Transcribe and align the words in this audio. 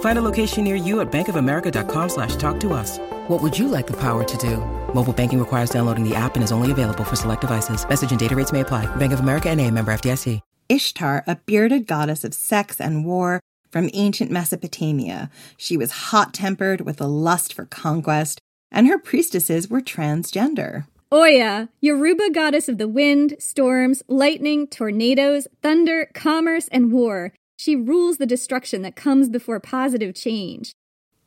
Find 0.00 0.18
a 0.18 0.22
location 0.22 0.64
near 0.64 0.76
you 0.76 1.00
at 1.00 1.10
bankofamerica.com 1.10 2.08
slash 2.08 2.36
talk 2.36 2.60
to 2.60 2.72
us. 2.72 2.98
What 3.28 3.42
would 3.42 3.58
you 3.58 3.68
like 3.68 3.86
the 3.88 3.98
power 3.98 4.22
to 4.24 4.36
do? 4.38 4.58
Mobile 4.94 5.12
banking 5.12 5.38
requires 5.38 5.70
downloading 5.70 6.08
the 6.08 6.14
app 6.14 6.36
and 6.36 6.44
is 6.44 6.52
only 6.52 6.70
available 6.70 7.04
for 7.04 7.16
select 7.16 7.40
devices. 7.40 7.86
Message 7.88 8.10
and 8.12 8.20
data 8.20 8.36
rates 8.36 8.52
may 8.52 8.60
apply. 8.60 8.86
Bank 8.96 9.12
of 9.12 9.20
America 9.20 9.50
and 9.50 9.60
a 9.60 9.70
member 9.70 9.92
FDIC. 9.92 10.40
Ishtar, 10.68 11.24
a 11.26 11.36
bearded 11.36 11.86
goddess 11.86 12.24
of 12.24 12.32
sex 12.32 12.80
and 12.80 13.04
war 13.04 13.40
from 13.70 13.90
ancient 13.92 14.30
Mesopotamia. 14.30 15.30
She 15.58 15.76
was 15.76 15.90
hot 15.90 16.32
tempered 16.32 16.80
with 16.80 17.00
a 17.00 17.06
lust 17.06 17.52
for 17.52 17.66
conquest, 17.66 18.40
and 18.70 18.86
her 18.86 18.98
priestesses 18.98 19.68
were 19.68 19.82
transgender. 19.82 20.86
Oya, 21.12 21.68
Yoruba 21.80 22.30
goddess 22.30 22.68
of 22.68 22.78
the 22.78 22.88
wind, 22.88 23.36
storms, 23.38 24.02
lightning, 24.08 24.66
tornadoes, 24.66 25.46
thunder, 25.60 26.08
commerce, 26.14 26.68
and 26.68 26.90
war. 26.90 27.32
She 27.64 27.76
rules 27.76 28.18
the 28.18 28.26
destruction 28.26 28.82
that 28.82 28.94
comes 28.94 29.30
before 29.30 29.58
positive 29.58 30.14
change. 30.14 30.74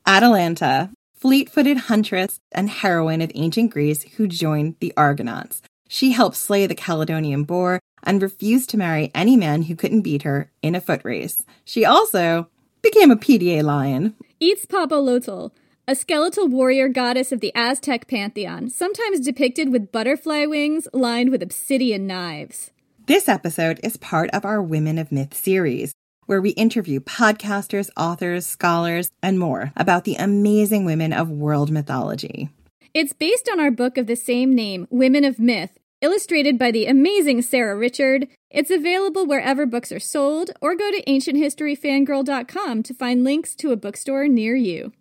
Atalanta, 0.05 0.91
fleet 1.15 1.49
footed 1.49 1.77
huntress 1.89 2.39
and 2.51 2.69
heroine 2.69 3.21
of 3.21 3.31
ancient 3.33 3.71
Greece 3.71 4.03
who 4.03 4.27
joined 4.27 4.75
the 4.79 4.93
Argonauts. 4.95 5.63
She 5.89 6.11
helped 6.11 6.35
slay 6.35 6.67
the 6.67 6.75
Caledonian 6.75 7.43
boar 7.43 7.79
and 8.03 8.21
refused 8.21 8.69
to 8.69 8.77
marry 8.77 9.09
any 9.15 9.35
man 9.35 9.63
who 9.63 9.75
couldn't 9.75 10.03
beat 10.03 10.21
her 10.21 10.51
in 10.61 10.75
a 10.75 10.79
foot 10.79 11.01
race. 11.03 11.43
She 11.65 11.83
also 11.83 12.49
became 12.83 13.09
a 13.09 13.15
PDA 13.15 13.63
lion. 13.63 14.13
Itzpapalotl, 14.39 15.49
a 15.87 15.95
skeletal 15.95 16.47
warrior 16.47 16.87
goddess 16.87 17.31
of 17.31 17.39
the 17.39 17.51
Aztec 17.55 18.07
pantheon, 18.07 18.69
sometimes 18.69 19.21
depicted 19.21 19.71
with 19.71 19.91
butterfly 19.91 20.45
wings 20.45 20.87
lined 20.93 21.31
with 21.31 21.41
obsidian 21.41 22.05
knives. 22.05 22.69
This 23.07 23.27
episode 23.27 23.79
is 23.83 23.95
part 23.95 24.29
of 24.31 24.43
our 24.45 24.61
Women 24.61 24.97
of 24.97 25.13
Myth 25.13 25.33
series, 25.33 25.93
where 26.27 26.39
we 26.39 26.51
interview 26.51 26.99
podcasters, 26.99 27.89
authors, 27.97 28.45
scholars, 28.45 29.09
and 29.23 29.39
more 29.39 29.73
about 29.75 30.03
the 30.03 30.15
amazing 30.15 30.85
women 30.85 31.11
of 31.11 31.29
world 31.29 31.71
mythology. 31.71 32.49
It's 32.93 33.13
based 33.13 33.49
on 33.51 33.59
our 33.59 33.71
book 33.71 33.97
of 33.97 34.07
the 34.07 34.15
same 34.15 34.53
name, 34.53 34.87
Women 34.89 35.23
of 35.23 35.39
Myth, 35.39 35.79
illustrated 36.01 36.59
by 36.59 36.71
the 36.71 36.85
amazing 36.85 37.41
Sarah 37.41 37.75
Richard. 37.75 38.27
It's 38.49 38.71
available 38.71 39.25
wherever 39.25 39.65
books 39.65 39.91
are 39.91 39.99
sold, 39.99 40.51
or 40.61 40.75
go 40.75 40.91
to 40.91 41.03
ancienthistoryfangirl.com 41.03 42.83
to 42.83 42.93
find 42.93 43.23
links 43.23 43.55
to 43.55 43.71
a 43.71 43.75
bookstore 43.75 44.27
near 44.27 44.55
you. 44.55 44.93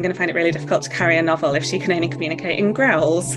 I'm 0.00 0.04
going 0.04 0.12
to 0.12 0.18
find 0.18 0.30
it 0.30 0.34
really 0.34 0.52
difficult 0.52 0.82
to 0.84 0.90
carry 0.90 1.16
a 1.16 1.22
novel 1.22 1.54
if 1.54 1.64
she 1.64 1.78
can 1.78 1.92
only 1.92 2.08
communicate 2.08 2.58
in 2.58 2.72
growls. 2.72 3.36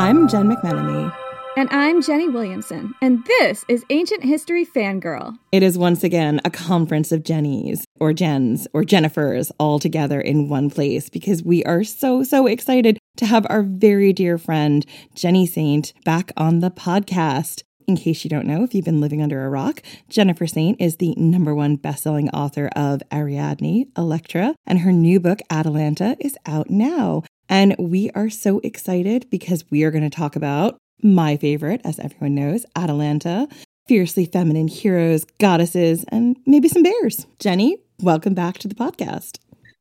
I'm 0.00 0.28
Jen 0.28 0.48
McMenomy. 0.48 1.14
And 1.58 1.68
I'm 1.70 2.00
Jenny 2.00 2.26
Williamson, 2.26 2.94
and 3.02 3.22
this 3.26 3.66
is 3.68 3.84
Ancient 3.90 4.24
History 4.24 4.64
Fangirl. 4.64 5.36
It 5.52 5.62
is 5.62 5.76
once 5.76 6.02
again 6.02 6.40
a 6.42 6.48
conference 6.48 7.12
of 7.12 7.22
Jennies, 7.22 7.84
or 8.00 8.14
Jens, 8.14 8.66
or 8.72 8.82
Jennifers 8.82 9.50
all 9.60 9.78
together 9.78 10.18
in 10.18 10.48
one 10.48 10.70
place 10.70 11.10
because 11.10 11.42
we 11.42 11.62
are 11.64 11.84
so, 11.84 12.22
so 12.22 12.46
excited 12.46 12.98
to 13.18 13.26
have 13.26 13.46
our 13.50 13.62
very 13.62 14.14
dear 14.14 14.38
friend, 14.38 14.86
Jenny 15.14 15.44
Saint, 15.44 15.92
back 16.06 16.32
on 16.34 16.60
the 16.60 16.70
podcast. 16.70 17.62
In 17.86 17.96
case 17.96 18.24
you 18.24 18.30
don't 18.30 18.46
know, 18.46 18.64
if 18.64 18.74
you've 18.74 18.86
been 18.86 19.02
living 19.02 19.20
under 19.20 19.44
a 19.44 19.50
rock, 19.50 19.82
Jennifer 20.08 20.46
Saint 20.46 20.80
is 20.80 20.96
the 20.96 21.14
number 21.18 21.54
one 21.54 21.76
best-selling 21.76 22.30
author 22.30 22.70
of 22.74 23.02
Ariadne, 23.12 23.84
Electra, 23.98 24.54
and 24.66 24.78
her 24.78 24.92
new 24.92 25.20
book, 25.20 25.40
Atalanta, 25.50 26.16
is 26.20 26.38
out 26.46 26.70
now. 26.70 27.22
And 27.50 27.74
we 27.80 28.12
are 28.12 28.30
so 28.30 28.60
excited 28.60 29.28
because 29.28 29.64
we 29.72 29.82
are 29.82 29.90
going 29.90 30.08
to 30.08 30.16
talk 30.16 30.36
about 30.36 30.78
my 31.02 31.36
favorite, 31.36 31.80
as 31.82 31.98
everyone 31.98 32.36
knows, 32.36 32.64
Atalanta, 32.76 33.48
fiercely 33.88 34.24
feminine 34.24 34.68
heroes, 34.68 35.26
goddesses, 35.40 36.04
and 36.12 36.36
maybe 36.46 36.68
some 36.68 36.84
bears. 36.84 37.26
Jenny, 37.40 37.76
welcome 38.00 38.34
back 38.34 38.58
to 38.58 38.68
the 38.68 38.76
podcast. 38.76 39.38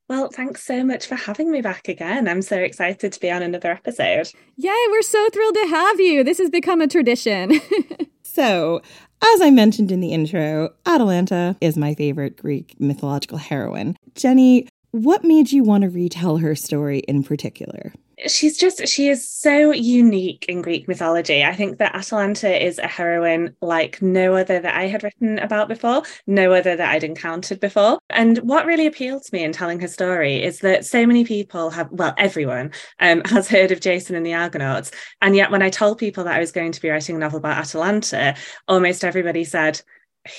Well, 0.08 0.30
thanks 0.34 0.64
so 0.64 0.84
much 0.84 1.06
for 1.06 1.14
having 1.14 1.52
me 1.52 1.62
back 1.62 1.88
again. 1.88 2.28
I'm 2.28 2.42
so 2.42 2.58
excited 2.58 3.14
to 3.14 3.20
be 3.20 3.30
on 3.30 3.44
another 3.44 3.70
episode. 3.70 4.32
Yay, 4.58 4.88
we're 4.90 5.04
so 5.04 5.30
thrilled 5.30 5.54
to 5.54 5.68
have 5.70 6.00
you. 6.00 6.24
This 6.24 6.40
has 6.40 6.50
become 6.50 6.82
a 6.82 6.88
tradition. 6.88 7.62
so, 8.24 8.82
as 9.24 9.42
I 9.42 9.52
mentioned 9.52 9.92
in 9.92 10.00
the 10.00 10.12
intro, 10.12 10.72
Atalanta 10.88 11.56
is 11.62 11.78
my 11.78 11.94
favorite 11.94 12.36
Greek 12.36 12.74
mythological 12.80 13.38
heroine. 13.38 13.96
Jenny, 14.16 14.68
what 14.92 15.24
made 15.24 15.52
you 15.52 15.64
want 15.64 15.84
to 15.84 15.90
retell 15.90 16.38
her 16.38 16.56
story 16.56 17.00
in 17.00 17.24
particular? 17.24 17.94
she's 18.28 18.58
just 18.58 18.86
she 18.88 19.08
is 19.08 19.28
so 19.28 19.72
unique 19.72 20.46
in 20.48 20.62
greek 20.62 20.88
mythology. 20.88 21.44
I 21.44 21.56
think 21.56 21.78
that 21.78 21.96
atalanta 21.96 22.64
is 22.64 22.80
a 22.80 22.88
heroine 22.88 23.56
like 23.62 24.02
no 24.02 24.36
other 24.36 24.60
that 24.60 24.76
i 24.76 24.88
had 24.88 25.04
written 25.04 25.40
about 25.40 25.68
before 25.68 26.04
no 26.28 26.54
other 26.54 26.76
that 26.76 26.90
i'd 26.90 27.04
encountered 27.04 27.60
before. 27.60 28.00
And 28.10 28.38
what 28.40 28.66
really 28.66 28.86
appealed 28.86 29.24
to 29.24 29.34
me 29.34 29.44
in 29.44 29.52
telling 29.52 29.80
her 29.80 29.88
story 29.88 30.44
is 30.44 30.60
that 30.60 30.86
so 30.86 31.06
many 31.06 31.24
people 31.24 31.70
have 31.70 31.90
well 31.92 32.14
everyone 32.18 32.72
um, 33.00 33.22
has 33.26 33.48
heard 33.48 33.72
of 33.72 33.82
jason 33.82 34.16
and 34.16 34.26
the 34.26 34.34
argonauts. 34.34 34.92
And 35.22 35.36
yet 35.36 35.52
when 35.52 35.62
i 35.62 35.70
told 35.70 35.98
people 35.98 36.24
that 36.26 36.36
i 36.36 36.40
was 36.40 36.52
going 36.52 36.72
to 36.72 36.82
be 36.82 36.90
writing 36.90 37.16
a 37.16 37.20
novel 37.20 37.40
about 37.40 37.58
atalanta 37.58 38.36
almost 38.68 39.04
everybody 39.04 39.44
said 39.44 39.82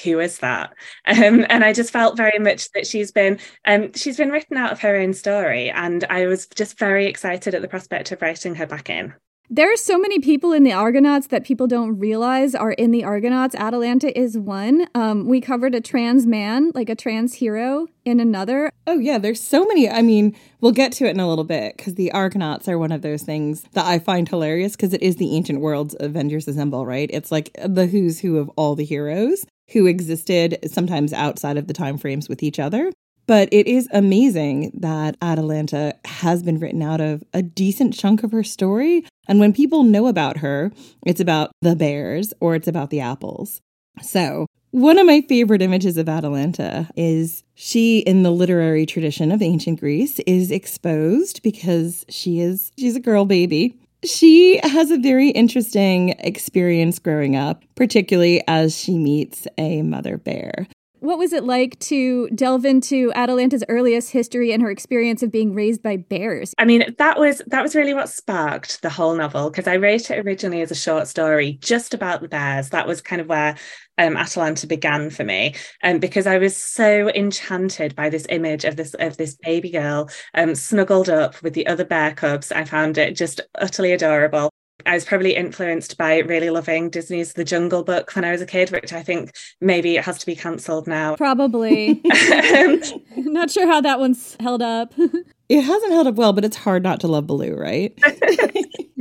who 0.02 0.20
is 0.20 0.38
that 0.38 0.74
um, 1.06 1.44
and 1.48 1.64
i 1.64 1.72
just 1.72 1.92
felt 1.92 2.16
very 2.16 2.38
much 2.38 2.70
that 2.72 2.86
she's 2.86 3.12
been 3.12 3.38
um, 3.64 3.92
she's 3.94 4.16
been 4.16 4.30
written 4.30 4.56
out 4.56 4.72
of 4.72 4.80
her 4.80 4.96
own 4.96 5.12
story 5.12 5.70
and 5.70 6.04
i 6.10 6.26
was 6.26 6.46
just 6.46 6.78
very 6.78 7.06
excited 7.06 7.54
at 7.54 7.62
the 7.62 7.68
prospect 7.68 8.10
of 8.12 8.22
writing 8.22 8.54
her 8.54 8.66
back 8.66 8.90
in 8.90 9.14
there 9.52 9.72
are 9.72 9.76
so 9.76 9.98
many 9.98 10.20
people 10.20 10.52
in 10.52 10.62
the 10.62 10.72
Argonauts 10.72 11.26
that 11.26 11.44
people 11.44 11.66
don't 11.66 11.98
realize 11.98 12.54
are 12.54 12.70
in 12.70 12.92
the 12.92 13.02
Argonauts. 13.02 13.56
Atalanta 13.56 14.16
is 14.16 14.38
one. 14.38 14.86
Um, 14.94 15.26
we 15.26 15.40
covered 15.40 15.74
a 15.74 15.80
trans 15.80 16.24
man, 16.24 16.70
like 16.72 16.88
a 16.88 16.94
trans 16.94 17.34
hero, 17.34 17.88
in 18.04 18.20
another. 18.20 18.70
Oh, 18.86 19.00
yeah, 19.00 19.18
there's 19.18 19.42
so 19.42 19.64
many. 19.64 19.90
I 19.90 20.02
mean, 20.02 20.36
we'll 20.60 20.70
get 20.70 20.92
to 20.92 21.06
it 21.06 21.10
in 21.10 21.18
a 21.18 21.28
little 21.28 21.42
bit 21.42 21.76
because 21.76 21.96
the 21.96 22.12
Argonauts 22.12 22.68
are 22.68 22.78
one 22.78 22.92
of 22.92 23.02
those 23.02 23.24
things 23.24 23.64
that 23.72 23.86
I 23.86 23.98
find 23.98 24.28
hilarious 24.28 24.76
because 24.76 24.94
it 24.94 25.02
is 25.02 25.16
the 25.16 25.34
ancient 25.34 25.60
world's 25.60 25.96
Avengers 25.98 26.46
Assemble, 26.46 26.86
right? 26.86 27.10
It's 27.12 27.32
like 27.32 27.50
the 27.60 27.88
who's 27.88 28.20
who 28.20 28.38
of 28.38 28.50
all 28.50 28.76
the 28.76 28.84
heroes 28.84 29.44
who 29.72 29.86
existed 29.86 30.58
sometimes 30.66 31.12
outside 31.12 31.56
of 31.56 31.66
the 31.66 31.74
time 31.74 31.98
frames 31.98 32.28
with 32.28 32.42
each 32.42 32.58
other. 32.58 32.92
But 33.26 33.48
it 33.52 33.68
is 33.68 33.88
amazing 33.92 34.72
that 34.74 35.16
Atalanta 35.22 35.94
has 36.04 36.42
been 36.42 36.58
written 36.58 36.82
out 36.82 37.00
of 37.00 37.22
a 37.32 37.42
decent 37.42 37.94
chunk 37.94 38.24
of 38.24 38.32
her 38.32 38.42
story. 38.42 39.06
And 39.28 39.38
when 39.38 39.52
people 39.52 39.84
know 39.84 40.08
about 40.08 40.38
her, 40.38 40.72
it's 41.06 41.20
about 41.20 41.52
the 41.62 41.76
bears 41.76 42.34
or 42.40 42.56
it's 42.56 42.66
about 42.66 42.90
the 42.90 43.00
apples. 43.00 43.60
So, 44.02 44.46
one 44.72 44.98
of 44.98 45.06
my 45.06 45.20
favorite 45.22 45.62
images 45.62 45.96
of 45.96 46.08
Atalanta 46.08 46.88
is 46.96 47.42
she 47.54 48.00
in 48.00 48.22
the 48.22 48.30
literary 48.30 48.86
tradition 48.86 49.32
of 49.32 49.42
ancient 49.42 49.80
Greece 49.80 50.20
is 50.20 50.52
exposed 50.52 51.42
because 51.42 52.04
she 52.08 52.38
is 52.38 52.70
she's 52.78 52.94
a 52.94 53.00
girl 53.00 53.24
baby 53.24 53.79
she 54.04 54.58
has 54.62 54.90
a 54.90 54.98
very 54.98 55.30
interesting 55.30 56.10
experience 56.20 56.98
growing 56.98 57.36
up, 57.36 57.64
particularly 57.74 58.42
as 58.48 58.76
she 58.76 58.98
meets 58.98 59.46
a 59.58 59.82
mother 59.82 60.16
bear. 60.16 60.66
What 61.00 61.16
was 61.16 61.32
it 61.32 61.44
like 61.44 61.78
to 61.80 62.28
delve 62.34 62.66
into 62.66 63.10
Atalanta's 63.14 63.64
earliest 63.70 64.10
history 64.10 64.52
and 64.52 64.62
her 64.62 64.70
experience 64.70 65.22
of 65.22 65.32
being 65.32 65.54
raised 65.54 65.82
by 65.82 65.96
bears? 65.96 66.54
I 66.58 66.66
mean, 66.66 66.94
that 66.98 67.18
was 67.18 67.40
that 67.46 67.62
was 67.62 67.74
really 67.74 67.94
what 67.94 68.10
sparked 68.10 68.82
the 68.82 68.90
whole 68.90 69.14
novel 69.14 69.48
because 69.48 69.66
I 69.66 69.76
wrote 69.76 70.10
it 70.10 70.26
originally 70.26 70.60
as 70.60 70.70
a 70.70 70.74
short 70.74 71.08
story 71.08 71.58
just 71.62 71.94
about 71.94 72.20
the 72.20 72.28
bears. 72.28 72.68
That 72.68 72.86
was 72.86 73.00
kind 73.00 73.22
of 73.22 73.28
where 73.28 73.56
um, 74.00 74.16
Atalanta 74.16 74.66
began 74.66 75.10
for 75.10 75.24
me, 75.24 75.54
and 75.82 75.96
um, 75.96 76.00
because 76.00 76.26
I 76.26 76.38
was 76.38 76.56
so 76.56 77.10
enchanted 77.10 77.94
by 77.94 78.08
this 78.08 78.26
image 78.30 78.64
of 78.64 78.76
this 78.76 78.94
of 78.94 79.16
this 79.16 79.36
baby 79.36 79.70
girl 79.70 80.08
um, 80.34 80.54
snuggled 80.54 81.08
up 81.08 81.40
with 81.42 81.54
the 81.54 81.66
other 81.66 81.84
bear 81.84 82.12
cubs. 82.12 82.50
I 82.50 82.64
found 82.64 82.98
it 82.98 83.12
just 83.14 83.40
utterly 83.56 83.92
adorable. 83.92 84.50
I 84.86 84.94
was 84.94 85.04
probably 85.04 85.36
influenced 85.36 85.98
by 85.98 86.18
really 86.18 86.48
loving 86.48 86.88
Disney's 86.88 87.34
The 87.34 87.44
Jungle 87.44 87.82
Book 87.82 88.14
when 88.16 88.24
I 88.24 88.32
was 88.32 88.40
a 88.40 88.46
kid, 88.46 88.70
which 88.70 88.92
I 88.94 89.02
think 89.02 89.32
maybe 89.60 89.96
it 89.96 90.04
has 90.04 90.18
to 90.18 90.26
be 90.26 90.34
cancelled 90.34 90.86
now. 90.86 91.16
Probably. 91.16 91.90
um, 92.56 92.80
Not 93.16 93.50
sure 93.50 93.66
how 93.66 93.80
that 93.82 94.00
one's 94.00 94.36
held 94.40 94.62
up. 94.62 94.94
it 95.48 95.60
hasn't 95.60 95.92
held 95.92 96.06
up 96.06 96.14
well, 96.14 96.32
but 96.32 96.44
it's 96.44 96.56
hard 96.56 96.82
not 96.82 97.00
to 97.00 97.08
love 97.08 97.26
Baloo, 97.26 97.54
right? 97.54 97.92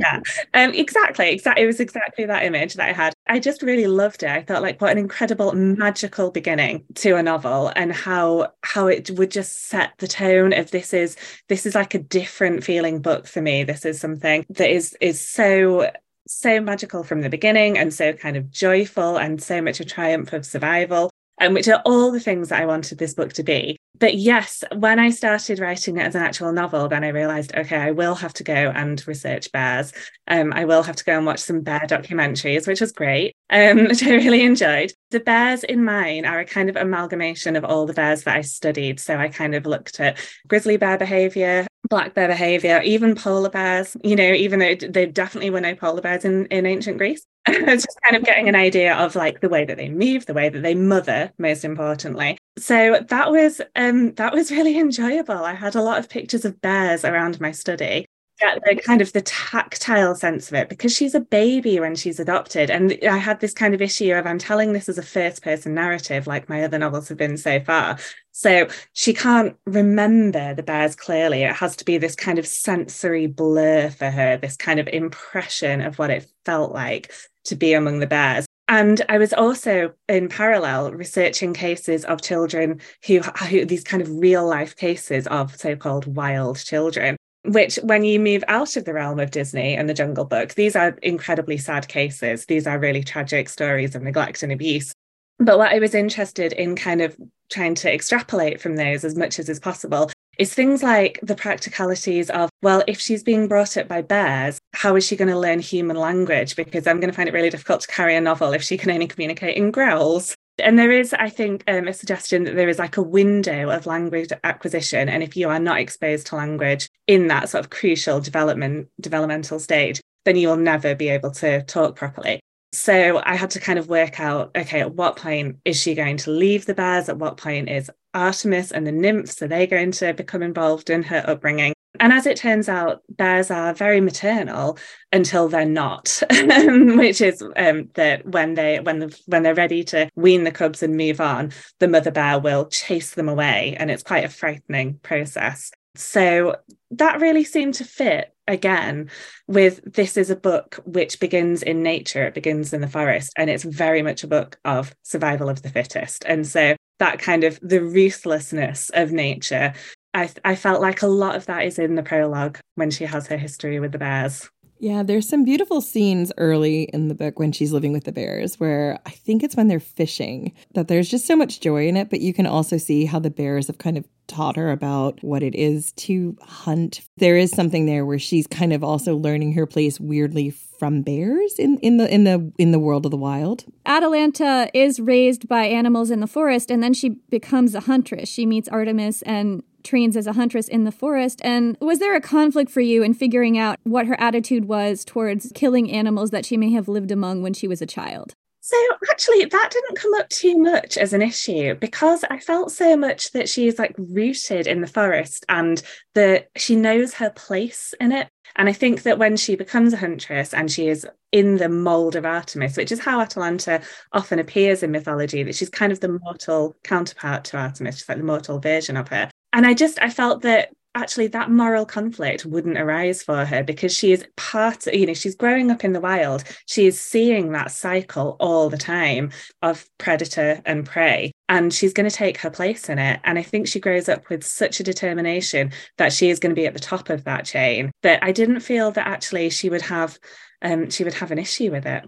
Yeah, 0.00 0.20
um, 0.54 0.72
exactly. 0.72 1.30
Exactly. 1.30 1.62
It 1.62 1.66
was 1.66 1.78
exactly 1.78 2.24
that 2.24 2.44
image 2.44 2.74
that 2.74 2.88
I 2.88 2.92
had. 2.92 3.12
I 3.26 3.38
just 3.38 3.62
really 3.62 3.86
loved 3.86 4.22
it. 4.22 4.30
I 4.30 4.42
thought 4.42 4.62
like 4.62 4.80
what 4.80 4.90
an 4.92 4.98
incredible 4.98 5.52
magical 5.52 6.30
beginning 6.30 6.84
to 6.96 7.16
a 7.16 7.22
novel 7.22 7.70
and 7.76 7.92
how 7.92 8.52
how 8.62 8.86
it 8.86 9.10
would 9.10 9.30
just 9.30 9.66
set 9.66 9.92
the 9.98 10.08
tone 10.08 10.54
of 10.54 10.70
this 10.70 10.94
is 10.94 11.16
this 11.48 11.66
is 11.66 11.74
like 11.74 11.94
a 11.94 11.98
different 11.98 12.64
feeling 12.64 13.02
book 13.02 13.26
for 13.26 13.42
me. 13.42 13.62
This 13.62 13.84
is 13.84 14.00
something 14.00 14.46
that 14.50 14.70
is 14.70 14.96
is 15.02 15.20
so 15.20 15.90
so 16.26 16.60
magical 16.60 17.02
from 17.04 17.20
the 17.22 17.28
beginning 17.28 17.76
and 17.76 17.92
so 17.92 18.12
kind 18.12 18.36
of 18.36 18.50
joyful 18.50 19.18
and 19.18 19.42
so 19.42 19.60
much 19.60 19.80
a 19.80 19.84
triumph 19.84 20.32
of 20.32 20.46
survival 20.46 21.09
and 21.40 21.54
which 21.54 21.68
are 21.68 21.82
all 21.84 22.12
the 22.12 22.20
things 22.20 22.50
that 22.50 22.60
I 22.60 22.66
wanted 22.66 22.98
this 22.98 23.14
book 23.14 23.32
to 23.34 23.42
be. 23.42 23.78
But 23.98 24.14
yes, 24.14 24.62
when 24.76 24.98
I 24.98 25.10
started 25.10 25.58
writing 25.58 25.98
it 25.98 26.02
as 26.02 26.14
an 26.14 26.22
actual 26.22 26.52
novel, 26.52 26.88
then 26.88 27.04
I 27.04 27.08
realized, 27.08 27.54
okay, 27.54 27.76
I 27.76 27.90
will 27.90 28.14
have 28.14 28.32
to 28.34 28.44
go 28.44 28.54
and 28.54 29.02
research 29.06 29.50
bears. 29.52 29.92
Um, 30.28 30.52
I 30.54 30.64
will 30.64 30.82
have 30.82 30.96
to 30.96 31.04
go 31.04 31.16
and 31.16 31.26
watch 31.26 31.40
some 31.40 31.60
bear 31.60 31.80
documentaries, 31.80 32.66
which 32.66 32.80
was 32.80 32.92
great, 32.92 33.34
um, 33.50 33.84
which 33.88 34.02
I 34.02 34.14
really 34.14 34.42
enjoyed. 34.42 34.92
The 35.10 35.20
bears 35.20 35.64
in 35.64 35.84
mine 35.84 36.24
are 36.24 36.40
a 36.40 36.46
kind 36.46 36.70
of 36.70 36.76
amalgamation 36.76 37.56
of 37.56 37.64
all 37.64 37.86
the 37.86 37.92
bears 37.92 38.24
that 38.24 38.36
I 38.36 38.40
studied. 38.42 39.00
So 39.00 39.16
I 39.16 39.28
kind 39.28 39.54
of 39.54 39.66
looked 39.66 40.00
at 40.00 40.18
grizzly 40.46 40.76
bear 40.76 40.96
behavior, 40.96 41.66
black 41.88 42.14
bear 42.14 42.28
behavior, 42.28 42.80
even 42.82 43.14
polar 43.14 43.50
bears, 43.50 43.96
you 44.02 44.16
know, 44.16 44.32
even 44.32 44.60
though 44.60 44.74
they 44.74 45.06
definitely 45.06 45.50
were 45.50 45.60
no 45.60 45.74
polar 45.74 46.00
bears 46.00 46.24
in, 46.24 46.46
in 46.46 46.64
ancient 46.64 46.98
Greece. 46.98 47.26
just 47.48 47.98
kind 48.04 48.16
of 48.16 48.24
getting 48.24 48.48
an 48.48 48.54
idea 48.54 48.94
of 48.96 49.14
like 49.16 49.40
the 49.40 49.48
way 49.48 49.64
that 49.64 49.76
they 49.76 49.88
move, 49.88 50.26
the 50.26 50.34
way 50.34 50.48
that 50.48 50.62
they 50.62 50.74
mother, 50.74 51.32
most 51.38 51.64
importantly. 51.64 52.36
So 52.58 53.04
that 53.08 53.30
was 53.30 53.60
um 53.76 54.14
that 54.14 54.32
was 54.32 54.50
really 54.50 54.78
enjoyable. 54.78 55.44
I 55.44 55.54
had 55.54 55.74
a 55.74 55.82
lot 55.82 55.98
of 55.98 56.08
pictures 56.08 56.44
of 56.44 56.60
bears 56.60 57.04
around 57.04 57.40
my 57.40 57.52
study 57.52 58.06
get 58.40 58.62
the 58.64 58.76
kind 58.76 59.00
of 59.00 59.12
the 59.12 59.20
tactile 59.22 60.14
sense 60.14 60.48
of 60.48 60.54
it 60.54 60.68
because 60.68 60.94
she's 60.94 61.14
a 61.14 61.20
baby 61.20 61.78
when 61.78 61.94
she's 61.94 62.18
adopted. 62.18 62.70
And 62.70 62.98
I 63.08 63.18
had 63.18 63.40
this 63.40 63.52
kind 63.52 63.74
of 63.74 63.82
issue 63.82 64.12
of 64.12 64.26
I'm 64.26 64.38
telling 64.38 64.72
this 64.72 64.88
as 64.88 64.98
a 64.98 65.02
first 65.02 65.42
person 65.42 65.74
narrative, 65.74 66.26
like 66.26 66.48
my 66.48 66.64
other 66.64 66.78
novels 66.78 67.08
have 67.08 67.18
been 67.18 67.36
so 67.36 67.60
far. 67.60 67.98
So 68.32 68.68
she 68.94 69.12
can't 69.12 69.56
remember 69.66 70.54
the 70.54 70.62
bears 70.62 70.96
clearly. 70.96 71.42
It 71.42 71.54
has 71.54 71.76
to 71.76 71.84
be 71.84 71.98
this 71.98 72.16
kind 72.16 72.38
of 72.38 72.46
sensory 72.46 73.26
blur 73.26 73.90
for 73.90 74.10
her, 74.10 74.36
this 74.36 74.56
kind 74.56 74.80
of 74.80 74.88
impression 74.88 75.80
of 75.80 75.98
what 75.98 76.10
it 76.10 76.30
felt 76.44 76.72
like 76.72 77.12
to 77.44 77.56
be 77.56 77.74
among 77.74 78.00
the 78.00 78.06
bears. 78.06 78.46
And 78.68 79.02
I 79.08 79.18
was 79.18 79.32
also 79.32 79.94
in 80.08 80.28
parallel 80.28 80.92
researching 80.92 81.54
cases 81.54 82.04
of 82.04 82.22
children 82.22 82.80
who, 83.04 83.18
who 83.18 83.64
these 83.64 83.82
kind 83.82 84.00
of 84.00 84.08
real 84.10 84.46
life 84.46 84.76
cases 84.76 85.26
of 85.26 85.56
so 85.56 85.74
called 85.74 86.06
wild 86.06 86.56
children 86.58 87.16
which 87.44 87.76
when 87.76 88.04
you 88.04 88.20
move 88.20 88.44
out 88.48 88.76
of 88.76 88.84
the 88.84 88.92
realm 88.92 89.18
of 89.18 89.30
Disney 89.30 89.74
and 89.74 89.88
the 89.88 89.94
Jungle 89.94 90.24
Book, 90.24 90.54
these 90.54 90.76
are 90.76 90.98
incredibly 91.02 91.56
sad 91.56 91.88
cases. 91.88 92.46
These 92.46 92.66
are 92.66 92.78
really 92.78 93.02
tragic 93.02 93.48
stories 93.48 93.94
of 93.94 94.02
neglect 94.02 94.42
and 94.42 94.52
abuse. 94.52 94.92
But 95.38 95.56
what 95.56 95.72
I 95.72 95.78
was 95.78 95.94
interested 95.94 96.52
in 96.52 96.76
kind 96.76 97.00
of 97.00 97.16
trying 97.50 97.74
to 97.76 97.92
extrapolate 97.92 98.60
from 98.60 98.76
those 98.76 99.04
as 99.04 99.16
much 99.16 99.38
as 99.38 99.48
is 99.48 99.58
possible 99.58 100.10
is 100.38 100.52
things 100.54 100.82
like 100.82 101.18
the 101.22 101.34
practicalities 101.34 102.30
of, 102.30 102.50
well, 102.62 102.82
if 102.86 103.00
she's 103.00 103.22
being 103.22 103.48
brought 103.48 103.76
up 103.76 103.88
by 103.88 104.02
bears, 104.02 104.58
how 104.74 104.96
is 104.96 105.06
she 105.06 105.16
going 105.16 105.28
to 105.28 105.38
learn 105.38 105.58
human 105.58 105.96
language? 105.96 106.56
Because 106.56 106.86
I'm 106.86 107.00
going 107.00 107.10
to 107.10 107.16
find 107.16 107.28
it 107.28 107.32
really 107.32 107.50
difficult 107.50 107.80
to 107.82 107.88
carry 107.88 108.16
a 108.16 108.20
novel 108.20 108.52
if 108.52 108.62
she 108.62 108.76
can 108.76 108.90
only 108.90 109.06
communicate 109.06 109.56
in 109.56 109.70
growls. 109.70 110.34
And 110.62 110.78
there 110.78 110.92
is, 110.92 111.14
I 111.14 111.30
think, 111.30 111.64
um, 111.68 111.88
a 111.88 111.94
suggestion 111.94 112.44
that 112.44 112.54
there 112.54 112.68
is 112.68 112.78
like 112.78 112.98
a 112.98 113.02
window 113.02 113.70
of 113.70 113.86
language 113.86 114.28
acquisition. 114.44 115.08
And 115.08 115.22
if 115.22 115.36
you 115.36 115.48
are 115.48 115.58
not 115.58 115.80
exposed 115.80 116.26
to 116.28 116.36
language 116.36 116.88
in 117.10 117.26
that 117.26 117.48
sort 117.48 117.64
of 117.64 117.70
crucial 117.70 118.20
development 118.20 118.86
developmental 119.00 119.58
stage, 119.58 120.00
then 120.24 120.36
you 120.36 120.46
will 120.46 120.56
never 120.56 120.94
be 120.94 121.08
able 121.08 121.32
to 121.32 121.60
talk 121.62 121.96
properly. 121.96 122.38
So 122.72 123.20
I 123.26 123.34
had 123.34 123.50
to 123.50 123.58
kind 123.58 123.80
of 123.80 123.88
work 123.88 124.20
out, 124.20 124.52
okay, 124.56 124.78
at 124.78 124.94
what 124.94 125.16
point 125.16 125.56
is 125.64 125.76
she 125.76 125.96
going 125.96 126.18
to 126.18 126.30
leave 126.30 126.66
the 126.66 126.74
bears? 126.74 127.08
At 127.08 127.18
what 127.18 127.36
point 127.36 127.68
is 127.68 127.90
Artemis 128.14 128.70
and 128.70 128.86
the 128.86 128.92
nymphs, 128.92 129.42
are 129.42 129.48
they 129.48 129.66
going 129.66 129.90
to 129.90 130.14
become 130.14 130.40
involved 130.40 130.88
in 130.88 131.02
her 131.02 131.24
upbringing? 131.26 131.72
And 131.98 132.12
as 132.12 132.26
it 132.26 132.36
turns 132.36 132.68
out, 132.68 133.02
bears 133.08 133.50
are 133.50 133.74
very 133.74 134.00
maternal 134.00 134.78
until 135.12 135.48
they're 135.48 135.66
not, 135.66 136.22
which 136.30 137.20
is 137.20 137.42
um, 137.56 137.90
that 137.94 138.24
when 138.24 138.54
they 138.54 138.78
when 138.78 139.00
the, 139.00 139.20
when 139.26 139.42
they're 139.42 139.52
ready 139.56 139.82
to 139.84 140.08
wean 140.14 140.44
the 140.44 140.52
cubs 140.52 140.84
and 140.84 140.96
move 140.96 141.20
on, 141.20 141.50
the 141.80 141.88
mother 141.88 142.12
bear 142.12 142.38
will 142.38 142.66
chase 142.66 143.14
them 143.14 143.28
away, 143.28 143.74
and 143.80 143.90
it's 143.90 144.04
quite 144.04 144.24
a 144.24 144.28
frightening 144.28 145.00
process. 145.02 145.72
So 145.94 146.56
that 146.92 147.20
really 147.20 147.44
seemed 147.44 147.74
to 147.74 147.84
fit 147.84 148.34
again 148.46 149.10
with 149.46 149.80
this 149.84 150.16
is 150.16 150.30
a 150.30 150.36
book 150.36 150.80
which 150.84 151.20
begins 151.20 151.62
in 151.62 151.82
nature, 151.82 152.24
it 152.26 152.34
begins 152.34 152.72
in 152.72 152.80
the 152.80 152.88
forest, 152.88 153.32
and 153.36 153.48
it's 153.50 153.64
very 153.64 154.02
much 154.02 154.24
a 154.24 154.28
book 154.28 154.58
of 154.64 154.94
survival 155.02 155.48
of 155.48 155.62
the 155.62 155.70
fittest. 155.70 156.24
And 156.26 156.46
so 156.46 156.76
that 156.98 157.18
kind 157.18 157.44
of 157.44 157.58
the 157.62 157.82
ruthlessness 157.82 158.90
of 158.94 159.12
nature 159.12 159.72
I, 160.14 160.30
I 160.44 160.56
felt 160.56 160.80
like 160.80 161.02
a 161.02 161.06
lot 161.06 161.36
of 161.36 161.46
that 161.46 161.64
is 161.64 161.78
in 161.78 161.94
the 161.94 162.02
prologue 162.02 162.58
when 162.74 162.90
she 162.90 163.04
has 163.04 163.26
her 163.28 163.36
history 163.36 163.78
with 163.80 163.92
the 163.92 163.98
bears. 163.98 164.48
Yeah, 164.78 165.02
there's 165.02 165.28
some 165.28 165.44
beautiful 165.44 165.82
scenes 165.82 166.32
early 166.38 166.84
in 166.84 167.08
the 167.08 167.14
book 167.14 167.38
when 167.38 167.52
she's 167.52 167.72
living 167.72 167.92
with 167.92 168.04
the 168.04 168.12
bears 168.12 168.58
where 168.58 168.98
I 169.04 169.10
think 169.10 169.42
it's 169.42 169.54
when 169.54 169.68
they're 169.68 169.78
fishing 169.78 170.52
that 170.72 170.88
there's 170.88 171.08
just 171.08 171.26
so 171.26 171.36
much 171.36 171.60
joy 171.60 171.86
in 171.86 171.98
it, 171.98 172.08
but 172.08 172.20
you 172.20 172.32
can 172.32 172.46
also 172.46 172.78
see 172.78 173.04
how 173.04 173.18
the 173.18 173.30
bears 173.30 173.66
have 173.66 173.76
kind 173.76 173.98
of 173.98 174.08
taught 174.30 174.56
her 174.56 174.70
about 174.70 175.22
what 175.22 175.42
it 175.42 175.54
is 175.54 175.92
to 175.92 176.36
hunt. 176.40 177.02
There 177.16 177.36
is 177.36 177.50
something 177.50 177.86
there 177.86 178.06
where 178.06 178.18
she's 178.18 178.46
kind 178.46 178.72
of 178.72 178.82
also 178.82 179.16
learning 179.16 179.52
her 179.54 179.66
place 179.66 180.00
weirdly 180.00 180.50
from 180.50 181.02
bears 181.02 181.58
in, 181.58 181.76
in 181.78 181.98
the 181.98 182.12
in 182.12 182.24
the 182.24 182.52
in 182.56 182.70
the 182.72 182.78
world 182.78 183.04
of 183.04 183.10
the 183.10 183.16
wild. 183.18 183.64
Atalanta 183.84 184.70
is 184.72 185.00
raised 185.00 185.46
by 185.46 185.64
animals 185.64 186.10
in 186.10 186.20
the 186.20 186.26
forest 186.26 186.70
and 186.70 186.82
then 186.82 186.94
she 186.94 187.10
becomes 187.28 187.74
a 187.74 187.80
huntress. 187.80 188.28
She 188.28 188.46
meets 188.46 188.68
Artemis 188.68 189.20
and 189.22 189.62
trains 189.82 190.16
as 190.16 190.26
a 190.26 190.34
huntress 190.34 190.68
in 190.68 190.84
the 190.84 190.92
forest. 190.92 191.40
And 191.42 191.76
was 191.80 191.98
there 191.98 192.14
a 192.14 192.20
conflict 192.20 192.70
for 192.70 192.80
you 192.80 193.02
in 193.02 193.14
figuring 193.14 193.58
out 193.58 193.78
what 193.82 194.06
her 194.06 194.18
attitude 194.20 194.66
was 194.66 195.04
towards 195.04 195.52
killing 195.54 195.90
animals 195.90 196.30
that 196.30 196.44
she 196.44 196.56
may 196.56 196.70
have 196.72 196.88
lived 196.88 197.10
among 197.10 197.42
when 197.42 197.54
she 197.54 197.68
was 197.68 197.82
a 197.82 197.86
child? 197.86 198.34
So 198.60 198.76
actually, 199.10 199.46
that 199.46 199.70
didn't 199.70 199.96
come 199.96 200.14
up 200.14 200.28
too 200.28 200.58
much 200.58 200.98
as 200.98 201.12
an 201.12 201.22
issue 201.22 201.74
because 201.74 202.24
I 202.28 202.38
felt 202.38 202.70
so 202.70 202.96
much 202.96 203.32
that 203.32 203.48
she 203.48 203.66
is 203.66 203.78
like 203.78 203.94
rooted 203.96 204.66
in 204.66 204.82
the 204.82 204.86
forest 204.86 205.46
and 205.48 205.82
that 206.14 206.48
she 206.56 206.76
knows 206.76 207.14
her 207.14 207.30
place 207.30 207.94
in 208.00 208.12
it. 208.12 208.28
And 208.56 208.68
I 208.68 208.72
think 208.72 209.02
that 209.04 209.18
when 209.18 209.36
she 209.36 209.56
becomes 209.56 209.92
a 209.92 209.96
huntress 209.98 210.52
and 210.52 210.70
she 210.70 210.88
is 210.88 211.06
in 211.32 211.56
the 211.56 211.68
mold 211.68 212.16
of 212.16 212.26
Artemis, 212.26 212.76
which 212.76 212.92
is 212.92 213.00
how 213.00 213.20
Atalanta 213.20 213.80
often 214.12 214.38
appears 214.38 214.82
in 214.82 214.90
mythology, 214.90 215.42
that 215.42 215.54
she's 215.54 215.70
kind 215.70 215.92
of 215.92 216.00
the 216.00 216.18
mortal 216.22 216.76
counterpart 216.82 217.44
to 217.44 217.56
Artemis, 217.56 217.98
she's 217.98 218.08
like 218.08 218.18
the 218.18 218.24
mortal 218.24 218.58
version 218.58 218.96
of 218.96 219.08
her 219.08 219.30
and 219.52 219.66
I 219.66 219.74
just 219.74 219.98
I 220.00 220.10
felt 220.10 220.42
that 220.42 220.70
actually 220.94 221.28
that 221.28 221.50
moral 221.50 221.86
conflict 221.86 222.44
wouldn't 222.44 222.78
arise 222.78 223.22
for 223.22 223.44
her 223.44 223.62
because 223.62 223.94
she 223.94 224.12
is 224.12 224.26
part 224.36 224.86
you 224.86 225.06
know 225.06 225.14
she's 225.14 225.36
growing 225.36 225.70
up 225.70 225.84
in 225.84 225.92
the 225.92 226.00
wild. 226.00 226.44
She 226.66 226.86
is 226.86 227.00
seeing 227.00 227.52
that 227.52 227.70
cycle 227.70 228.36
all 228.40 228.68
the 228.68 228.78
time 228.78 229.30
of 229.62 229.86
predator 229.98 230.60
and 230.64 230.84
prey 230.86 231.32
and 231.48 231.72
she's 231.72 231.92
going 231.92 232.08
to 232.08 232.14
take 232.14 232.38
her 232.38 232.50
place 232.50 232.88
in 232.88 232.98
it. 232.98 233.20
And 233.24 233.38
i 233.38 233.42
think 233.42 233.66
she 233.66 233.80
grows 233.80 234.08
up 234.08 234.28
with 234.28 234.44
such 234.44 234.80
a 234.80 234.84
determination 234.84 235.72
that 235.98 236.12
she 236.12 236.30
is 236.30 236.38
going 236.38 236.54
to 236.54 236.60
be 236.60 236.66
at 236.66 236.74
the 236.74 236.80
top 236.80 237.10
of 237.10 237.24
that 237.24 237.44
chain 237.44 237.90
that 238.02 238.22
i 238.22 238.32
didn't 238.32 238.60
feel 238.60 238.90
that 238.92 239.06
actually 239.06 239.50
she 239.50 239.68
would 239.68 239.82
have 239.82 240.18
um, 240.62 240.90
she 240.90 241.04
would 241.04 241.14
have 241.14 241.30
an 241.30 241.38
issue 241.38 241.70
with 241.70 241.86
it 241.86 242.04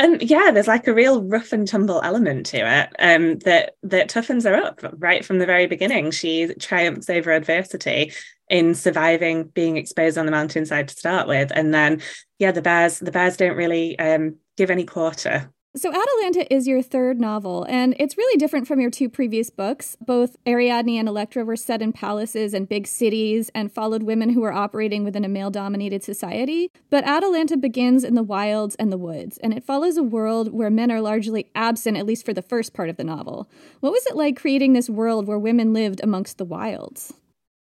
and 0.00 0.22
yeah, 0.22 0.50
there's 0.50 0.66
like 0.66 0.86
a 0.86 0.94
real 0.94 1.22
rough 1.22 1.52
and 1.52 1.68
tumble 1.68 2.00
element 2.02 2.46
to 2.46 2.58
it 2.58 2.88
um, 2.98 3.38
that 3.40 3.76
that 3.82 4.08
toughens 4.08 4.44
her 4.44 4.54
up 4.54 4.80
right 4.98 5.24
from 5.24 5.38
the 5.38 5.46
very 5.46 5.66
beginning. 5.66 6.10
She 6.10 6.52
triumphs 6.54 7.10
over 7.10 7.30
adversity 7.32 8.12
in 8.48 8.74
surviving 8.74 9.44
being 9.44 9.76
exposed 9.76 10.16
on 10.16 10.26
the 10.26 10.32
mountainside 10.32 10.88
to 10.88 10.96
start 10.96 11.28
with, 11.28 11.52
and 11.54 11.74
then 11.74 12.00
yeah, 12.38 12.50
the 12.50 12.62
bears 12.62 12.98
the 12.98 13.12
bears 13.12 13.36
don't 13.36 13.56
really 13.56 13.98
um, 13.98 14.36
give 14.56 14.70
any 14.70 14.84
quarter 14.84 15.52
So, 15.76 15.90
Atalanta 15.90 16.52
is 16.52 16.66
your 16.66 16.82
third 16.82 17.20
novel, 17.20 17.64
and 17.68 17.94
it's 18.00 18.18
really 18.18 18.36
different 18.36 18.66
from 18.66 18.80
your 18.80 18.90
two 18.90 19.08
previous 19.08 19.50
books. 19.50 19.96
Both 20.00 20.36
Ariadne 20.44 20.98
and 20.98 21.06
Electra 21.06 21.44
were 21.44 21.54
set 21.54 21.80
in 21.80 21.92
palaces 21.92 22.54
and 22.54 22.68
big 22.68 22.88
cities 22.88 23.52
and 23.54 23.70
followed 23.70 24.02
women 24.02 24.30
who 24.30 24.40
were 24.40 24.52
operating 24.52 25.04
within 25.04 25.24
a 25.24 25.28
male 25.28 25.48
dominated 25.48 26.02
society. 26.02 26.72
But 26.90 27.04
Atalanta 27.04 27.56
begins 27.56 28.02
in 28.02 28.16
the 28.16 28.24
wilds 28.24 28.74
and 28.80 28.90
the 28.90 28.98
woods, 28.98 29.38
and 29.38 29.54
it 29.54 29.62
follows 29.62 29.96
a 29.96 30.02
world 30.02 30.52
where 30.52 30.70
men 30.70 30.90
are 30.90 31.00
largely 31.00 31.46
absent, 31.54 31.96
at 31.96 32.04
least 32.04 32.26
for 32.26 32.34
the 32.34 32.42
first 32.42 32.74
part 32.74 32.88
of 32.88 32.96
the 32.96 33.04
novel. 33.04 33.48
What 33.78 33.92
was 33.92 34.04
it 34.06 34.16
like 34.16 34.40
creating 34.40 34.72
this 34.72 34.90
world 34.90 35.28
where 35.28 35.38
women 35.38 35.72
lived 35.72 36.00
amongst 36.02 36.38
the 36.38 36.44
wilds? 36.44 37.14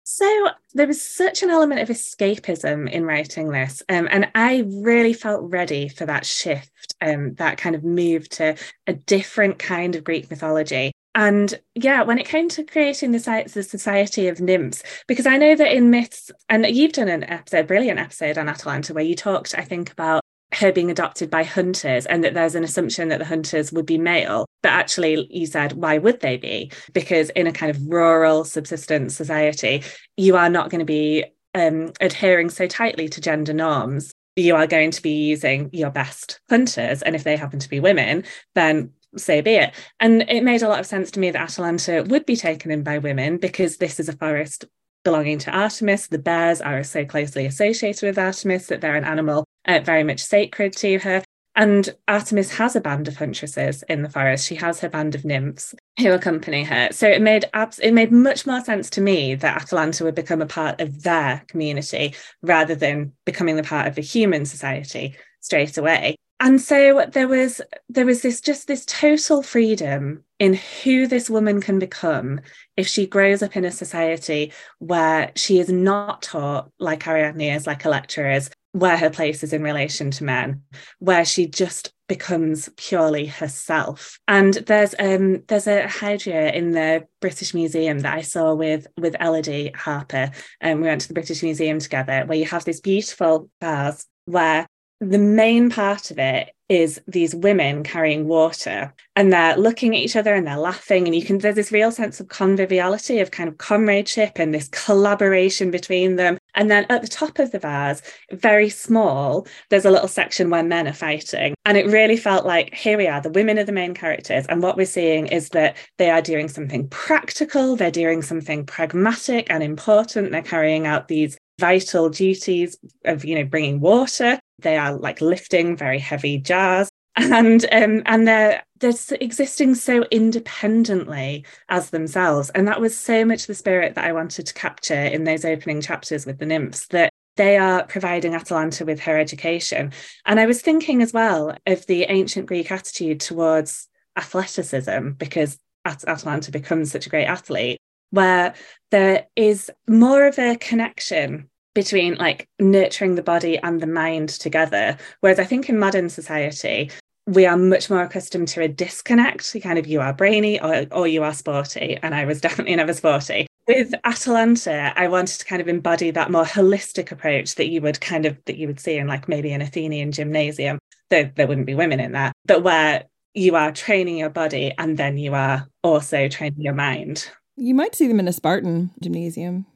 So 0.07 0.49
there 0.75 0.87
was 0.87 1.01
such 1.01 1.43
an 1.43 1.49
element 1.49 1.81
of 1.81 1.89
escapism 1.89 2.91
in 2.91 3.07
writing 3.07 3.49
this, 3.49 3.83
um, 3.89 4.07
and 4.11 4.31
I 4.35 4.65
really 4.69 5.15
felt 5.15 5.51
ready 5.51 5.89
for 5.89 6.05
that 6.05 6.27
shift, 6.27 6.95
um, 7.01 7.35
that 7.35 7.57
kind 7.57 7.75
of 7.75 7.85
move 7.85 8.29
to 8.31 8.55
a 8.87 8.93
different 8.93 9.59
kind 9.59 9.97
of 9.97 10.05
Greek 10.05 10.29
mythology. 10.29 10.93
And 11.15 11.59
yeah, 11.75 12.03
when 12.03 12.19
it 12.19 12.27
came 12.27 12.51
to 12.51 12.65
creating 12.65 13.13
the, 13.13 13.51
the 13.55 13.63
Society 13.63 14.29
of 14.29 14.41
Nymphs, 14.41 14.83
because 15.07 15.27
I 15.27 15.39
know 15.39 15.55
that 15.55 15.73
in 15.73 15.89
myths, 15.89 16.31
and 16.51 16.67
you've 16.67 16.93
done 16.93 17.09
an 17.09 17.25
episode, 17.25 17.67
brilliant 17.67 17.99
episode 17.99 18.37
on 18.37 18.49
Atalanta, 18.49 18.93
where 18.93 19.05
you 19.05 19.15
talked, 19.15 19.55
I 19.57 19.63
think, 19.63 19.91
about 19.91 20.23
her 20.55 20.73
being 20.73 20.91
adopted 20.91 21.31
by 21.31 21.43
hunters 21.43 22.07
and 22.07 22.25
that 22.25 22.35
there's 22.35 22.55
an 22.55 22.65
assumption 22.65 23.09
that 23.09 23.19
the 23.19 23.25
hunters 23.25 23.73
would 23.73 23.87
be 23.87 23.99
male. 23.99 24.47
But 24.63 24.73
actually, 24.73 25.27
you 25.31 25.47
said, 25.47 25.73
why 25.73 25.99
would 25.99 26.21
they 26.21 26.37
be? 26.37 26.71
Because 26.93 27.31
in 27.31 27.47
a 27.47 27.53
kind 27.53 27.71
of 27.71 27.87
rural 27.87 28.45
subsistence 28.45 29.17
society, 29.17 29.83
you 30.17 30.37
are 30.37 30.49
not 30.49 30.71
going 30.71 30.81
to 30.81 30.85
be 30.85 31.25
um, 31.55 31.93
adhering 32.01 32.51
so 32.51 32.67
tightly 32.67 33.09
to 33.09 33.21
gender 33.21 33.53
norms. 33.53 34.13
You 34.37 34.57
are 34.57 34.67
going 34.67 34.91
to 34.93 35.03
be 35.03 35.25
using 35.25 35.71
your 35.73 35.91
best 35.91 36.41
hunters. 36.51 37.03
And 37.03 37.15
if 37.15 37.25
they 37.25 37.37
happen 37.37 37.61
to 37.61 37.69
be 37.69 37.81
women, 37.81 38.25
then 38.55 38.91
so 39.17 39.43
be 39.43 39.55
it. 39.55 39.75
And 40.01 40.23
it 40.29 40.43
made 40.43 40.63
a 40.63 40.69
lot 40.69 40.81
of 40.81 40.87
sense 40.87 41.11
to 41.13 41.21
me 41.21 41.31
that 41.31 41.41
Atalanta 41.41 42.03
would 42.09 42.27
be 42.27 42.37
taken 42.37 42.71
in 42.71 42.83
by 42.83 42.99
women 42.99 43.37
because 43.39 43.77
this 43.77 44.01
is 44.01 44.09
a 44.09 44.17
forest 44.17 44.65
belonging 45.05 45.39
to 45.39 45.51
Artemis. 45.51 46.09
The 46.09 46.19
bears 46.19 46.61
are 46.61 46.83
so 46.83 47.05
closely 47.05 47.47
associated 47.47 48.07
with 48.07 48.19
Artemis 48.19 48.67
that 48.67 48.81
they're 48.81 48.97
an 48.97 49.05
animal 49.05 49.45
uh, 49.67 49.81
very 49.81 50.05
much 50.05 50.21
sacred 50.21 50.73
to 50.79 50.99
her. 50.99 51.23
And 51.57 51.89
Artemis 52.09 52.51
has 52.57 52.75
a 52.75 52.81
band 52.81 53.07
of 53.07 53.17
huntresses 53.17 53.85
in 53.85 54.03
the 54.03 54.11
forest. 54.11 54.47
She 54.47 54.57
has 54.57 54.81
her 54.81 54.89
band 54.89 55.15
of 55.15 55.25
nymphs 55.25 55.73
who 56.01 56.11
accompany 56.11 56.65
her. 56.65 56.89
So 56.91 57.09
it 57.09 57.23
made 57.23 57.45
abs- 57.55 57.79
it 57.79 57.93
made 57.93 58.11
much 58.11 58.45
more 58.45 58.61
sense 58.61 58.91
to 58.91 59.01
me 59.01 59.37
that 59.37 59.63
Atalanta 59.63 60.03
would 60.03 60.17
become 60.17 60.43
a 60.43 60.47
part 60.47 60.81
of 60.81 61.05
their 61.05 61.45
community 61.47 62.15
rather 62.43 62.75
than 62.75 63.13
becoming 63.25 63.55
the 63.55 63.63
part 63.63 63.87
of 63.87 63.97
a 63.99 64.01
human 64.01 64.45
society 64.47 65.17
straight 65.41 65.79
away. 65.79 66.17
And 66.41 66.61
so 66.61 67.07
there 67.13 67.29
was 67.29 67.61
there 67.89 68.05
was 68.05 68.23
this 68.23 68.41
just 68.41 68.67
this 68.67 68.85
total 68.85 69.43
freedom 69.43 70.25
in 70.41 70.55
who 70.83 71.07
this 71.07 71.31
woman 71.31 71.61
can 71.61 71.79
become 71.79 72.41
if 72.77 72.89
she 72.89 73.07
grows 73.07 73.43
up 73.43 73.57
in 73.57 73.65
a 73.65 73.71
society 73.71 74.53
where 74.79 75.31
she 75.37 75.61
is 75.61 75.71
not 75.71 76.23
taught 76.23 76.71
like 76.81 77.07
Ariadne 77.07 77.55
is, 77.55 77.67
like 77.67 77.85
Electra 77.85 78.35
is, 78.35 78.51
where 78.75 78.97
her 78.97 79.09
place 79.09 79.45
is 79.45 79.53
in 79.53 79.63
relation 79.63 80.11
to 80.11 80.25
men, 80.25 80.61
where 80.99 81.25
she 81.25 81.47
just 81.47 81.93
becomes 82.09 82.69
purely 82.77 83.25
herself. 83.25 84.19
And 84.27 84.55
there's 84.55 84.97
um 84.99 85.45
there's 85.47 85.69
a 85.69 85.85
hydria 85.85 86.53
in 86.53 86.73
the 86.73 87.07
British 87.21 87.55
Museum 87.55 88.01
that 88.01 88.15
I 88.15 88.23
saw 88.23 88.53
with 88.53 88.89
with 88.99 89.15
Elodie 89.21 89.71
Harper, 89.77 90.33
and 90.61 90.81
we 90.81 90.89
went 90.89 91.03
to 91.03 91.09
the 91.09 91.15
British 91.15 91.43
Museum 91.45 91.79
together, 91.79 92.25
where 92.27 92.37
you 92.37 92.47
have 92.47 92.65
this 92.65 92.81
beautiful 92.81 93.49
vase 93.61 94.07
where 94.25 94.67
the 95.01 95.19
main 95.19 95.71
part 95.71 96.11
of 96.11 96.19
it 96.19 96.51
is 96.69 97.01
these 97.07 97.35
women 97.35 97.83
carrying 97.83 98.27
water 98.27 98.95
and 99.17 99.33
they're 99.33 99.57
looking 99.57 99.95
at 99.95 100.01
each 100.01 100.17
other 100.17 100.35
and 100.35 100.47
they're 100.47 100.57
laughing 100.57 101.07
and 101.07 101.15
you 101.15 101.23
can 101.23 101.39
there's 101.39 101.57
this 101.57 101.73
real 101.73 101.91
sense 101.91 102.21
of 102.21 102.29
conviviality 102.29 103.21
of 103.21 103.31
kind 103.31 103.49
of 103.49 103.59
comradeship 103.59 104.33
and 104.37 104.55
this 104.55 104.69
collaboration 104.69 105.71
between 105.71 106.17
them. 106.17 106.39
And 106.55 106.71
then 106.71 106.87
at 106.89 107.03
the 107.03 107.09
top 107.09 107.39
of 107.39 107.51
the 107.51 107.59
vase 107.59 108.01
very 108.33 108.71
small 108.71 109.47
there's 109.69 109.85
a 109.85 109.91
little 109.91 110.09
section 110.09 110.49
where 110.49 110.63
men 110.63 110.89
are 110.89 110.93
fighting. 110.95 111.55
And 111.67 111.77
it 111.77 111.87
really 111.87 112.17
felt 112.17 112.47
like 112.47 112.75
here 112.75 112.97
we 112.97 113.09
are 113.09 113.21
the 113.21 113.31
women 113.31 113.59
are 113.59 113.65
the 113.65 113.73
main 113.73 113.95
characters. 113.95 114.47
And 114.47 114.63
what 114.63 114.77
we're 114.77 114.87
seeing 114.87 115.27
is 115.27 115.51
that 115.51 115.77
they 115.99 116.11
are 116.11 116.23
doing 116.23 116.49
something 116.49 116.89
practical 116.89 117.75
they're 117.77 117.91
doing 117.91 118.23
something 118.23 118.65
pragmatic 118.65 119.47
and 119.51 119.63
important. 119.63 120.33
They're 120.33 120.43
carrying 120.43 120.87
out 120.87 121.09
these 121.09 121.39
vital 121.59 122.09
duties 122.09 122.77
of 123.05 123.25
you 123.25 123.35
know 123.35 123.45
bringing 123.45 123.81
water. 123.81 124.39
They 124.61 124.77
are 124.77 124.93
like 124.93 125.21
lifting 125.21 125.77
very 125.77 125.99
heavy 125.99 126.39
jars. 126.39 126.89
And 127.17 127.65
um, 127.71 128.03
and 128.07 128.27
they're 128.27 128.65
they're 128.81 128.93
existing 129.21 129.77
so 129.77 130.03
independently 130.11 131.45
as 131.69 131.91
themselves. 131.91 132.51
And 132.51 132.67
that 132.67 132.81
was 132.81 132.99
so 132.99 133.25
much 133.25 133.47
the 133.47 133.55
spirit 133.55 133.95
that 133.95 134.05
i 134.05 134.13
wanted 134.13 134.47
to 134.47 134.55
capture 134.55 134.95
in 134.95 135.25
those 135.25 135.45
opening 135.45 135.81
chapters 135.81 136.27
with 136.27 136.39
the 136.39 136.47
nymphs 136.47 136.89
that 136.89 137.13
they 137.37 137.57
are 137.57 137.85
providing 137.85 138.35
atalanta 138.35 138.85
with 138.85 139.01
her 139.01 139.17
education. 139.17 139.93
And 140.27 140.41
i 140.41 140.47
was 140.47 140.61
thinking 140.61 141.03
as 141.03 141.13
well 141.13 141.57
of 141.67 141.87
the 141.87 142.03
ancient 142.05 142.47
greek 142.47 142.73
attitude 142.73 143.21
towards 143.21 143.89
athleticism 144.17 145.11
because 145.11 145.59
atalanta 145.85 146.51
becomes 146.51 146.91
such 146.91 147.07
a 147.07 147.11
great 147.11 147.27
athlete 147.27 147.79
where 148.15 148.55
there 148.91 149.27
is 149.37 149.71
more 149.89 150.27
of 150.27 150.39
a 150.39 150.57
connection 150.57 151.49
between 151.75 152.15
like 152.15 152.49
nurturing 152.61 153.17
the 153.17 153.23
body 153.23 153.59
and 153.59 153.81
the 153.81 153.87
mind 153.87 154.29
together. 154.29 154.97
Whereas 155.21 155.41
I 155.41 155.45
think 155.45 155.69
in 155.69 155.79
modern 155.79 156.09
society, 156.09 156.91
we 157.27 157.47
are 157.47 157.57
much 157.57 157.91
more 157.91 158.03
accustomed 158.03 158.49
to 158.49 158.63
a 158.63 158.69
disconnect. 158.69 159.57
Kind 159.63 159.79
of 159.79 159.87
you 159.87 160.01
are 160.01 160.13
brainy 160.13 160.61
or, 160.61 160.87
or 160.93 161.09
you 161.09 161.25
are 161.25 161.35
sporty. 161.35 161.99
And 162.03 162.15
I 162.15 162.25
was 162.25 162.41
definitely 162.41 162.77
never 162.77 162.93
sporty. 162.93 163.47
With 163.67 163.95
Atalanta, 164.05 164.93
I 164.95 165.09
wanted 165.09 165.39
to 165.41 165.45
kind 165.47 165.63
of 165.63 165.69
embody 165.69 166.11
that 166.11 166.31
more 166.31 166.45
holistic 166.45 167.11
approach 167.11 167.55
that 167.55 167.69
you 167.69 167.81
would 167.81 168.01
kind 168.01 168.27
of 168.27 168.37
that 168.45 168.59
you 168.59 168.67
would 168.67 168.79
see 168.79 168.99
in 168.99 169.07
like 169.07 169.27
maybe 169.27 169.53
an 169.53 169.63
Athenian 169.63 170.13
gymnasium. 170.13 170.79
Though 171.11 171.31
there 171.35 171.47
wouldn't 171.47 171.67
be 171.67 171.75
women 171.75 171.99
in 171.99 172.13
that, 172.13 172.33
but 172.45 172.63
where 172.63 173.05
you 173.33 173.57
are 173.57 173.73
training 173.73 174.19
your 174.19 174.31
body 174.31 174.73
and 174.79 174.97
then 174.97 175.19
you 175.19 175.35
are 175.35 175.67
also 175.83 176.29
training 176.29 176.61
your 176.61 176.75
mind. 176.75 177.29
You 177.57 177.75
might 177.75 177.95
see 177.95 178.09
them 178.09 178.21
in 178.21 178.29
a 178.29 178.33
Spartan 178.33 178.91
gymnasium. 179.01 179.67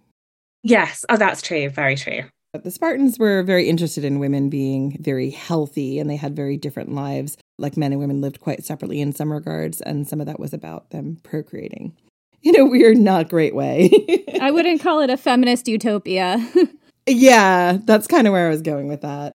Yes. 0.63 1.05
Oh, 1.09 1.17
that's 1.17 1.43
true. 1.43 1.69
Very 1.71 1.97
true. 1.97 2.25
But 2.53 2.65
the 2.65 2.71
Spartans 2.71 3.19
were 3.19 3.43
very 3.43 3.69
interested 3.69 4.05
in 4.05 4.19
women 4.19 4.49
being 4.49 4.97
very 5.01 5.31
healthy 5.31 5.99
and 5.99 6.09
they 6.09 6.17
had 6.17 6.35
very 6.35 6.57
different 6.57 6.93
lives. 6.93 7.37
Like 7.59 7.77
men 7.77 7.93
and 7.93 8.01
women 8.01 8.21
lived 8.21 8.41
quite 8.41 8.65
separately 8.65 9.01
in 9.01 9.13
some 9.13 9.33
regards, 9.33 9.81
and 9.81 10.09
some 10.09 10.21
of 10.21 10.27
that 10.27 10.41
was 10.41 10.55
about 10.55 10.91
them 10.91 11.19
procreating 11.23 11.95
in 12.43 12.59
a 12.59 12.65
weird, 12.65 12.97
not 12.97 13.29
great 13.29 13.55
way. 13.55 13.91
I 14.41 14.51
wouldn't 14.51 14.81
call 14.81 15.01
it 15.01 15.11
a 15.11 15.17
feminist 15.17 15.69
utopia. 15.69 16.39
yeah, 17.07 17.79
that's 17.85 18.07
kind 18.07 18.27
of 18.27 18.33
where 18.33 18.47
I 18.47 18.51
was 18.51 18.63
going 18.63 18.89
with 18.89 19.03
that. 19.03 19.33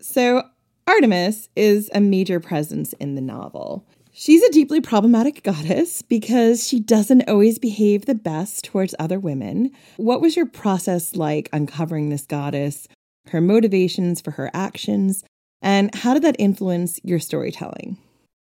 So, 0.00 0.42
Artemis 0.86 1.48
is 1.54 1.90
a 1.94 2.00
major 2.00 2.40
presence 2.40 2.92
in 2.94 3.14
the 3.14 3.20
novel. 3.20 3.86
She's 4.20 4.42
a 4.42 4.50
deeply 4.50 4.82
problematic 4.82 5.42
goddess 5.42 6.02
because 6.02 6.68
she 6.68 6.78
doesn't 6.78 7.26
always 7.26 7.58
behave 7.58 8.04
the 8.04 8.14
best 8.14 8.66
towards 8.66 8.94
other 8.98 9.18
women. 9.18 9.70
What 9.96 10.20
was 10.20 10.36
your 10.36 10.44
process 10.44 11.16
like 11.16 11.48
uncovering 11.54 12.10
this 12.10 12.26
goddess, 12.26 12.86
her 13.28 13.40
motivations 13.40 14.20
for 14.20 14.32
her 14.32 14.50
actions, 14.52 15.24
and 15.62 15.94
how 15.94 16.12
did 16.12 16.22
that 16.24 16.36
influence 16.38 17.00
your 17.02 17.18
storytelling? 17.18 17.96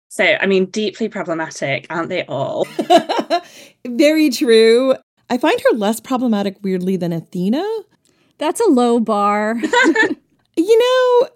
So, 0.09 0.35
I 0.41 0.45
mean, 0.45 0.65
deeply 0.65 1.07
problematic, 1.07 1.87
aren't 1.89 2.09
they 2.09 2.25
all? 2.25 2.67
Very 3.87 4.29
true. 4.29 4.93
I 5.29 5.37
find 5.37 5.57
her 5.57 5.77
less 5.77 6.01
problematic, 6.01 6.57
weirdly, 6.61 6.97
than 6.97 7.13
Athena. 7.13 7.65
That's 8.39 8.59
a 8.59 8.69
low 8.69 8.99
bar. 8.99 9.55
you 10.57 10.79
know, 10.79 11.29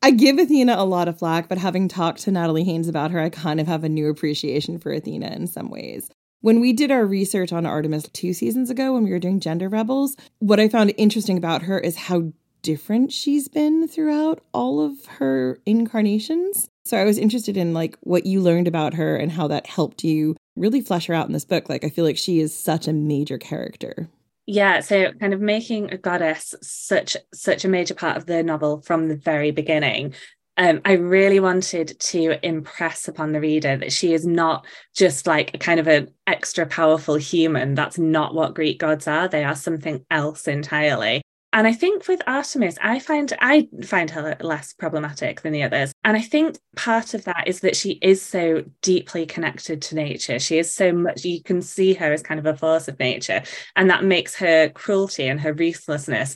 I 0.00 0.12
give 0.12 0.38
Athena 0.38 0.76
a 0.76 0.84
lot 0.84 1.08
of 1.08 1.18
flack, 1.18 1.48
but 1.48 1.58
having 1.58 1.88
talked 1.88 2.20
to 2.20 2.30
Natalie 2.30 2.64
Haynes 2.64 2.88
about 2.88 3.10
her, 3.10 3.20
I 3.20 3.30
kind 3.30 3.60
of 3.60 3.66
have 3.66 3.82
a 3.82 3.88
new 3.88 4.08
appreciation 4.08 4.78
for 4.78 4.92
Athena 4.92 5.26
in 5.28 5.46
some 5.48 5.70
ways. 5.70 6.08
When 6.40 6.60
we 6.60 6.72
did 6.72 6.92
our 6.92 7.04
research 7.04 7.52
on 7.52 7.66
Artemis 7.66 8.08
two 8.12 8.32
seasons 8.32 8.70
ago, 8.70 8.94
when 8.94 9.02
we 9.02 9.10
were 9.10 9.18
doing 9.18 9.40
Gender 9.40 9.68
Rebels, 9.68 10.16
what 10.38 10.60
I 10.60 10.68
found 10.68 10.94
interesting 10.96 11.36
about 11.36 11.62
her 11.62 11.80
is 11.80 11.96
how 11.96 12.32
different 12.62 13.12
she's 13.12 13.48
been 13.48 13.88
throughout 13.88 14.40
all 14.54 14.80
of 14.80 15.04
her 15.06 15.58
incarnations. 15.66 16.68
So 16.84 16.96
I 16.96 17.04
was 17.04 17.18
interested 17.18 17.56
in 17.56 17.74
like 17.74 17.98
what 18.00 18.24
you 18.24 18.40
learned 18.40 18.68
about 18.68 18.94
her 18.94 19.16
and 19.16 19.32
how 19.32 19.48
that 19.48 19.66
helped 19.66 20.04
you 20.04 20.36
really 20.56 20.80
flesh 20.80 21.06
her 21.06 21.14
out 21.14 21.26
in 21.26 21.32
this 21.32 21.44
book. 21.44 21.68
Like 21.68 21.82
I 21.82 21.88
feel 21.88 22.04
like 22.04 22.18
she 22.18 22.38
is 22.38 22.56
such 22.56 22.86
a 22.86 22.92
major 22.92 23.36
character 23.36 24.08
yeah 24.48 24.80
so 24.80 25.12
kind 25.12 25.34
of 25.34 25.40
making 25.42 25.92
a 25.92 25.98
goddess 25.98 26.54
such 26.62 27.18
such 27.34 27.66
a 27.66 27.68
major 27.68 27.94
part 27.94 28.16
of 28.16 28.24
the 28.24 28.42
novel 28.42 28.80
from 28.80 29.06
the 29.06 29.16
very 29.16 29.50
beginning 29.50 30.14
um, 30.56 30.80
I 30.84 30.94
really 30.94 31.38
wanted 31.38 32.00
to 32.00 32.44
impress 32.44 33.06
upon 33.06 33.30
the 33.30 33.40
reader 33.40 33.76
that 33.76 33.92
she 33.92 34.12
is 34.12 34.26
not 34.26 34.66
just 34.92 35.24
like 35.24 35.54
a 35.54 35.58
kind 35.58 35.78
of 35.78 35.86
an 35.86 36.08
extra 36.26 36.66
powerful 36.66 37.14
human. 37.14 37.76
That's 37.76 37.96
not 37.96 38.34
what 38.34 38.56
Greek 38.56 38.80
gods 38.80 39.06
are. 39.06 39.28
They 39.28 39.44
are 39.44 39.54
something 39.54 40.04
else 40.10 40.48
entirely. 40.48 41.22
And 41.52 41.66
I 41.66 41.72
think 41.72 42.06
with 42.08 42.20
Artemis, 42.26 42.76
I 42.82 42.98
find 42.98 43.32
I 43.40 43.68
find 43.82 44.10
her 44.10 44.36
less 44.40 44.74
problematic 44.74 45.40
than 45.40 45.52
the 45.52 45.62
others. 45.62 45.92
And 46.04 46.16
I 46.16 46.20
think 46.20 46.58
part 46.76 47.14
of 47.14 47.24
that 47.24 47.44
is 47.46 47.60
that 47.60 47.74
she 47.74 47.92
is 48.02 48.20
so 48.20 48.64
deeply 48.82 49.24
connected 49.24 49.80
to 49.82 49.94
nature. 49.94 50.38
She 50.38 50.58
is 50.58 50.74
so 50.74 50.92
much 50.92 51.24
you 51.24 51.42
can 51.42 51.62
see 51.62 51.94
her 51.94 52.12
as 52.12 52.22
kind 52.22 52.38
of 52.38 52.44
a 52.44 52.56
force 52.56 52.86
of 52.86 52.98
nature. 52.98 53.42
And 53.76 53.88
that 53.88 54.04
makes 54.04 54.34
her 54.36 54.68
cruelty 54.68 55.26
and 55.26 55.40
her 55.40 55.54
ruthlessness 55.54 56.34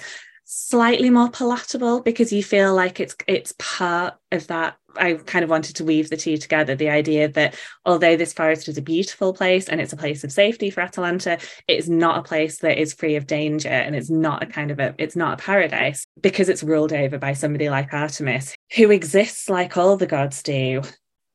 slightly 0.55 1.09
more 1.09 1.31
palatable 1.31 2.03
because 2.03 2.31
you 2.31 2.43
feel 2.43 2.75
like 2.75 3.01
it's 3.01 3.17
it's 3.27 3.55
part 3.59 4.15
of 4.31 4.47
that. 4.49 4.77
I 4.97 5.15
kind 5.15 5.43
of 5.43 5.49
wanted 5.49 5.77
to 5.77 5.85
weave 5.85 6.11
the 6.11 6.19
two 6.19 6.37
together 6.37 6.75
the 6.75 6.91
idea 6.91 7.27
that 7.29 7.55
although 7.87 8.15
this 8.15 8.35
forest 8.35 8.69
is 8.69 8.77
a 8.77 8.83
beautiful 8.83 9.33
place 9.33 9.67
and 9.67 9.81
it's 9.81 9.95
a 9.95 9.97
place 9.97 10.23
of 10.25 10.31
safety 10.31 10.69
for 10.69 10.83
Atalanta 10.83 11.39
it 11.67 11.79
is 11.79 11.89
not 11.89 12.19
a 12.19 12.23
place 12.23 12.59
that 12.59 12.79
is 12.79 12.93
free 12.93 13.17
of 13.17 13.27
danger 13.27 13.71
and 13.71 13.97
it's 13.97 14.11
not 14.11 14.43
a 14.43 14.47
kind 14.47 14.71
of 14.71 14.79
a 14.79 14.95
it's 14.99 15.17
not 15.17 15.41
a 15.41 15.43
paradise 15.43 16.05
because 16.21 16.51
it's 16.51 16.63
ruled 16.63 16.93
over 16.93 17.17
by 17.17 17.33
somebody 17.33 17.71
like 17.71 17.95
Artemis 17.95 18.55
who 18.77 18.91
exists 18.91 19.49
like 19.49 19.79
all 19.79 19.97
the 19.97 20.07
gods 20.07 20.43
do 20.43 20.83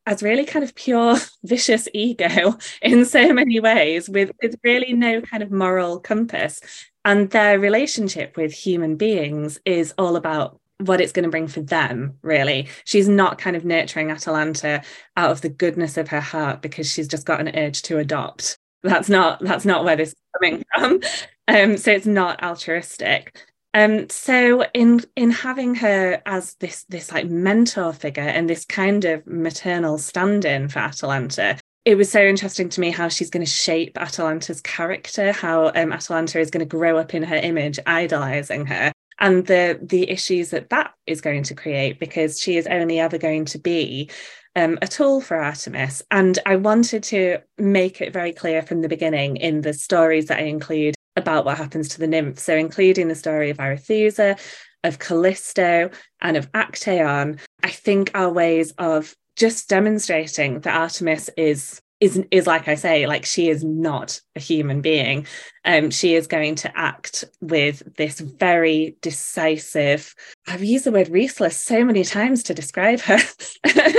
as 0.06 0.22
really 0.22 0.46
kind 0.46 0.64
of 0.64 0.76
pure 0.76 1.18
vicious 1.44 1.88
ego 1.94 2.56
in 2.84 3.06
so 3.06 3.34
many 3.34 3.60
ways 3.60 4.08
with, 4.08 4.32
with 4.42 4.56
really 4.64 4.94
no 4.94 5.22
kind 5.22 5.42
of 5.42 5.52
moral 5.52 6.00
compass 6.00 6.62
and 7.08 7.30
their 7.30 7.58
relationship 7.58 8.36
with 8.36 8.52
human 8.52 8.98
beings 8.98 9.62
is 9.64 9.94
all 9.98 10.18
about 10.18 10.60
what 10.80 11.00
it's 11.00 11.14
going 11.14 11.24
to 11.24 11.30
bring 11.30 11.48
for 11.48 11.62
them 11.62 12.18
really. 12.22 12.68
She's 12.84 13.08
not 13.08 13.40
kind 13.40 13.56
of 13.56 13.64
nurturing 13.64 14.12
atalanta 14.12 14.84
out 15.16 15.32
of 15.32 15.40
the 15.40 15.50
goodness 15.50 15.96
of 15.96 16.10
her 16.10 16.20
heart 16.20 16.62
because 16.62 16.92
she's 16.92 17.08
just 17.08 17.26
got 17.26 17.40
an 17.40 17.58
urge 17.58 17.82
to 17.84 17.98
adopt. 17.98 18.60
That's 18.84 19.08
not 19.08 19.40
that's 19.40 19.66
not 19.66 19.86
where 19.86 19.96
this 19.96 20.10
is 20.10 20.16
coming 20.36 20.64
from. 20.76 21.00
Um 21.50 21.78
so 21.78 21.94
it's 21.94 22.06
not 22.06 22.44
altruistic. 22.44 23.42
Um 23.74 24.10
so 24.10 24.66
in 24.74 25.00
in 25.16 25.32
having 25.32 25.76
her 25.76 26.22
as 26.26 26.56
this 26.56 26.84
this 26.90 27.10
like 27.10 27.28
mentor 27.28 27.94
figure 27.94 28.22
and 28.22 28.50
this 28.50 28.66
kind 28.66 29.06
of 29.06 29.26
maternal 29.26 29.98
stand-in 29.98 30.68
for 30.68 30.80
atalanta 30.80 31.58
it 31.88 31.96
was 31.96 32.12
so 32.12 32.20
interesting 32.20 32.68
to 32.68 32.82
me 32.82 32.92
how 32.92 33.08
she's 33.08 33.30
going 33.30 33.46
to 33.46 33.50
shape 33.50 33.98
Atalanta's 33.98 34.60
character, 34.60 35.32
how 35.32 35.72
um, 35.74 35.94
Atalanta 35.94 36.38
is 36.38 36.52
going 36.52 36.60
to 36.60 36.66
grow 36.66 36.98
up 36.98 37.14
in 37.14 37.24
her 37.24 37.38
image, 37.38 37.80
idolizing 37.86 38.66
her, 38.66 38.92
and 39.20 39.48
the 39.48 39.80
the 39.82 40.10
issues 40.10 40.50
that 40.50 40.70
that 40.70 40.92
is 41.06 41.22
going 41.22 41.44
to 41.44 41.56
create 41.56 41.98
because 41.98 42.42
she 42.42 42.58
is 42.58 42.68
only 42.68 43.00
ever 43.00 43.18
going 43.18 43.46
to 43.46 43.58
be 43.58 44.10
um, 44.58 44.78
a 44.82 44.88
tool 44.88 45.22
for 45.22 45.38
Artemis. 45.38 46.04
And 46.12 46.38
I 46.46 46.58
wanted 46.58 47.04
to 47.04 47.38
make 47.58 48.02
it 48.02 48.12
very 48.12 48.34
clear 48.34 48.62
from 48.62 48.82
the 48.82 48.90
beginning 48.90 49.38
in 49.38 49.62
the 49.62 49.72
stories 49.72 50.26
that 50.26 50.40
I 50.40 50.44
include 50.44 50.96
about 51.16 51.46
what 51.46 51.58
happens 51.58 51.88
to 51.90 52.00
the 52.00 52.08
nymphs. 52.08 52.44
So, 52.44 52.54
including 52.54 53.08
the 53.08 53.16
story 53.16 53.50
of 53.50 53.60
Arethusa, 53.60 54.38
of 54.84 55.00
Callisto, 55.00 55.90
and 56.20 56.36
of 56.36 56.52
Actaeon, 56.52 57.40
I 57.64 57.70
think 57.70 58.12
are 58.14 58.30
ways 58.30 58.74
of 58.78 59.16
just 59.38 59.70
demonstrating 59.70 60.60
that 60.62 60.76
Artemis 60.76 61.30
is 61.38 61.82
is 62.00 62.24
is 62.30 62.46
like 62.46 62.68
I 62.68 62.76
say, 62.76 63.08
like 63.08 63.26
she 63.26 63.50
is 63.50 63.64
not 63.64 64.20
a 64.36 64.40
human 64.40 64.82
being. 64.82 65.26
Um, 65.66 65.90
she 65.90 66.14
is 66.14 66.28
going 66.28 66.56
to 66.56 66.78
act 66.78 67.24
with 67.42 67.82
this 67.96 68.20
very 68.20 68.96
decisive. 69.02 70.14
I've 70.48 70.64
used 70.64 70.86
the 70.86 70.92
word 70.92 71.10
ruthless 71.10 71.60
so 71.60 71.84
many 71.84 72.04
times 72.04 72.44
to 72.44 72.54
describe 72.54 73.00
her, 73.02 73.16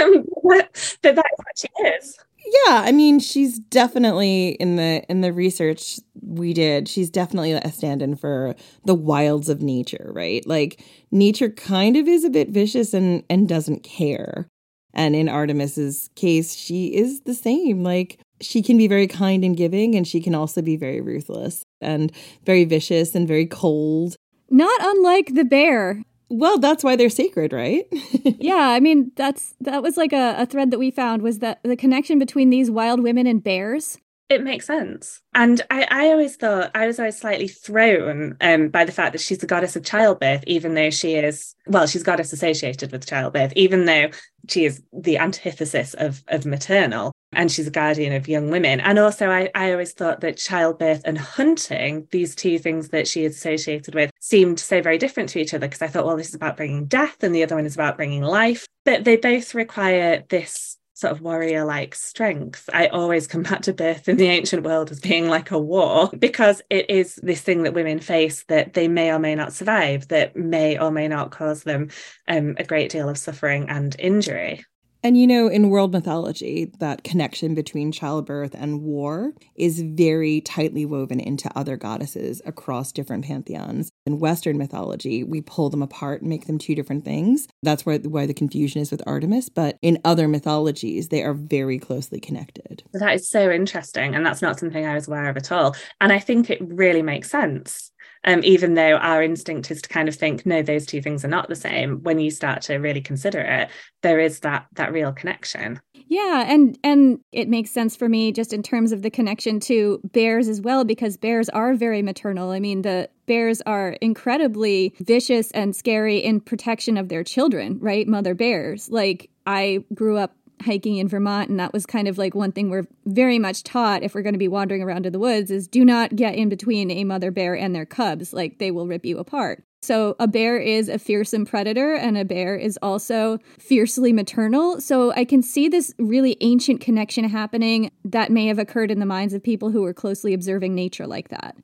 um, 0.05 0.25
but 0.45 0.73
that's 1.03 1.17
what 1.17 1.59
she 1.59 1.69
is. 1.85 2.19
Yeah, 2.67 2.83
I 2.85 2.93
mean, 2.93 3.19
she's 3.19 3.59
definitely 3.59 4.51
in 4.51 4.77
the 4.77 5.05
in 5.11 5.21
the 5.21 5.33
research 5.33 5.99
we 6.23 6.55
did. 6.55 6.89
She's 6.89 7.11
definitely 7.11 7.53
a 7.53 7.73
stand-in 7.73 8.17
for 8.17 8.55
the 8.85 8.95
wilds 8.95 9.49
of 9.49 9.61
nature, 9.61 10.11
right? 10.15 10.47
Like 10.47 10.83
nature 11.11 11.51
kind 11.51 11.97
of 11.97 12.07
is 12.07 12.25
a 12.25 12.31
bit 12.31 12.51
vicious 12.51 12.95
and 12.95 13.25
and 13.29 13.49
doesn't 13.49 13.83
care. 13.83 14.49
And 14.95 15.15
in 15.15 15.29
Artemis's 15.29 16.11
case, 16.15 16.55
she 16.55 16.95
is 16.95 17.21
the 17.23 17.35
same. 17.35 17.83
Like 17.83 18.19
she 18.41 18.63
can 18.63 18.77
be 18.77 18.89
very 18.89 19.07
kind 19.07 19.45
and 19.45 19.57
giving, 19.57 19.95
and 19.95 20.07
she 20.07 20.21
can 20.21 20.35
also 20.35 20.63
be 20.63 20.77
very 20.77 21.01
ruthless 21.01 21.65
and 21.81 22.13
very 22.45 22.65
vicious 22.65 23.15
and 23.15 23.27
very 23.29 23.47
cold. 23.47 24.17
Not 24.51 24.81
unlike 24.81 25.35
the 25.35 25.45
bear. 25.45 26.03
Well, 26.31 26.59
that's 26.59 26.85
why 26.85 26.97
they're 26.97 27.09
sacred, 27.09 27.53
right? 27.53 27.87
yeah, 28.23 28.69
I 28.69 28.81
mean 28.81 29.13
that's 29.17 29.55
that 29.61 29.83
was 29.83 29.97
like 29.97 30.13
a, 30.13 30.35
a 30.39 30.47
thread 30.47 30.71
that 30.71 30.79
we 30.79 30.91
found 30.91 31.23
was 31.23 31.39
that 31.39 31.61
the 31.63 31.77
connection 31.77 32.19
between 32.19 32.51
these 32.51 32.71
wild 32.71 33.03
women 33.03 33.27
and 33.27 33.43
bears 33.43 33.99
it 34.29 34.43
makes 34.43 34.67
sense. 34.67 35.23
And 35.35 35.61
I, 35.71 35.87
I 35.91 36.07
always 36.09 36.37
thought 36.37 36.71
I 36.75 36.87
was 36.87 36.99
always 36.99 37.19
slightly 37.19 37.49
thrown 37.49 38.37
um, 38.41 38.69
by 38.69 38.85
the 38.85 38.93
fact 38.93 39.13
that 39.13 39.21
she's 39.21 39.39
the 39.39 39.47
goddess 39.47 39.75
of 39.75 39.85
childbirth, 39.85 40.45
even 40.47 40.75
though 40.75 40.91
she 40.91 41.15
is, 41.15 41.55
well, 41.67 41.87
she's 41.87 42.03
goddess 42.03 42.33
associated 42.33 42.93
with 42.93 43.07
childbirth, 43.07 43.53
even 43.57 43.87
though 43.87 44.11
she 44.49 44.65
is 44.65 44.83
the 44.93 45.19
antithesis 45.19 45.95
of, 45.95 46.23
of 46.29 46.45
maternal 46.45 47.13
and 47.33 47.53
she's 47.53 47.67
a 47.67 47.71
guardian 47.71 48.13
of 48.13 48.29
young 48.29 48.51
women. 48.51 48.81
And 48.81 48.99
also, 48.99 49.31
I, 49.31 49.51
I 49.55 49.73
always 49.73 49.93
thought 49.93 50.21
that 50.21 50.39
childbirth 50.39 51.03
and 51.05 51.19
hunting, 51.19 52.09
these 52.11 52.35
two 52.35 52.59
things 52.59 52.89
that 52.89 53.07
she 53.07 53.25
is 53.25 53.37
associated 53.37 53.95
with, 53.95 54.11
seemed 54.21 54.61
so 54.61 54.81
very 54.81 54.99
different 54.99 55.29
to 55.31 55.39
each 55.39 55.55
other 55.55 55.69
because 55.69 55.83
I 55.83 55.89
thought, 55.89 56.07
well, 56.07 56.17
this 56.17 56.29
is 56.29 56.35
about 56.35 56.57
bringing 56.57 56.87
death 56.87 57.23
and 57.23 57.35
the 57.35 57.43
other 57.43 57.57
one 57.57 57.67
is 57.67 57.75
about 57.75 57.97
bringing 57.97 58.23
life. 58.23 58.67
But 58.85 59.05
they 59.05 59.17
both 59.17 59.55
require 59.55 60.25
this 60.29 60.78
sort 60.99 61.13
of 61.13 61.21
warrior 61.21 61.65
like 61.65 61.95
strength. 61.95 62.69
I 62.73 62.89
always 62.89 63.29
come 63.29 63.45
back 63.45 63.63
to 63.63 63.73
birth 63.73 64.09
in 64.09 64.17
the 64.17 64.27
ancient 64.27 64.65
world 64.65 64.91
as 64.91 64.99
being 64.99 65.29
like 65.29 65.53
a 65.53 65.59
war 65.59 66.11
because 66.19 66.61
it 66.71 66.91
is 66.91 67.21
this 67.23 67.41
thing 67.41 67.63
that 67.63 67.73
women 67.73 68.01
face 68.01 68.43
that 68.49 68.75
they 68.75 68.89
may 68.89 69.13
or 69.13 69.21
may 69.21 69.37
not 69.37 69.53
survive, 69.53 70.09
that 70.09 70.35
may 70.35 70.77
or 70.77 70.91
may 70.91 71.07
not 71.07 71.31
cause 71.31 71.63
them 71.63 71.91
um, 72.27 72.57
a 72.59 72.65
great 72.65 72.91
deal 72.91 73.09
of 73.09 73.17
suffering 73.17 73.69
and 73.69 73.95
injury. 74.01 74.65
And 75.03 75.17
you 75.17 75.27
know, 75.27 75.47
in 75.47 75.71
world 75.71 75.93
mythology, 75.93 76.73
that 76.81 77.05
connection 77.05 77.55
between 77.55 77.93
childbirth 77.93 78.55
and 78.55 78.83
war 78.83 79.33
is 79.55 79.81
very 79.81 80.41
tightly 80.41 80.85
woven 80.85 81.21
into 81.21 81.51
other 81.57 81.77
goddesses 81.77 82.43
across 82.45 82.91
different 82.91 83.25
pantheons. 83.25 83.91
In 84.07 84.19
Western 84.19 84.59
mythology, 84.59 85.23
we 85.23 85.41
pull 85.41 85.71
them 85.71 85.83
apart 85.83 86.21
and 86.21 86.29
make 86.29 86.47
them 86.47 86.59
two 86.59 86.75
different 86.75 87.05
things. 87.05 87.47
That's 87.63 87.87
why, 87.87 87.99
why 87.99 88.27
the 88.27 88.35
confusion 88.35 88.81
is 88.81 88.91
with 88.91 89.03
Artemis. 89.07 89.49
But 89.49 89.79
in 89.83 89.99
other 90.05 90.27
mythologies, 90.27 91.09
they 91.09 91.23
are 91.23 91.35
very 91.35 91.79
closely 91.79 92.19
connected. 92.19 92.83
That 92.93 93.15
is 93.15 93.29
so 93.29 93.51
interesting. 93.51 94.15
And 94.15 94.27
that's 94.27 94.43
not 94.43 94.59
something 94.59 94.85
I 94.85 94.95
was 94.95 95.07
aware 95.07 95.29
of 95.29 95.37
at 95.37 95.53
all. 95.53 95.77
And 96.01 96.13
I 96.13 96.19
think 96.19 96.51
it 96.51 96.59
really 96.61 97.03
makes 97.03 97.31
sense 97.31 97.93
um, 98.25 98.41
even 98.45 98.75
though 98.75 98.97
our 98.97 99.23
instinct 99.23 99.71
is 99.71 99.83
to 99.83 99.89
kind 99.89 100.09
of 100.09 100.15
think 100.15 100.45
no 100.45 100.63
those 100.63 100.87
two 100.87 101.01
things 101.01 101.25
are 101.25 101.29
not 101.29 101.49
the 101.49 101.57
same 101.57 102.03
when 102.03 102.19
you 102.19 102.31
start 102.31 102.63
to 102.63 102.77
really 102.77 103.01
consider 103.01 103.41
it 103.41 103.69
there 104.03 104.21
is 104.21 104.41
that 104.41 104.67
that 104.75 104.93
real 104.93 105.13
connection. 105.13 105.81
Yeah 106.07 106.45
and 106.49 106.79
and 106.85 107.19
it 107.33 107.49
makes 107.49 107.71
sense 107.71 107.97
for 107.97 108.09
me 108.09 108.33
just 108.33 108.53
in 108.53 108.63
terms 108.63 108.93
of 108.93 109.03
the 109.03 109.11
connection 109.11 109.61
to 109.61 110.01
bears 110.05 110.49
as 110.49 110.61
well 110.61 110.85
because 110.85 111.17
bears 111.17 111.49
are 111.49 111.75
very 111.75 112.03
maternal. 112.03 112.51
I 112.51 112.61
mean 112.61 112.83
the 112.83 113.09
bears 113.27 113.61
are 113.63 113.91
incredibly 114.01 114.95
vicious 115.01 115.51
and 115.51 115.75
scary 115.75 116.19
in 116.19 116.41
protection 116.41 116.97
of 116.97 117.09
their 117.09 117.25
children 117.25 117.79
right? 117.81 118.07
Mother 118.07 118.35
bears. 118.35 118.89
Like 118.89 119.31
i 119.47 119.83
grew 119.95 120.17
up 120.19 120.37
hiking 120.63 120.97
in 120.97 121.09
Vermont, 121.09 121.51
and 121.51 121.61
that 121.61 121.73
was 121.73 121.87
kind 121.87 122.09
of 122.09 122.19
like 122.19 122.35
one 122.35 122.53
thing 122.53 122.71
we're 122.71 122.87
very 123.07 123.39
much 123.39 123.63
taught 123.63 124.03
if 124.03 124.15
we're 124.15 124.23
going 124.23 124.35
to 124.35 124.39
be 124.39 124.49
wandering 124.49 124.83
around 124.83 125.07
in 125.07 125.13
the 125.13 125.19
woods 125.19 125.51
is 125.51 125.69
do 125.69 125.85
not 125.85 126.17
get 126.17 126.35
in 126.35 126.49
between 126.49 126.91
a 126.91 127.05
mother 127.05 127.31
bear 127.31 127.57
and 127.57 127.75
their 127.75 127.87
cubs, 127.87 128.33
like 128.33 128.59
they 128.59 128.71
will 128.71 128.87
rip 128.87 129.05
you 129.05 129.19
apart. 129.19 129.65
So, 129.81 130.17
a 130.19 130.27
bear 130.27 130.59
is 130.59 130.89
a 130.89 130.99
fearsome 130.99 131.47
predator, 131.47 131.95
and 131.95 132.19
a 132.19 132.25
bear 132.25 132.57
is 132.57 132.77
also 132.83 133.39
fiercely 133.59 134.13
maternal. 134.13 134.81
So, 134.81 135.13
I 135.13 135.25
can 135.25 135.41
see 135.41 135.69
this 135.69 135.95
really 135.99 136.37
ancient 136.41 136.81
connection 136.81 137.29
happening 137.29 137.93
that 138.05 138.33
may 138.33 138.47
have 138.49 138.59
occurred 138.59 138.91
in 138.91 138.99
the 138.99 139.07
minds 139.07 139.35
of 139.35 139.43
people 139.43 139.71
who 139.71 139.83
were 139.83 139.95
closely 139.95 140.35
observing 140.35 140.75
nature 140.75 141.07
like 141.07 141.29
that. 141.29 141.57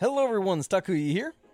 Hello, 0.00 0.24
everyone. 0.24 0.62
Stakuyi 0.62 1.12
here. 1.12 1.34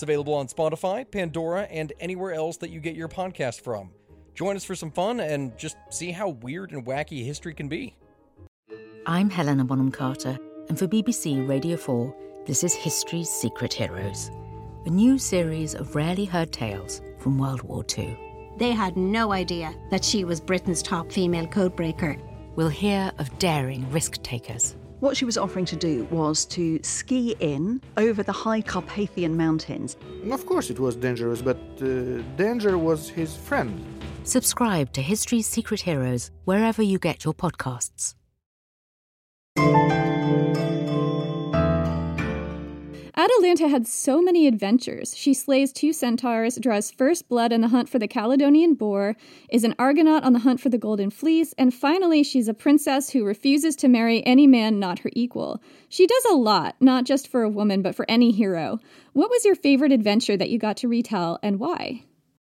It's 0.00 0.02
available 0.02 0.32
on 0.32 0.46
Spotify, 0.46 1.04
Pandora, 1.10 1.64
and 1.64 1.92
anywhere 2.00 2.32
else 2.32 2.56
that 2.56 2.70
you 2.70 2.80
get 2.80 2.96
your 2.96 3.06
podcast 3.06 3.60
from. 3.60 3.90
Join 4.34 4.56
us 4.56 4.64
for 4.64 4.74
some 4.74 4.90
fun 4.90 5.20
and 5.20 5.54
just 5.58 5.76
see 5.90 6.10
how 6.10 6.30
weird 6.30 6.72
and 6.72 6.86
wacky 6.86 7.22
history 7.22 7.52
can 7.52 7.68
be. 7.68 7.98
I'm 9.04 9.28
Helena 9.28 9.62
Bonham 9.62 9.92
Carter, 9.92 10.38
and 10.70 10.78
for 10.78 10.88
BBC 10.88 11.46
Radio 11.46 11.76
4, 11.76 12.16
this 12.46 12.64
is 12.64 12.72
History's 12.72 13.28
Secret 13.28 13.74
Heroes, 13.74 14.30
a 14.86 14.88
new 14.88 15.18
series 15.18 15.74
of 15.74 15.94
rarely 15.94 16.24
heard 16.24 16.50
tales 16.50 17.02
from 17.18 17.36
World 17.36 17.60
War 17.60 17.84
II. 17.98 18.18
They 18.56 18.70
had 18.70 18.96
no 18.96 19.32
idea 19.32 19.74
that 19.90 20.02
she 20.02 20.24
was 20.24 20.40
Britain's 20.40 20.82
top 20.82 21.12
female 21.12 21.46
codebreaker. 21.46 22.18
We'll 22.56 22.70
hear 22.70 23.12
of 23.18 23.38
daring 23.38 23.84
risk 23.92 24.22
takers. 24.22 24.76
What 25.00 25.16
she 25.16 25.24
was 25.24 25.38
offering 25.38 25.64
to 25.64 25.76
do 25.76 26.04
was 26.10 26.44
to 26.46 26.78
ski 26.82 27.34
in 27.40 27.80
over 27.96 28.22
the 28.22 28.32
high 28.32 28.60
Carpathian 28.60 29.34
mountains. 29.34 29.96
Of 30.30 30.44
course, 30.44 30.68
it 30.68 30.78
was 30.78 30.94
dangerous, 30.94 31.40
but 31.40 31.56
uh, 31.80 32.20
danger 32.36 32.76
was 32.76 33.08
his 33.08 33.34
friend. 33.34 33.82
Subscribe 34.24 34.92
to 34.92 35.00
History's 35.00 35.46
Secret 35.46 35.80
Heroes 35.80 36.30
wherever 36.44 36.82
you 36.82 36.98
get 36.98 37.24
your 37.24 37.32
podcasts. 37.32 38.14
Atalanta 43.20 43.68
had 43.68 43.86
so 43.86 44.22
many 44.22 44.46
adventures. 44.46 45.14
She 45.14 45.34
slays 45.34 45.74
two 45.74 45.92
centaurs, 45.92 46.56
draws 46.56 46.90
first 46.90 47.28
blood 47.28 47.52
in 47.52 47.60
the 47.60 47.68
hunt 47.68 47.86
for 47.86 47.98
the 47.98 48.08
Caledonian 48.08 48.72
boar, 48.72 49.14
is 49.50 49.62
an 49.62 49.74
Argonaut 49.78 50.24
on 50.24 50.32
the 50.32 50.38
hunt 50.38 50.58
for 50.58 50.70
the 50.70 50.78
Golden 50.78 51.10
Fleece, 51.10 51.52
and 51.58 51.74
finally, 51.74 52.22
she's 52.22 52.48
a 52.48 52.54
princess 52.54 53.10
who 53.10 53.26
refuses 53.26 53.76
to 53.76 53.88
marry 53.88 54.24
any 54.24 54.46
man 54.46 54.78
not 54.78 55.00
her 55.00 55.10
equal. 55.12 55.62
She 55.90 56.06
does 56.06 56.24
a 56.30 56.34
lot, 56.34 56.76
not 56.80 57.04
just 57.04 57.28
for 57.28 57.42
a 57.42 57.50
woman, 57.50 57.82
but 57.82 57.94
for 57.94 58.06
any 58.08 58.30
hero. 58.30 58.78
What 59.12 59.28
was 59.28 59.44
your 59.44 59.54
favorite 59.54 59.92
adventure 59.92 60.38
that 60.38 60.48
you 60.48 60.58
got 60.58 60.78
to 60.78 60.88
retell, 60.88 61.38
and 61.42 61.60
why? 61.60 62.04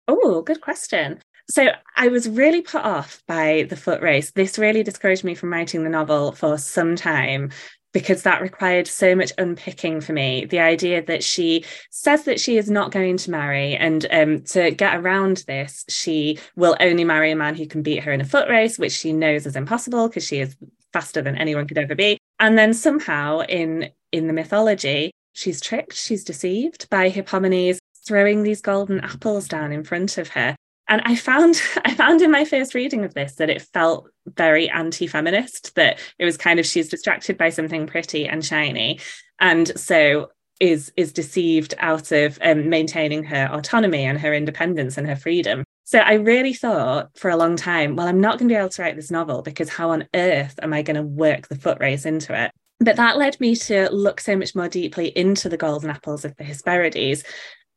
Oh, 0.07 0.43
good 0.43 0.61
question. 0.61 1.23
So 1.49 1.69
I 1.95 2.09
was 2.09 2.29
really 2.29 2.61
put 2.61 2.83
off 2.83 3.23
by 3.27 3.65
the 3.67 3.75
foot 3.75 4.03
race. 4.03 4.29
This 4.29 4.59
really 4.59 4.83
discouraged 4.83 5.23
me 5.23 5.33
from 5.33 5.51
writing 5.51 5.83
the 5.83 5.89
novel 5.89 6.33
for 6.33 6.59
some 6.59 6.95
time 6.95 7.49
because 7.93 8.23
that 8.23 8.41
required 8.41 8.87
so 8.87 9.15
much 9.15 9.31
unpicking 9.37 10.01
for 10.01 10.13
me. 10.13 10.45
The 10.45 10.59
idea 10.59 11.03
that 11.03 11.23
she 11.23 11.65
says 11.89 12.23
that 12.23 12.39
she 12.39 12.57
is 12.57 12.69
not 12.69 12.91
going 12.91 13.17
to 13.17 13.31
marry, 13.31 13.75
and 13.75 14.05
um, 14.11 14.41
to 14.43 14.71
get 14.71 14.97
around 14.97 15.43
this, 15.47 15.85
she 15.89 16.39
will 16.55 16.75
only 16.79 17.03
marry 17.03 17.31
a 17.31 17.35
man 17.35 17.55
who 17.55 17.65
can 17.65 17.81
beat 17.81 18.03
her 18.03 18.11
in 18.11 18.21
a 18.21 18.25
foot 18.25 18.49
race, 18.49 18.79
which 18.79 18.93
she 18.93 19.13
knows 19.13 19.45
is 19.45 19.55
impossible 19.55 20.07
because 20.07 20.25
she 20.25 20.39
is 20.39 20.55
faster 20.93 21.21
than 21.21 21.37
anyone 21.37 21.67
could 21.67 21.77
ever 21.77 21.95
be. 21.95 22.17
And 22.39 22.57
then 22.57 22.73
somehow 22.73 23.41
in 23.41 23.89
in 24.11 24.27
the 24.27 24.33
mythology, 24.33 25.11
she's 25.33 25.61
tricked, 25.61 25.93
she's 25.93 26.23
deceived 26.23 26.89
by 26.89 27.09
Hippomenes 27.09 27.79
throwing 28.05 28.43
these 28.43 28.61
golden 28.61 28.99
apples 29.01 29.47
down 29.47 29.71
in 29.71 29.83
front 29.83 30.17
of 30.17 30.29
her 30.29 30.55
and 30.91 31.01
i 31.05 31.15
found 31.15 31.59
i 31.85 31.95
found 31.95 32.21
in 32.21 32.29
my 32.29 32.45
first 32.45 32.75
reading 32.75 33.03
of 33.03 33.15
this 33.15 33.35
that 33.35 33.49
it 33.49 33.63
felt 33.63 34.07
very 34.27 34.69
anti-feminist 34.69 35.75
that 35.75 35.99
it 36.19 36.25
was 36.25 36.37
kind 36.37 36.59
of 36.59 36.65
she's 36.65 36.89
distracted 36.89 37.37
by 37.37 37.49
something 37.49 37.87
pretty 37.87 38.27
and 38.27 38.45
shiny. 38.45 38.99
And 39.39 39.67
so 39.79 40.29
is 40.59 40.91
is 40.95 41.11
deceived 41.11 41.73
out 41.79 42.11
of 42.11 42.37
um, 42.41 42.69
maintaining 42.69 43.23
her 43.23 43.49
autonomy 43.51 44.03
and 44.03 44.19
her 44.19 44.33
independence 44.33 44.97
and 44.97 45.07
her 45.07 45.15
freedom. 45.15 45.63
So 45.85 45.99
i 45.99 46.13
really 46.13 46.53
thought 46.53 47.09
for 47.17 47.29
a 47.29 47.35
long 47.35 47.55
time 47.55 47.95
well 47.95 48.07
i'm 48.07 48.21
not 48.21 48.37
going 48.37 48.47
to 48.47 48.53
be 48.53 48.57
able 48.57 48.69
to 48.69 48.81
write 48.81 48.95
this 48.95 49.11
novel 49.11 49.41
because 49.41 49.69
how 49.69 49.89
on 49.89 50.07
earth 50.13 50.57
am 50.61 50.73
i 50.73 50.83
going 50.83 50.95
to 50.95 51.03
work 51.03 51.47
the 51.47 51.55
foot 51.55 51.79
race 51.79 52.05
into 52.05 52.39
it? 52.39 52.51
But 52.79 52.95
that 52.95 53.17
led 53.17 53.39
me 53.39 53.55
to 53.55 53.89
look 53.91 54.19
so 54.19 54.35
much 54.35 54.55
more 54.55 54.67
deeply 54.67 55.07
into 55.09 55.49
the 55.49 55.57
golden 55.57 55.91
apples 55.91 56.25
of 56.25 56.35
the 56.37 56.43
Hesperides 56.43 57.23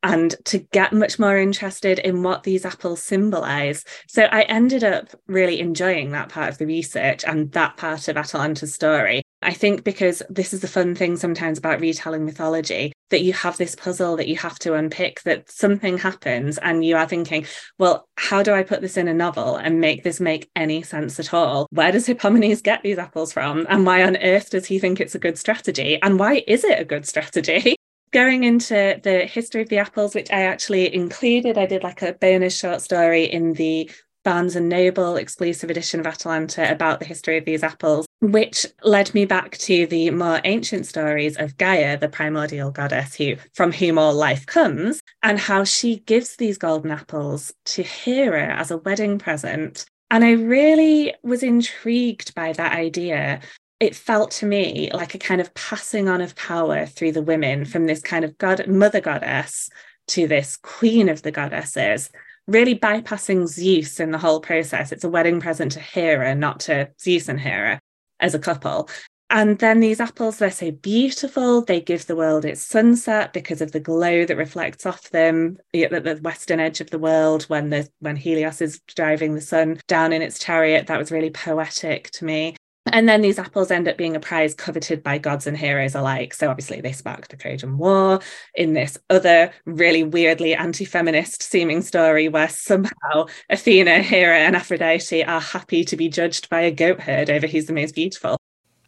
and 0.05 0.37
to 0.45 0.59
get 0.59 0.93
much 0.93 1.19
more 1.19 1.39
interested 1.39 1.99
in 1.99 2.23
what 2.23 2.43
these 2.43 2.67
apples 2.67 3.03
symbolize. 3.03 3.85
So 4.07 4.25
I 4.25 4.43
ended 4.43 4.85
up 4.85 5.09
really 5.27 5.59
enjoying 5.59 6.11
that 6.13 6.29
part 6.29 6.51
of 6.51 6.59
the 6.59 6.67
research 6.67 7.25
and 7.25 7.51
that 7.53 7.79
part 7.79 8.07
of 8.07 8.17
Atalanta's 8.17 8.75
story. 8.75 9.23
I 9.41 9.55
think 9.55 9.83
because 9.83 10.23
this 10.29 10.53
is 10.53 10.61
the 10.61 10.69
fun 10.69 10.95
thing 10.95 11.17
sometimes 11.17 11.59
about 11.59 11.81
retelling 11.81 12.25
mythology 12.25 12.93
that 13.11 13.23
you 13.23 13.33
have 13.33 13.57
this 13.57 13.75
puzzle 13.75 14.17
that 14.17 14.29
you 14.29 14.37
have 14.37 14.59
to 14.61 14.75
unpick, 14.75 15.23
that 15.23 15.51
something 15.51 15.99
happens 15.99 16.59
and 16.59 16.85
you 16.85 16.97
are 16.97 17.09
thinking, 17.09 17.47
well, 17.79 18.07
how 18.17 18.43
do 18.43 18.53
I 18.53 18.63
put 18.63 18.83
this 18.83 18.97
in 18.97 19.09
a 19.09 19.15
novel 19.15 19.57
and 19.57 19.81
make 19.81 20.03
this 20.03 20.21
make 20.21 20.51
any 20.55 20.83
sense 20.83 21.19
at 21.19 21.33
all? 21.33 21.67
Where 21.71 21.93
does 21.93 22.07
Hippomenes 22.07 22.63
get 22.63 22.83
these 22.83 22.99
apples 22.99 23.33
from? 23.33 23.67
And 23.71 23.87
why 23.87 24.03
on 24.03 24.19
earth 24.19 24.51
does 24.51 24.67
he 24.67 24.79
think 24.79 25.01
it's 25.01 25.15
a 25.15 25.19
good 25.19 25.39
strategy? 25.39 25.99
And 26.03 26.19
why 26.19 26.45
is 26.47 26.65
it 26.65 26.79
a 26.79 26.85
good 26.85 27.07
strategy? 27.07 27.77
going 28.15 28.45
into 28.45 29.01
the 29.03 29.27
history 29.27 29.61
of 29.61 29.69
the 29.69 29.79
apples, 29.79 30.15
which 30.15 30.31
I 30.31 30.43
actually 30.43 30.95
included, 30.95 31.59
I 31.59 31.67
did 31.67 31.83
like 31.83 32.01
a 32.01 32.13
bonus 32.13 32.57
short 32.57 32.81
story 32.81 33.25
in 33.25 33.55
the 33.55 33.91
Barnes 34.23 34.55
and 34.55 34.69
Noble 34.69 35.17
exclusive 35.17 35.69
edition 35.69 35.99
of 35.99 36.07
Atalanta 36.07 36.71
about 36.71 37.01
the 37.01 37.07
history 37.07 37.37
of 37.37 37.45
these 37.45 37.65
apples, 37.65 38.07
which 38.21 38.65
led 38.85 39.13
me 39.15 39.27
back 39.27 39.59
to 39.59 39.87
the 39.89 40.11
more 40.11 40.41
ancient 40.45 40.87
stories 40.87 41.37
of 41.37 41.59
Gaia, 41.59 41.99
the 41.99 42.09
primordial 42.09 42.71
goddess 42.71 43.17
who 43.17 43.35
from 43.53 43.73
whom 43.73 43.99
all 43.99 44.15
life 44.15 44.47
comes, 44.47 45.01
and 45.25 45.39
how 45.39 45.65
she 45.65 45.97
gives 45.97 46.37
these 46.37 46.57
golden 46.57 46.93
apples 46.93 47.53
to 47.65 47.83
Hera 47.83 48.55
as 48.55 48.71
a 48.71 48.79
wedding 48.79 49.19
present. 49.19 49.87
And 50.11 50.25
I 50.25 50.33
really 50.33 51.13
was 51.25 51.43
intrigued 51.43 52.33
by 52.37 52.53
that 52.53 52.73
idea 52.73 53.41
it 53.81 53.95
felt 53.95 54.31
to 54.31 54.47
me 54.47 54.91
like 54.93 55.15
a 55.15 55.19
kind 55.19 55.41
of 55.41 55.53
passing 55.55 56.09
on 56.09 56.21
of 56.21 56.37
power 56.37 56.87
through 56.87 57.13
the 57.13 57.23
women 57.23 57.65
from 57.65 57.87
this 57.87 58.01
kind 58.01 58.25
of 58.25 58.39
god 58.39 58.67
mother 58.67 59.01
goddess 59.01 59.69
to 60.07 60.27
this 60.27 60.57
queen 60.57 61.09
of 61.09 61.23
the 61.23 61.31
goddesses 61.31 62.11
really 62.47 62.79
bypassing 62.79 63.47
zeus 63.47 64.01
in 64.01 64.11
the 64.11 64.19
whole 64.19 64.41
process. 64.41 64.93
It's 64.93 65.05
a 65.05 65.09
wedding 65.09 65.41
present 65.41 65.73
to 65.73 65.81
hera 65.81 66.35
not 66.35 66.61
to 66.61 66.91
zeus 67.01 67.29
and 67.29 67.41
hera 67.41 67.81
as 68.21 68.35
a 68.35 68.39
couple. 68.39 68.89
And 69.31 69.59
then 69.59 69.81
these 69.81 70.01
apples 70.01 70.39
they're 70.39 70.51
so 70.51 70.71
beautiful. 70.71 71.63
They 71.63 71.81
give 71.81 72.07
the 72.07 72.15
world 72.15 72.45
its 72.45 72.61
sunset 72.61 73.33
because 73.33 73.61
of 73.63 73.73
the 73.73 73.81
glow 73.81 74.27
that 74.27 74.37
reflects 74.37 74.85
off 74.85 75.11
them 75.11 75.57
at 75.75 76.05
the 76.05 76.21
western 76.23 76.61
edge 76.61 76.81
of 76.81 76.91
the 76.91 76.99
world 76.99 77.45
when 77.45 77.71
the 77.71 77.89
when 78.01 78.17
helios 78.17 78.61
is 78.61 78.81
driving 78.95 79.35
the 79.35 79.41
sun 79.41 79.81
down 79.89 80.13
in 80.13 80.23
its 80.23 80.39
chariot. 80.39 80.87
That 80.87 80.99
was 80.99 81.11
really 81.11 81.31
poetic 81.31 82.11
to 82.13 82.25
me 82.25 82.57
and 82.95 83.09
then 83.09 83.23
these 83.23 83.41
apples 83.41 83.73
end 83.73 83.89
up 83.89 83.99
being 83.99 84.15
a 84.15 84.21
prize 84.21 84.55
coveted 84.55 85.03
by 85.03 85.19
gods 85.19 85.49
and 85.49 85.59
heroes 85.59 85.97
alike. 85.97 86.33
So 86.33 86.49
obviously 86.49 86.81
they 86.81 86.93
sparked 86.93 87.31
the 87.31 87.37
Trojan 87.37 87.77
War 87.77 88.21
in 88.55 88.73
this 88.73 88.97
other 89.11 89.53
really 89.67 90.05
weirdly 90.05 90.55
anti-feminist 90.55 91.43
seeming 91.43 91.83
story 91.83 92.29
where 92.29 92.49
somehow 92.49 93.27
Athena, 93.51 94.01
Hera, 94.01 94.39
and 94.39 94.55
Aphrodite 94.55 95.25
are 95.25 95.41
happy 95.41 95.85
to 95.85 95.97
be 95.97 96.09
judged 96.09 96.49
by 96.49 96.61
a 96.61 96.71
goat 96.71 97.01
herd 97.01 97.31
over 97.31 97.49
who's 97.49 97.67
the 97.67 97.73
most 97.73 97.97
beautiful. 97.97 98.39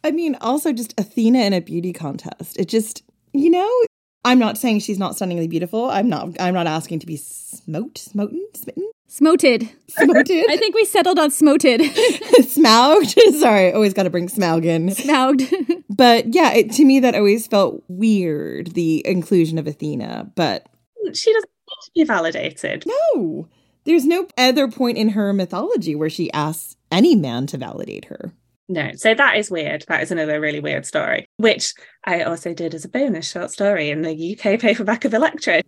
I 0.05 0.11
mean, 0.11 0.37
also 0.39 0.71
just 0.71 0.97
Athena 0.97 1.39
in 1.39 1.51
a 1.51 1.59
beauty 1.59 1.91
contest. 1.91 2.57
It 2.57 2.69
just, 2.69 3.03
you 3.33 3.49
know, 3.49 3.69
I'm 4.23 4.39
not 4.39 4.57
saying 4.57 4.79
she's 4.79 4.99
not 4.99 5.17
stunningly 5.17 5.49
beautiful. 5.49 5.89
I'm 5.89 6.07
not 6.07 6.29
I'm 6.39 6.53
not 6.53 6.65
asking 6.65 6.99
to 6.99 7.05
be 7.05 7.17
smote, 7.17 7.97
smoten, 7.97 8.47
smitten. 8.53 8.89
Smoted. 9.07 9.69
Smoted. 9.87 10.45
I 10.49 10.57
think 10.57 10.75
we 10.75 10.83
settled 10.83 11.17
on 11.17 11.31
smoted. 11.31 11.79
Smoughed. 12.41 13.17
Sorry, 13.39 13.71
always 13.71 13.93
got 13.93 14.03
to 14.03 14.09
bring 14.09 14.27
Smaug 14.27 14.65
in. 14.65 14.89
Smauged. 14.89 15.83
but 15.89 16.33
yeah, 16.33 16.53
it, 16.53 16.71
to 16.73 16.83
me 16.83 16.99
that 16.99 17.15
always 17.15 17.47
felt 17.47 17.83
weird, 17.87 18.73
the 18.73 19.05
inclusion 19.07 19.57
of 19.57 19.65
Athena. 19.65 20.31
But 20.35 20.67
she 21.13 21.31
doesn't 21.31 21.49
need 21.49 21.85
to 21.85 21.91
be 21.95 22.03
validated. 22.03 22.85
No. 22.85 23.47
There's 23.85 24.05
no 24.05 24.27
other 24.37 24.67
point 24.69 24.97
in 24.97 25.09
her 25.09 25.31
mythology 25.31 25.95
where 25.95 26.09
she 26.09 26.31
asks 26.33 26.75
any 26.91 27.15
man 27.15 27.47
to 27.47 27.57
validate 27.57 28.05
her. 28.05 28.33
No, 28.69 28.91
so 28.95 29.13
that 29.13 29.37
is 29.37 29.49
weird. 29.49 29.85
That 29.87 30.03
is 30.03 30.11
another 30.11 30.41
really 30.41 30.59
weird 30.59 30.85
story, 30.85 31.25
which 31.37 31.73
I 32.03 32.23
also 32.23 32.53
did 32.53 32.75
as 32.75 32.83
a 32.83 32.89
bonus 32.89 33.31
short 33.31 33.51
story 33.51 33.89
in 33.89 34.01
the 34.01 34.37
UK 34.37 34.59
paperback 34.59 35.05
of 35.05 35.13
Electra. 35.13 35.61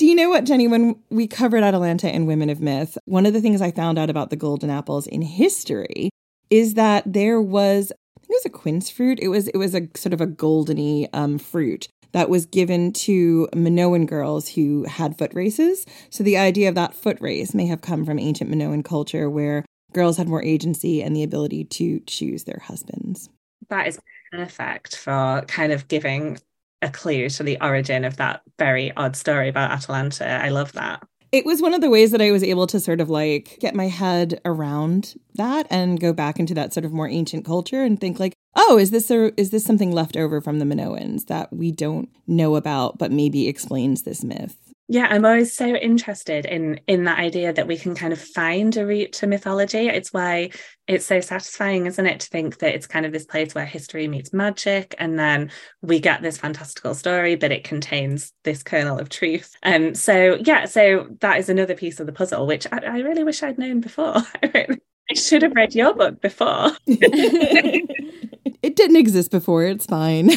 Do 0.00 0.06
you 0.06 0.14
know 0.14 0.30
what, 0.30 0.44
Jenny? 0.44 0.66
When 0.66 0.96
we 1.10 1.26
covered 1.26 1.62
Atalanta 1.62 2.08
and 2.08 2.26
Women 2.26 2.48
of 2.48 2.58
Myth, 2.58 2.96
one 3.04 3.26
of 3.26 3.34
the 3.34 3.40
things 3.42 3.60
I 3.60 3.70
found 3.70 3.98
out 3.98 4.08
about 4.08 4.30
the 4.30 4.36
golden 4.36 4.70
apples 4.70 5.06
in 5.06 5.20
history 5.20 6.08
is 6.48 6.72
that 6.72 7.02
there 7.04 7.38
was, 7.38 7.92
I 8.16 8.20
think 8.20 8.30
it 8.30 8.36
was 8.36 8.46
a 8.46 8.48
quince 8.48 8.88
fruit. 8.88 9.18
It 9.20 9.28
was 9.28 9.48
it 9.48 9.58
was 9.58 9.74
a 9.74 9.88
sort 9.94 10.14
of 10.14 10.22
a 10.22 10.26
goldeny 10.26 11.06
um, 11.12 11.36
fruit 11.36 11.86
that 12.12 12.30
was 12.30 12.46
given 12.46 12.94
to 12.94 13.46
Minoan 13.54 14.06
girls 14.06 14.48
who 14.48 14.84
had 14.84 15.18
foot 15.18 15.34
races. 15.34 15.84
So 16.08 16.24
the 16.24 16.38
idea 16.38 16.70
of 16.70 16.76
that 16.76 16.94
foot 16.94 17.18
race 17.20 17.52
may 17.52 17.66
have 17.66 17.82
come 17.82 18.06
from 18.06 18.18
ancient 18.18 18.48
Minoan 18.48 18.82
culture 18.82 19.28
where 19.28 19.66
girls 19.92 20.16
had 20.16 20.28
more 20.28 20.42
agency 20.42 21.02
and 21.02 21.14
the 21.14 21.24
ability 21.24 21.64
to 21.64 22.00
choose 22.06 22.44
their 22.44 22.62
husbands. 22.64 23.28
That 23.68 23.86
is 23.86 24.00
perfect 24.32 24.96
for 24.96 25.44
kind 25.46 25.72
of 25.72 25.88
giving 25.88 26.38
a 26.82 26.90
clue 26.90 27.28
to 27.30 27.42
the 27.42 27.58
origin 27.60 28.04
of 28.04 28.16
that 28.16 28.42
very 28.58 28.92
odd 28.96 29.16
story 29.16 29.48
about 29.48 29.70
Atalanta. 29.70 30.26
I 30.26 30.48
love 30.48 30.72
that. 30.72 31.02
It 31.32 31.46
was 31.46 31.62
one 31.62 31.74
of 31.74 31.80
the 31.80 31.90
ways 31.90 32.10
that 32.10 32.20
I 32.20 32.32
was 32.32 32.42
able 32.42 32.66
to 32.68 32.80
sort 32.80 33.00
of 33.00 33.08
like 33.08 33.58
get 33.60 33.74
my 33.74 33.86
head 33.86 34.40
around 34.44 35.14
that 35.34 35.66
and 35.70 36.00
go 36.00 36.12
back 36.12 36.40
into 36.40 36.54
that 36.54 36.72
sort 36.72 36.84
of 36.84 36.92
more 36.92 37.08
ancient 37.08 37.44
culture 37.44 37.84
and 37.84 38.00
think 38.00 38.18
like, 38.18 38.34
Oh, 38.56 38.78
is 38.78 38.90
this 38.90 39.10
a, 39.12 39.38
is 39.40 39.50
this 39.50 39.64
something 39.64 39.92
left 39.92 40.16
over 40.16 40.40
from 40.40 40.58
the 40.58 40.64
Minoans 40.64 41.26
that 41.26 41.52
we 41.52 41.70
don't 41.70 42.08
know 42.26 42.56
about, 42.56 42.98
but 42.98 43.12
maybe 43.12 43.46
explains 43.46 44.02
this 44.02 44.24
myth? 44.24 44.56
Yeah, 44.92 45.06
I'm 45.08 45.24
always 45.24 45.54
so 45.54 45.76
interested 45.76 46.46
in 46.46 46.80
in 46.88 47.04
that 47.04 47.20
idea 47.20 47.52
that 47.52 47.68
we 47.68 47.78
can 47.78 47.94
kind 47.94 48.12
of 48.12 48.20
find 48.20 48.76
a 48.76 48.84
route 48.84 49.12
to 49.12 49.28
mythology. 49.28 49.86
It's 49.86 50.12
why 50.12 50.50
it's 50.88 51.06
so 51.06 51.20
satisfying, 51.20 51.86
isn't 51.86 52.04
it, 52.04 52.18
to 52.18 52.26
think 52.26 52.58
that 52.58 52.74
it's 52.74 52.88
kind 52.88 53.06
of 53.06 53.12
this 53.12 53.24
place 53.24 53.54
where 53.54 53.64
history 53.64 54.08
meets 54.08 54.32
magic, 54.32 54.96
and 54.98 55.16
then 55.16 55.52
we 55.80 56.00
get 56.00 56.22
this 56.22 56.38
fantastical 56.38 56.96
story, 56.96 57.36
but 57.36 57.52
it 57.52 57.62
contains 57.62 58.32
this 58.42 58.64
kernel 58.64 58.98
of 58.98 59.08
truth. 59.08 59.54
And 59.62 59.90
um, 59.90 59.94
so, 59.94 60.38
yeah, 60.44 60.64
so 60.64 61.06
that 61.20 61.38
is 61.38 61.48
another 61.48 61.76
piece 61.76 62.00
of 62.00 62.06
the 62.06 62.12
puzzle, 62.12 62.48
which 62.48 62.66
I, 62.72 62.78
I 62.78 62.98
really 62.98 63.22
wish 63.22 63.44
I'd 63.44 63.58
known 63.58 63.80
before. 63.80 64.16
I 64.42 65.14
should 65.14 65.42
have 65.42 65.54
read 65.54 65.72
your 65.72 65.94
book 65.94 66.20
before. 66.20 66.72
it 66.88 68.74
didn't 68.74 68.96
exist 68.96 69.30
before. 69.30 69.66
It's 69.66 69.86
fine. 69.86 70.30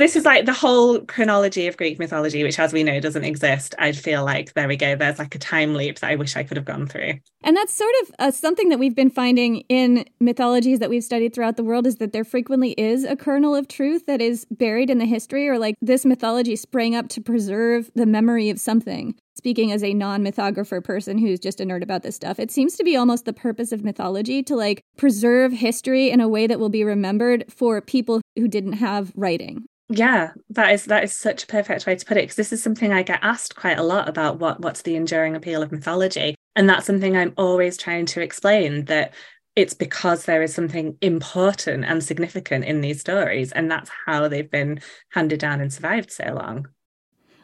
This 0.00 0.16
is 0.16 0.24
like 0.24 0.46
the 0.46 0.52
whole 0.52 1.00
chronology 1.00 1.66
of 1.66 1.76
Greek 1.76 1.98
mythology, 1.98 2.42
which, 2.42 2.58
as 2.58 2.72
we 2.72 2.82
know, 2.82 3.00
doesn't 3.00 3.24
exist. 3.24 3.74
I 3.78 3.92
feel 3.92 4.24
like 4.24 4.54
there 4.54 4.66
we 4.66 4.76
go. 4.76 4.96
There's 4.96 5.18
like 5.18 5.34
a 5.34 5.38
time 5.38 5.74
leap 5.74 5.98
that 5.98 6.10
I 6.10 6.16
wish 6.16 6.36
I 6.36 6.42
could 6.42 6.56
have 6.56 6.64
gone 6.64 6.86
through. 6.86 7.14
And 7.42 7.56
that's 7.56 7.74
sort 7.74 7.92
of 8.02 8.14
uh, 8.18 8.30
something 8.30 8.70
that 8.70 8.78
we've 8.78 8.94
been 8.94 9.10
finding 9.10 9.58
in 9.68 10.06
mythologies 10.18 10.78
that 10.78 10.88
we've 10.88 11.04
studied 11.04 11.34
throughout 11.34 11.56
the 11.56 11.64
world 11.64 11.86
is 11.86 11.96
that 11.96 12.12
there 12.12 12.24
frequently 12.24 12.72
is 12.72 13.04
a 13.04 13.14
kernel 13.14 13.54
of 13.54 13.68
truth 13.68 14.06
that 14.06 14.22
is 14.22 14.46
buried 14.50 14.88
in 14.88 14.98
the 14.98 15.04
history, 15.04 15.48
or 15.48 15.58
like 15.58 15.74
this 15.82 16.06
mythology 16.06 16.56
sprang 16.56 16.94
up 16.94 17.08
to 17.10 17.20
preserve 17.20 17.90
the 17.94 18.06
memory 18.06 18.48
of 18.48 18.58
something. 18.58 19.14
Speaking 19.36 19.70
as 19.70 19.84
a 19.84 19.92
non 19.92 20.22
mythographer 20.22 20.82
person 20.82 21.18
who's 21.18 21.40
just 21.40 21.60
a 21.60 21.64
nerd 21.64 21.82
about 21.82 22.02
this 22.02 22.16
stuff, 22.16 22.38
it 22.38 22.50
seems 22.50 22.76
to 22.76 22.84
be 22.84 22.96
almost 22.96 23.26
the 23.26 23.32
purpose 23.32 23.70
of 23.70 23.84
mythology 23.84 24.42
to 24.44 24.56
like 24.56 24.82
preserve 24.96 25.52
history 25.52 26.10
in 26.10 26.20
a 26.20 26.28
way 26.28 26.46
that 26.46 26.58
will 26.58 26.68
be 26.70 26.84
remembered 26.84 27.44
for 27.48 27.80
people 27.82 28.20
who 28.36 28.48
didn't 28.48 28.74
have 28.74 29.12
writing 29.14 29.66
yeah 29.90 30.30
that 30.48 30.72
is 30.72 30.84
that 30.84 31.02
is 31.02 31.12
such 31.12 31.42
a 31.42 31.46
perfect 31.48 31.84
way 31.84 31.96
to 31.96 32.06
put 32.06 32.16
it 32.16 32.22
because 32.22 32.36
this 32.36 32.52
is 32.52 32.62
something 32.62 32.92
i 32.92 33.02
get 33.02 33.18
asked 33.22 33.56
quite 33.56 33.78
a 33.78 33.82
lot 33.82 34.08
about 34.08 34.38
what 34.38 34.60
what's 34.60 34.82
the 34.82 34.94
enduring 34.94 35.34
appeal 35.34 35.62
of 35.62 35.72
mythology 35.72 36.36
and 36.54 36.68
that's 36.68 36.86
something 36.86 37.16
i'm 37.16 37.34
always 37.36 37.76
trying 37.76 38.06
to 38.06 38.20
explain 38.20 38.84
that 38.84 39.12
it's 39.56 39.74
because 39.74 40.24
there 40.24 40.42
is 40.42 40.54
something 40.54 40.96
important 41.00 41.84
and 41.84 42.04
significant 42.04 42.64
in 42.64 42.80
these 42.80 43.00
stories 43.00 43.50
and 43.50 43.68
that's 43.68 43.90
how 44.06 44.28
they've 44.28 44.50
been 44.50 44.80
handed 45.10 45.40
down 45.40 45.60
and 45.60 45.72
survived 45.72 46.12
so 46.12 46.24
long 46.34 46.68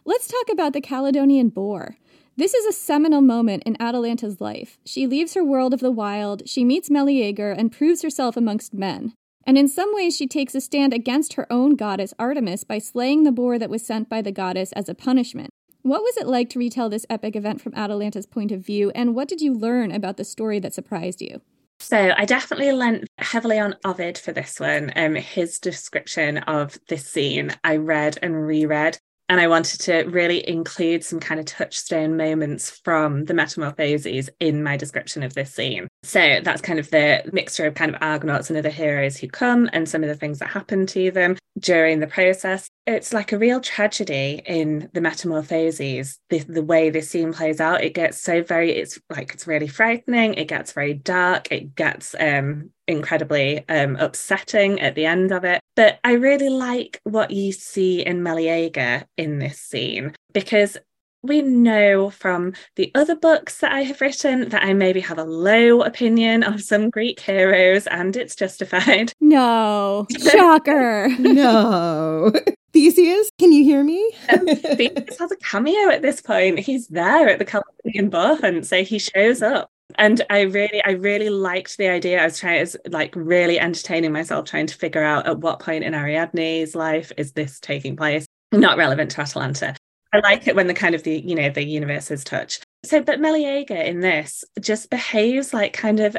let's 0.04 0.28
talk 0.28 0.48
about 0.52 0.72
the 0.72 0.80
caledonian 0.80 1.48
boar 1.48 1.96
this 2.38 2.54
is 2.54 2.66
a 2.66 2.78
seminal 2.78 3.22
moment 3.22 3.62
in 3.64 3.80
Atalanta's 3.80 4.42
life. 4.42 4.76
She 4.84 5.06
leaves 5.06 5.32
her 5.32 5.42
world 5.42 5.72
of 5.72 5.80
the 5.80 5.90
wild, 5.90 6.46
she 6.46 6.66
meets 6.66 6.90
Meleager, 6.90 7.50
and 7.50 7.72
proves 7.72 8.02
herself 8.02 8.36
amongst 8.36 8.74
men. 8.74 9.14
And 9.46 9.56
in 9.56 9.68
some 9.68 9.94
ways, 9.94 10.16
she 10.16 10.26
takes 10.26 10.56
a 10.56 10.60
stand 10.60 10.92
against 10.92 11.34
her 11.34 11.46
own 11.52 11.76
goddess 11.76 12.12
Artemis 12.18 12.64
by 12.64 12.78
slaying 12.78 13.22
the 13.22 13.30
boar 13.30 13.58
that 13.58 13.70
was 13.70 13.86
sent 13.86 14.08
by 14.08 14.20
the 14.20 14.32
goddess 14.32 14.72
as 14.72 14.88
a 14.88 14.94
punishment. 14.94 15.50
What 15.82 16.02
was 16.02 16.16
it 16.16 16.26
like 16.26 16.50
to 16.50 16.58
retell 16.58 16.88
this 16.88 17.06
epic 17.08 17.36
event 17.36 17.60
from 17.60 17.72
Atalanta's 17.76 18.26
point 18.26 18.50
of 18.50 18.66
view, 18.66 18.90
and 18.96 19.14
what 19.14 19.28
did 19.28 19.40
you 19.40 19.54
learn 19.54 19.92
about 19.92 20.16
the 20.16 20.24
story 20.24 20.58
that 20.58 20.74
surprised 20.74 21.22
you? 21.22 21.40
So 21.78 22.12
I 22.16 22.24
definitely 22.24 22.72
lent 22.72 23.06
heavily 23.18 23.60
on 23.60 23.76
Ovid 23.84 24.18
for 24.18 24.32
this 24.32 24.58
one. 24.58 24.92
Um, 24.96 25.14
his 25.14 25.60
description 25.60 26.38
of 26.38 26.78
this 26.88 27.06
scene 27.06 27.52
I 27.62 27.76
read 27.76 28.18
and 28.22 28.46
reread 28.46 28.98
and 29.28 29.40
I 29.40 29.48
wanted 29.48 29.80
to 29.82 30.04
really 30.04 30.46
include 30.48 31.04
some 31.04 31.20
kind 31.20 31.40
of 31.40 31.46
touchstone 31.46 32.16
moments 32.16 32.70
from 32.70 33.24
the 33.24 33.34
metamorphoses 33.34 34.30
in 34.40 34.62
my 34.62 34.76
description 34.76 35.22
of 35.22 35.34
this 35.34 35.52
scene. 35.52 35.88
So 36.02 36.40
that's 36.42 36.62
kind 36.62 36.78
of 36.78 36.90
the 36.90 37.28
mixture 37.32 37.66
of 37.66 37.74
kind 37.74 37.94
of 37.94 38.00
Argonauts 38.00 38.50
and 38.50 38.58
other 38.58 38.70
heroes 38.70 39.16
who 39.16 39.28
come 39.28 39.68
and 39.72 39.88
some 39.88 40.02
of 40.02 40.08
the 40.08 40.14
things 40.14 40.38
that 40.38 40.48
happen 40.48 40.86
to 40.86 41.10
them 41.10 41.36
during 41.58 42.00
the 42.00 42.06
process. 42.06 42.68
It's 42.86 43.12
like 43.12 43.32
a 43.32 43.38
real 43.38 43.60
tragedy 43.60 44.42
in 44.46 44.90
the 44.92 45.00
metamorphoses, 45.00 46.18
the, 46.30 46.38
the 46.40 46.62
way 46.62 46.90
this 46.90 47.10
scene 47.10 47.32
plays 47.32 47.60
out. 47.60 47.82
It 47.82 47.94
gets 47.94 48.22
so 48.22 48.42
very, 48.42 48.72
it's 48.72 49.00
like 49.10 49.32
it's 49.34 49.46
really 49.46 49.66
frightening, 49.66 50.34
it 50.34 50.46
gets 50.48 50.72
very 50.72 50.94
dark, 50.94 51.50
it 51.50 51.74
gets 51.74 52.14
um 52.18 52.70
incredibly 52.88 53.68
um, 53.68 53.96
upsetting 53.96 54.80
at 54.80 54.94
the 54.94 55.06
end 55.06 55.32
of 55.32 55.44
it. 55.44 55.60
But 55.74 55.98
I 56.04 56.12
really 56.12 56.48
like 56.48 57.00
what 57.04 57.30
you 57.30 57.52
see 57.52 58.04
in 58.04 58.22
Meleager 58.22 59.04
in 59.16 59.38
this 59.38 59.58
scene 59.58 60.14
because 60.32 60.78
we 61.26 61.42
know 61.42 62.10
from 62.10 62.54
the 62.76 62.90
other 62.94 63.16
books 63.16 63.58
that 63.58 63.72
I 63.72 63.82
have 63.82 64.00
written 64.00 64.48
that 64.50 64.62
I 64.62 64.72
maybe 64.72 65.00
have 65.00 65.18
a 65.18 65.24
low 65.24 65.82
opinion 65.82 66.42
of 66.42 66.62
some 66.62 66.90
Greek 66.90 67.20
heroes, 67.20 67.86
and 67.88 68.16
it's 68.16 68.36
justified. 68.36 69.12
No, 69.26 70.06
shocker. 70.18 71.08
no. 71.18 72.32
Theseus, 72.72 73.28
can 73.40 73.50
you 73.50 73.64
hear 73.64 73.82
me? 73.82 73.98
um, 74.28 74.46
Theseus 74.46 75.18
has 75.18 75.32
a 75.32 75.36
cameo 75.36 75.90
at 75.90 76.02
this 76.02 76.20
point. 76.20 76.60
He's 76.60 76.86
there 76.86 77.28
at 77.28 77.40
the 77.40 77.44
Caledonian 77.44 78.08
Boar 78.08 78.36
Hunt, 78.36 78.66
so 78.66 78.84
he 78.84 79.00
shows 79.00 79.42
up 79.42 79.68
and 79.94 80.22
i 80.30 80.40
really 80.42 80.82
i 80.84 80.90
really 80.90 81.30
liked 81.30 81.76
the 81.78 81.88
idea 81.88 82.20
i 82.20 82.24
was 82.24 82.38
trying 82.38 82.60
was 82.60 82.76
like 82.88 83.14
really 83.16 83.58
entertaining 83.58 84.12
myself 84.12 84.44
trying 84.44 84.66
to 84.66 84.74
figure 84.74 85.02
out 85.02 85.26
at 85.26 85.38
what 85.38 85.60
point 85.60 85.84
in 85.84 85.94
ariadne's 85.94 86.74
life 86.74 87.12
is 87.16 87.32
this 87.32 87.60
taking 87.60 87.96
place. 87.96 88.26
Not 88.52 88.78
relevant 88.78 89.10
to 89.12 89.20
atalanta. 89.20 89.74
I 90.12 90.20
like 90.20 90.46
it 90.46 90.56
when 90.56 90.66
the 90.66 90.74
kind 90.74 90.94
of 90.94 91.02
the 91.02 91.18
you 91.18 91.34
know 91.34 91.50
the 91.50 91.64
universes 91.64 92.24
touch 92.24 92.60
so 92.84 93.02
but 93.02 93.20
meleager 93.20 93.74
in 93.74 94.00
this 94.00 94.44
just 94.60 94.88
behaves 94.90 95.52
like 95.52 95.72
kind 95.72 96.00
of 96.00 96.16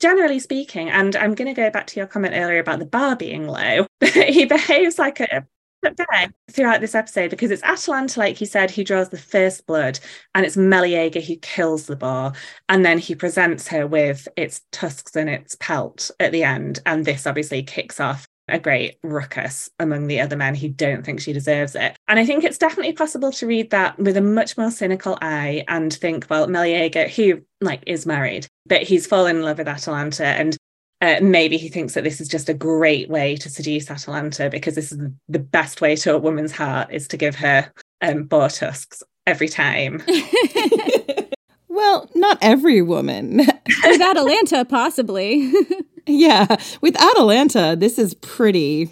generally 0.00 0.38
speaking 0.38 0.90
and 0.90 1.14
i'm 1.16 1.34
going 1.34 1.46
to 1.46 1.60
go 1.60 1.70
back 1.70 1.86
to 1.86 2.00
your 2.00 2.06
comment 2.06 2.34
earlier 2.34 2.58
about 2.58 2.78
the 2.78 2.86
bar 2.86 3.14
being 3.14 3.46
low 3.46 3.86
he 4.02 4.46
behaves 4.46 4.98
like 4.98 5.20
a 5.20 5.46
throughout 6.50 6.80
this 6.80 6.94
episode 6.94 7.30
because 7.30 7.50
it's 7.50 7.62
Atalanta, 7.62 8.20
like 8.20 8.36
he 8.36 8.46
said, 8.46 8.70
who 8.70 8.84
draws 8.84 9.08
the 9.08 9.18
first 9.18 9.66
blood, 9.66 9.98
and 10.34 10.46
it's 10.46 10.56
Meleager 10.56 11.20
who 11.20 11.36
kills 11.36 11.86
the 11.86 11.96
boar, 11.96 12.32
and 12.68 12.84
then 12.84 12.98
he 12.98 13.14
presents 13.14 13.68
her 13.68 13.86
with 13.86 14.28
its 14.36 14.62
tusks 14.72 15.16
and 15.16 15.28
its 15.28 15.56
pelt 15.60 16.10
at 16.20 16.32
the 16.32 16.44
end, 16.44 16.80
and 16.86 17.04
this 17.04 17.26
obviously 17.26 17.62
kicks 17.62 18.00
off 18.00 18.26
a 18.48 18.58
great 18.58 18.96
ruckus 19.02 19.68
among 19.80 20.06
the 20.06 20.20
other 20.20 20.36
men 20.36 20.54
who 20.54 20.68
don't 20.68 21.04
think 21.04 21.20
she 21.20 21.32
deserves 21.32 21.74
it. 21.74 21.96
And 22.06 22.18
I 22.18 22.24
think 22.24 22.44
it's 22.44 22.58
definitely 22.58 22.92
possible 22.92 23.32
to 23.32 23.46
read 23.46 23.70
that 23.70 23.98
with 23.98 24.16
a 24.16 24.20
much 24.20 24.56
more 24.56 24.70
cynical 24.70 25.18
eye 25.20 25.64
and 25.68 25.92
think, 25.92 26.26
well, 26.30 26.46
Meleager, 26.46 27.08
who 27.08 27.42
like 27.60 27.82
is 27.86 28.06
married, 28.06 28.46
but 28.66 28.82
he's 28.82 29.06
fallen 29.06 29.36
in 29.36 29.42
love 29.42 29.58
with 29.58 29.68
Atalanta 29.68 30.26
and 30.26 30.55
uh, 31.02 31.16
maybe 31.20 31.56
he 31.56 31.68
thinks 31.68 31.94
that 31.94 32.04
this 32.04 32.20
is 32.20 32.28
just 32.28 32.48
a 32.48 32.54
great 32.54 33.10
way 33.10 33.36
to 33.36 33.50
seduce 33.50 33.90
Atalanta 33.90 34.48
because 34.48 34.74
this 34.74 34.92
is 34.92 34.98
the 35.28 35.38
best 35.38 35.80
way 35.80 35.94
to 35.96 36.14
a 36.14 36.18
woman's 36.18 36.52
heart 36.52 36.90
is 36.90 37.06
to 37.08 37.16
give 37.16 37.34
her 37.36 37.70
um, 38.00 38.24
boar 38.24 38.48
tusks 38.48 39.02
every 39.26 39.48
time. 39.48 40.02
well, 41.68 42.08
not 42.14 42.38
every 42.40 42.80
woman. 42.80 43.36
with 43.84 44.00
Atalanta, 44.00 44.64
possibly. 44.64 45.52
yeah, 46.06 46.56
with 46.80 46.96
Atalanta, 46.96 47.76
this 47.78 47.98
is 47.98 48.14
pretty. 48.14 48.90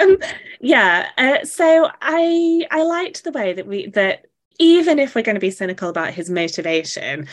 um, 0.00 0.18
yeah, 0.60 1.08
uh, 1.18 1.44
so 1.44 1.90
I 2.00 2.66
I 2.70 2.84
liked 2.84 3.24
the 3.24 3.32
way 3.32 3.52
that 3.52 3.66
we 3.66 3.88
that 3.88 4.26
even 4.58 4.98
if 4.98 5.14
we're 5.14 5.22
going 5.22 5.36
to 5.36 5.40
be 5.40 5.50
cynical 5.50 5.90
about 5.90 6.14
his 6.14 6.30
motivation, 6.30 7.28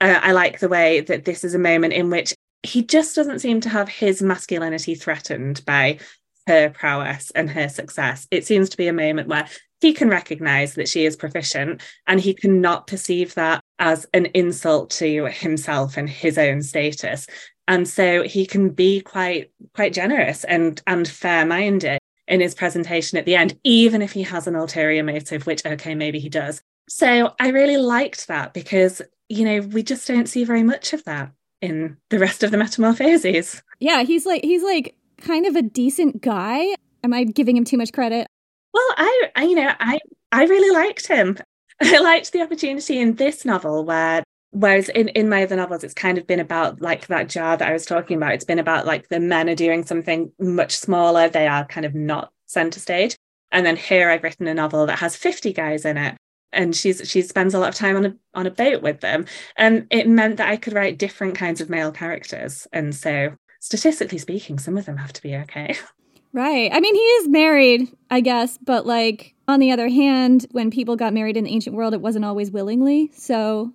uh, 0.00 0.18
I 0.20 0.32
like 0.32 0.58
the 0.58 0.68
way 0.68 1.00
that 1.00 1.24
this 1.24 1.44
is 1.44 1.54
a 1.54 1.58
moment 1.58 1.94
in 1.94 2.10
which 2.10 2.34
he 2.66 2.82
just 2.82 3.14
doesn't 3.14 3.40
seem 3.40 3.60
to 3.62 3.68
have 3.68 3.88
his 3.88 4.22
masculinity 4.22 4.94
threatened 4.94 5.64
by 5.64 5.98
her 6.46 6.70
prowess 6.70 7.30
and 7.32 7.50
her 7.50 7.68
success. 7.68 8.26
It 8.30 8.46
seems 8.46 8.68
to 8.70 8.76
be 8.76 8.88
a 8.88 8.92
moment 8.92 9.28
where 9.28 9.48
he 9.80 9.92
can 9.92 10.08
recognize 10.08 10.74
that 10.74 10.88
she 10.88 11.04
is 11.04 11.16
proficient 11.16 11.82
and 12.06 12.20
he 12.20 12.34
cannot 12.34 12.86
perceive 12.86 13.34
that 13.34 13.60
as 13.78 14.06
an 14.14 14.26
insult 14.26 14.90
to 14.90 15.26
himself 15.26 15.96
and 15.96 16.08
his 16.08 16.38
own 16.38 16.62
status. 16.62 17.26
And 17.68 17.86
so 17.86 18.22
he 18.22 18.46
can 18.46 18.70
be 18.70 19.00
quite 19.00 19.50
quite 19.74 19.92
generous 19.92 20.44
and 20.44 20.80
and 20.86 21.06
fair-minded 21.06 21.98
in 22.28 22.40
his 22.40 22.54
presentation 22.54 23.18
at 23.18 23.24
the 23.24 23.36
end, 23.36 23.58
even 23.64 24.02
if 24.02 24.12
he 24.12 24.22
has 24.22 24.46
an 24.46 24.56
ulterior 24.56 25.02
motive, 25.02 25.46
which 25.46 25.64
okay, 25.66 25.94
maybe 25.94 26.18
he 26.18 26.28
does. 26.28 26.62
So 26.88 27.34
I 27.40 27.48
really 27.48 27.76
liked 27.76 28.28
that 28.28 28.54
because, 28.54 29.02
you 29.28 29.44
know, 29.44 29.60
we 29.60 29.82
just 29.82 30.06
don't 30.06 30.28
see 30.28 30.44
very 30.44 30.62
much 30.62 30.92
of 30.92 31.02
that 31.04 31.32
in 31.60 31.96
the 32.10 32.18
rest 32.18 32.42
of 32.42 32.50
the 32.50 32.56
metamorphoses. 32.56 33.62
Yeah, 33.80 34.02
he's 34.02 34.26
like 34.26 34.44
he's 34.44 34.62
like 34.62 34.94
kind 35.18 35.46
of 35.46 35.56
a 35.56 35.62
decent 35.62 36.22
guy. 36.22 36.74
Am 37.04 37.12
I 37.12 37.24
giving 37.24 37.56
him 37.56 37.64
too 37.64 37.76
much 37.76 37.92
credit? 37.92 38.26
Well, 38.72 38.94
I, 38.96 39.30
I 39.36 39.44
you 39.44 39.54
know, 39.54 39.72
I 39.80 39.98
I 40.32 40.44
really 40.44 40.74
liked 40.74 41.06
him. 41.06 41.38
I 41.82 41.98
liked 41.98 42.32
the 42.32 42.42
opportunity 42.42 42.98
in 42.98 43.14
this 43.14 43.44
novel 43.44 43.84
where 43.84 44.22
whereas 44.50 44.88
in, 44.90 45.08
in 45.08 45.28
my 45.28 45.42
other 45.42 45.56
novels 45.56 45.84
it's 45.84 45.94
kind 45.94 46.16
of 46.16 46.26
been 46.26 46.40
about 46.40 46.80
like 46.80 47.06
that 47.08 47.28
jar 47.28 47.56
that 47.56 47.68
I 47.68 47.72
was 47.72 47.86
talking 47.86 48.16
about. 48.16 48.32
It's 48.32 48.44
been 48.44 48.58
about 48.58 48.86
like 48.86 49.08
the 49.08 49.20
men 49.20 49.48
are 49.48 49.54
doing 49.54 49.84
something 49.84 50.32
much 50.38 50.76
smaller. 50.76 51.28
They 51.28 51.46
are 51.46 51.66
kind 51.66 51.84
of 51.84 51.94
not 51.94 52.32
center 52.46 52.80
stage. 52.80 53.16
And 53.52 53.64
then 53.64 53.76
here 53.76 54.10
I've 54.10 54.22
written 54.22 54.46
a 54.48 54.54
novel 54.54 54.86
that 54.86 54.98
has 54.98 55.16
50 55.16 55.52
guys 55.52 55.84
in 55.84 55.96
it 55.96 56.16
and 56.52 56.74
she's 56.74 57.02
she 57.08 57.22
spends 57.22 57.54
a 57.54 57.58
lot 57.58 57.68
of 57.68 57.74
time 57.74 57.96
on 57.96 58.06
a 58.06 58.14
on 58.34 58.46
a 58.46 58.50
boat 58.50 58.82
with 58.82 59.00
them 59.00 59.26
and 59.56 59.86
it 59.90 60.08
meant 60.08 60.36
that 60.36 60.48
I 60.48 60.56
could 60.56 60.72
write 60.72 60.98
different 60.98 61.34
kinds 61.34 61.60
of 61.60 61.70
male 61.70 61.92
characters 61.92 62.66
and 62.72 62.94
so 62.94 63.36
statistically 63.66 64.18
speaking, 64.18 64.58
some 64.58 64.78
of 64.78 64.84
them 64.86 64.96
have 64.96 65.12
to 65.12 65.22
be 65.22 65.34
okay. 65.36 65.76
Right. 66.32 66.70
I 66.70 66.80
mean, 66.80 66.94
he 66.94 67.00
is 67.00 67.28
married, 67.28 67.88
I 68.10 68.20
guess, 68.20 68.58
but 68.58 68.84
like 68.84 69.34
on 69.48 69.58
the 69.58 69.72
other 69.72 69.88
hand, 69.88 70.44
when 70.50 70.70
people 70.70 70.94
got 70.94 71.14
married 71.14 71.38
in 71.38 71.44
the 71.44 71.50
ancient 71.50 71.74
world, 71.74 71.94
it 71.94 72.02
wasn't 72.02 72.26
always 72.26 72.50
willingly. 72.50 73.10
So, 73.14 73.72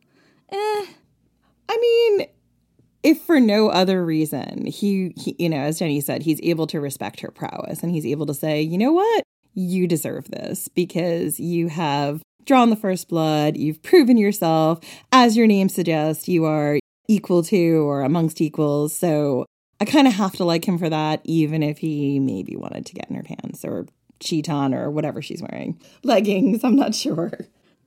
eh. 0.52 0.86
I 1.70 1.78
mean, 1.82 2.28
if 3.02 3.20
for 3.22 3.40
no 3.40 3.70
other 3.70 4.06
reason, 4.06 4.68
he, 4.68 5.12
he, 5.18 5.36
you 5.40 5.50
know, 5.50 5.58
as 5.58 5.80
Jenny 5.80 6.02
said, 6.02 6.22
he's 6.22 6.40
able 6.44 6.68
to 6.68 6.80
respect 6.80 7.22
her 7.22 7.32
prowess 7.32 7.82
and 7.82 7.92
he's 7.92 8.06
able 8.06 8.28
to 8.28 8.34
say, 8.36 8.62
you 8.62 8.78
know 8.78 8.92
what? 8.92 9.24
You 9.56 9.88
deserve 9.88 10.30
this 10.30 10.68
because 10.68 11.40
you 11.40 11.68
have 11.68 12.22
drawn 12.46 12.70
the 12.70 12.76
first 12.76 13.10
blood, 13.10 13.58
you've 13.58 13.82
proven 13.84 14.18
yourself. 14.18 14.80
As 15.12 15.38
your 15.38 15.48
name 15.48 15.70
suggests, 15.70 16.28
you 16.28 16.46
are 16.46 16.80
equal 17.08 17.44
to 17.44 17.88
or 17.88 18.02
amongst 18.02 18.42
equals. 18.42 18.96
So 18.96 19.46
I 19.80 19.86
kind 19.86 20.08
of 20.08 20.14
have 20.14 20.34
to 20.34 20.46
like 20.46 20.66
him 20.66 20.78
for 20.78 20.90
that, 20.90 21.22
even 21.24 21.64
if 21.64 21.80
he 21.80 22.20
maybe 22.20 22.56
wanted 22.56 22.86
to 22.86 22.94
get 22.94 23.10
in 23.10 23.16
her 23.16 23.24
pants 23.24 23.66
or 23.66 23.88
cheat 24.20 24.50
on 24.50 24.74
or 24.74 24.92
whatever 24.92 25.22
she's 25.22 25.42
wearing. 25.42 25.80
Leggings, 26.04 26.64
I'm 26.64 26.76
not 26.76 26.96
sure. 26.96 27.32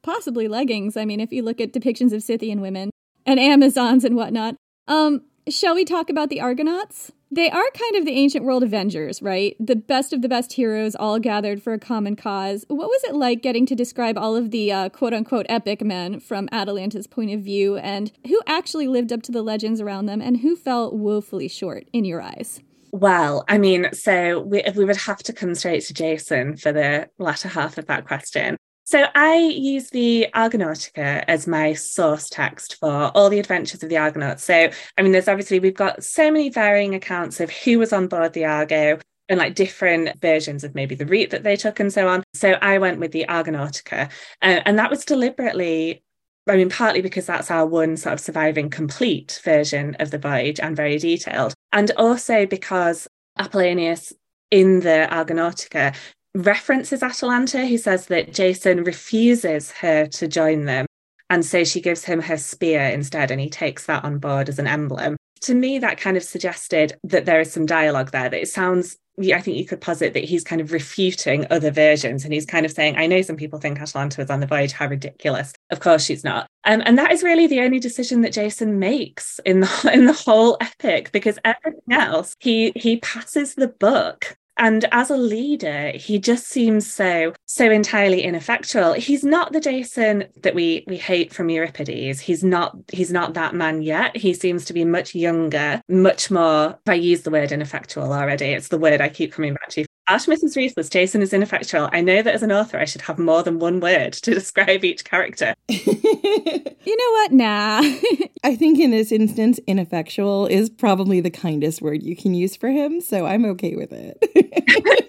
Possibly 0.03 0.49
leggings. 0.49 0.97
I 0.97 1.05
mean, 1.05 1.21
if 1.21 1.33
you 1.33 1.43
look 1.43 1.61
at 1.61 1.73
depictions 1.73 2.13
of 2.13 2.23
Scythian 2.23 2.61
women 2.61 2.91
and 3.25 3.41
Amazons 3.41 4.05
and 4.05 4.17
whatnot. 4.17 4.57
Um, 4.87 5.23
shall 5.49 5.75
we 5.75 5.85
talk 5.85 6.11
about 6.11 6.29
the 6.29 6.41
Argonauts? 6.41 7.13
They 7.35 7.51
are 7.51 7.65
kind 7.75 7.97
of 7.97 8.05
the 8.05 8.13
ancient 8.13 8.45
world 8.45 8.63
Avengers, 8.63 9.21
right? 9.21 9.57
The 9.59 9.75
best 9.75 10.13
of 10.13 10.23
the 10.23 10.29
best 10.29 10.53
heroes 10.53 10.95
all 10.95 11.19
gathered 11.19 11.61
for 11.61 11.73
a 11.73 11.81
common 11.81 12.15
cause. 12.15 12.65
What 12.69 12.87
was 12.87 13.03
it 13.03 13.17
like 13.17 13.43
getting 13.43 13.67
to 13.67 13.75
describe 13.75 14.17
all 14.17 14.37
of 14.37 14.53
the 14.53 14.71
uh, 14.71 14.89
quote 14.91 15.13
unquote 15.13 15.47
epic 15.49 15.83
men 15.83 16.21
from 16.21 16.49
Atalanta's 16.53 17.09
point 17.09 17.33
of 17.33 17.41
view 17.41 17.77
and 17.77 18.13
who 18.29 18.41
actually 18.47 18.87
lived 18.87 19.13
up 19.13 19.21
to 19.23 19.33
the 19.33 19.43
legends 19.43 19.81
around 19.81 20.07
them 20.07 20.21
and 20.21 20.43
who 20.43 20.55
fell 20.55 20.97
woefully 20.97 21.49
short 21.49 21.89
in 21.93 22.05
your 22.05 22.23
eyes? 22.23 22.61
Well, 22.93 23.45
I 23.49 23.59
mean, 23.59 23.93
so 23.93 24.39
we, 24.39 24.63
we 24.77 24.85
would 24.85 24.99
have 24.99 25.19
to 25.25 25.33
come 25.33 25.57
straight 25.57 25.83
to 25.87 25.93
Jason 25.93 26.57
for 26.57 26.71
the 26.71 27.09
latter 27.19 27.49
half 27.49 27.79
of 27.79 27.87
that 27.87 28.07
question. 28.07 28.57
So 28.85 29.07
I 29.15 29.37
use 29.37 29.91
the 29.91 30.29
Argonautica 30.35 31.25
as 31.27 31.47
my 31.47 31.73
source 31.73 32.29
text 32.29 32.77
for 32.77 33.11
all 33.15 33.31
the 33.31 33.39
adventures 33.39 33.83
of 33.83 33.89
the 33.89 33.97
Argonauts. 33.97 34.45
So, 34.45 34.71
I 34.99 35.03
mean, 35.03 35.13
there's 35.13 35.29
obviously, 35.29 35.59
we've 35.59 35.75
got 35.75 36.05
so 36.05 36.31
many 36.31 36.51
varying 36.51 36.95
accounts 36.95 37.41
of 37.41 37.51
who 37.51 37.79
was 37.79 37.93
on 37.95 38.09
board 38.09 38.35
the 38.35 38.45
Argo 38.45 38.99
and 39.31 39.39
like 39.39 39.55
different 39.55 40.21
versions 40.21 40.65
of 40.65 40.75
maybe 40.75 40.95
the 40.95 41.07
route 41.07 41.31
that 41.31 41.45
they 41.45 41.57
took 41.57 41.81
and 41.81 41.91
so 41.91 42.09
on. 42.09 42.23
So 42.35 42.53
I 42.61 42.77
went 42.77 43.01
with 43.01 43.13
the 43.13 43.25
Argonautica. 43.27 44.11
Uh, 44.43 44.61
and 44.67 44.79
that 44.79 44.91
was 44.91 45.05
deliberately 45.05 46.03
I 46.47 46.57
mean, 46.57 46.69
partly 46.69 47.01
because 47.01 47.25
that's 47.25 47.51
our 47.51 47.65
one 47.65 47.97
sort 47.97 48.13
of 48.13 48.21
surviving 48.21 48.69
complete 48.69 49.41
version 49.43 49.97
of 49.99 50.11
the 50.11 50.19
voyage 50.19 50.61
and 50.61 50.77
very 50.77 50.99
detailed. 50.99 51.55
And 51.73 51.91
also 51.93 52.45
because 52.45 53.09
Apollonius 53.39 54.13
in 54.51 54.81
the 54.81 55.09
Argonautica 55.11 55.97
references 56.35 57.03
Atalanta. 57.03 57.67
who 57.67 57.79
says 57.79 58.07
that 58.07 58.33
Jason 58.33 58.85
refuses 58.85 59.71
her 59.73 60.07
to 60.07 60.29
join 60.29 60.65
them. 60.65 60.87
And 61.31 61.45
so 61.45 61.65
she 61.65 61.81
gives 61.81 62.05
him 62.05 62.21
her 62.23 62.37
spear 62.37 62.83
instead, 62.83 63.31
and 63.31 63.41
he 63.41 63.49
takes 63.49 63.87
that 63.87 64.05
on 64.05 64.19
board 64.19 64.49
as 64.49 64.59
an 64.59 64.67
emblem. 64.67 65.17
To 65.43 65.55
me, 65.55 65.79
that 65.79 65.99
kind 65.99 66.17
of 66.17 66.23
suggested 66.23 66.95
that 67.05 67.25
there 67.25 67.41
is 67.41 67.53
some 67.53 67.67
dialogue 67.67 68.11
there, 68.11 68.29
that 68.29 68.43
it 68.43 68.49
sounds, 68.49 68.97
I 69.19 69.41
think 69.41 69.57
you 69.57 69.65
could 69.65 69.81
posit 69.81 70.13
that 70.15 70.25
he's 70.25 70.45
kind 70.45 70.61
of 70.61 70.73
refuting 70.73 71.47
other 71.51 71.71
versions. 71.71 72.25
And 72.25 72.33
he's 72.33 72.47
kind 72.47 72.67
of 72.67 72.73
saying, 72.73 72.97
I 72.97 73.07
know 73.07 73.23
some 73.23 73.37
people 73.37 73.59
think 73.59 73.81
Atalanta 73.81 74.21
was 74.21 74.31
on 74.31 74.41
the 74.41 74.47
voyage, 74.47 74.73
how 74.73 74.87
ridiculous. 74.87 75.53
Of 75.71 75.81
course 75.81 76.05
she's 76.05 76.25
not. 76.25 76.47
Um, 76.65 76.83
and 76.85 76.99
that 76.99 77.13
is 77.13 77.23
really 77.23 77.47
the 77.47 77.61
only 77.61 77.79
decision 77.79 78.21
that 78.21 78.33
Jason 78.33 78.79
makes 78.79 79.39
in 79.45 79.61
the, 79.61 79.91
in 79.93 80.07
the 80.07 80.13
whole 80.13 80.57
epic, 80.61 81.11
because 81.13 81.39
everything 81.45 81.93
else, 81.93 82.37
he, 82.39 82.73
he 82.77 82.99
passes 82.99 83.55
the 83.55 83.69
book 83.69 84.37
and 84.57 84.85
as 84.93 85.11
a 85.11 85.17
leader, 85.17 85.91
he 85.95 86.19
just 86.19 86.47
seems 86.47 86.91
so, 86.91 87.33
so 87.47 87.71
entirely 87.71 88.23
ineffectual. 88.23 88.93
He's 88.93 89.25
not 89.25 89.53
the 89.53 89.61
Jason 89.61 90.25
that 90.43 90.55
we 90.55 90.85
we 90.87 90.97
hate 90.97 91.33
from 91.33 91.51
Euripides. 91.51 92.21
He's 92.21 92.45
not 92.45 92.77
he's 92.93 93.13
not 93.13 93.35
that 93.35 93.55
man 93.55 93.83
yet. 93.83 94.17
He 94.17 94.33
seems 94.35 94.65
to 94.67 94.73
be 94.73 94.85
much 94.85 95.15
younger, 95.15 95.81
much 95.89 96.31
more. 96.31 96.79
If 96.87 96.91
I 96.91 96.95
use 96.95 97.23
the 97.23 97.31
word 97.31 97.53
ineffectual 97.53 98.13
already, 98.13 98.47
it's 98.47 98.69
the 98.69 98.79
word 98.79 99.01
I 99.01 99.09
keep 99.09 99.33
coming 99.33 99.55
back 99.55 99.69
to. 99.71 99.85
Artemis 100.07 100.43
is 100.43 100.57
ruthless, 100.57 100.91
Jason 100.91 101.23
is 101.23 101.33
ineffectual. 101.33 101.89
I 101.93 102.03
know 102.03 102.21
that 102.21 102.35
as 102.35 102.43
an 102.43 102.53
author, 102.53 102.79
I 102.79 102.85
should 102.85 103.01
have 103.03 103.19
more 103.19 103.43
than 103.43 103.59
one 103.59 103.81
word 103.81 104.13
to 104.15 104.35
describe 104.35 104.85
each 104.85 105.05
character. 105.05 105.55
you 105.69 106.97
know 106.97 107.11
what? 107.13 107.33
Nah. 107.33 107.81
I 108.45 108.55
think 108.55 108.79
in 108.79 108.91
this 108.91 109.11
instance, 109.11 109.59
ineffectual 109.67 110.47
is 110.47 110.69
probably 110.69 111.21
the 111.21 111.31
kindest 111.31 111.81
word 111.81 112.03
you 112.03 112.17
can 112.17 112.35
use 112.35 112.55
for 112.55 112.69
him, 112.69 113.01
so 113.01 113.25
I'm 113.25 113.47
okay 113.47 113.77
with 113.77 113.93
it. 113.93 115.04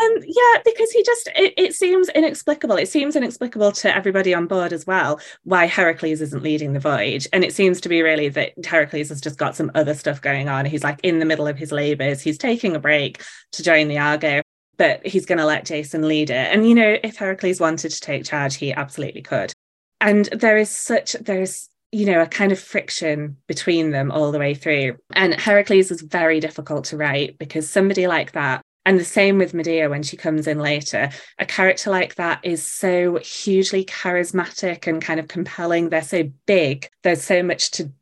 Um, 0.00 0.12
yeah, 0.26 0.62
because 0.64 0.90
he 0.90 1.02
just 1.02 1.28
it, 1.36 1.52
it, 1.56 1.74
seems 1.74 2.08
inexplicable. 2.10 2.76
It 2.76 2.88
seems 2.88 3.16
inexplicable 3.16 3.72
to 3.72 3.94
everybody 3.94 4.32
on 4.32 4.46
board 4.46 4.72
as 4.72 4.86
well 4.86 5.20
why 5.44 5.66
Heracles 5.66 6.20
isn't 6.20 6.42
leading 6.42 6.72
the 6.72 6.80
voyage. 6.80 7.28
And 7.32 7.44
it 7.44 7.52
seems 7.52 7.80
to 7.82 7.88
be 7.88 8.00
really 8.00 8.28
that 8.30 8.52
Heracles 8.64 9.10
has 9.10 9.20
just 9.20 9.38
got 9.38 9.56
some 9.56 9.70
other 9.74 9.94
stuff 9.94 10.22
going 10.22 10.48
on. 10.48 10.64
He's 10.64 10.84
like 10.84 11.00
in 11.02 11.18
the 11.18 11.26
middle 11.26 11.46
of 11.46 11.58
his 11.58 11.70
labors. 11.70 12.22
He's 12.22 12.38
taking 12.38 12.74
a 12.74 12.80
break 12.80 13.22
to 13.52 13.62
join 13.62 13.88
the 13.88 13.98
Argo, 13.98 14.40
but 14.78 15.06
he's 15.06 15.26
going 15.26 15.38
to 15.38 15.44
let 15.44 15.66
Jason 15.66 16.08
lead 16.08 16.30
it. 16.30 16.52
And 16.52 16.66
you 16.66 16.74
know, 16.74 16.96
if 17.02 17.16
Heracles 17.16 17.60
wanted 17.60 17.90
to 17.90 18.00
take 18.00 18.24
charge, 18.24 18.56
he 18.56 18.72
absolutely 18.72 19.22
could. 19.22 19.52
And 20.00 20.26
there 20.26 20.56
is 20.56 20.70
such 20.70 21.12
there's 21.12 21.68
you 21.92 22.06
know, 22.06 22.22
a 22.22 22.26
kind 22.26 22.52
of 22.52 22.60
friction 22.60 23.36
between 23.48 23.90
them 23.90 24.12
all 24.12 24.30
the 24.30 24.38
way 24.38 24.54
through. 24.54 24.96
And 25.14 25.34
Heracles 25.34 25.90
was 25.90 26.02
very 26.02 26.38
difficult 26.38 26.84
to 26.86 26.96
write 26.96 27.36
because 27.36 27.68
somebody 27.68 28.06
like 28.06 28.30
that 28.32 28.62
and 28.86 28.98
the 28.98 29.04
same 29.04 29.38
with 29.38 29.54
Medea 29.54 29.90
when 29.90 30.02
she 30.02 30.16
comes 30.16 30.46
in 30.46 30.58
later. 30.58 31.10
A 31.38 31.46
character 31.46 31.90
like 31.90 32.14
that 32.14 32.40
is 32.42 32.62
so 32.62 33.18
hugely 33.18 33.84
charismatic 33.84 34.86
and 34.86 35.02
kind 35.02 35.20
of 35.20 35.28
compelling. 35.28 35.90
They're 35.90 36.02
so 36.02 36.30
big. 36.46 36.88
There's 37.02 37.22
so 37.22 37.42
much 37.42 37.70
to 37.72 37.92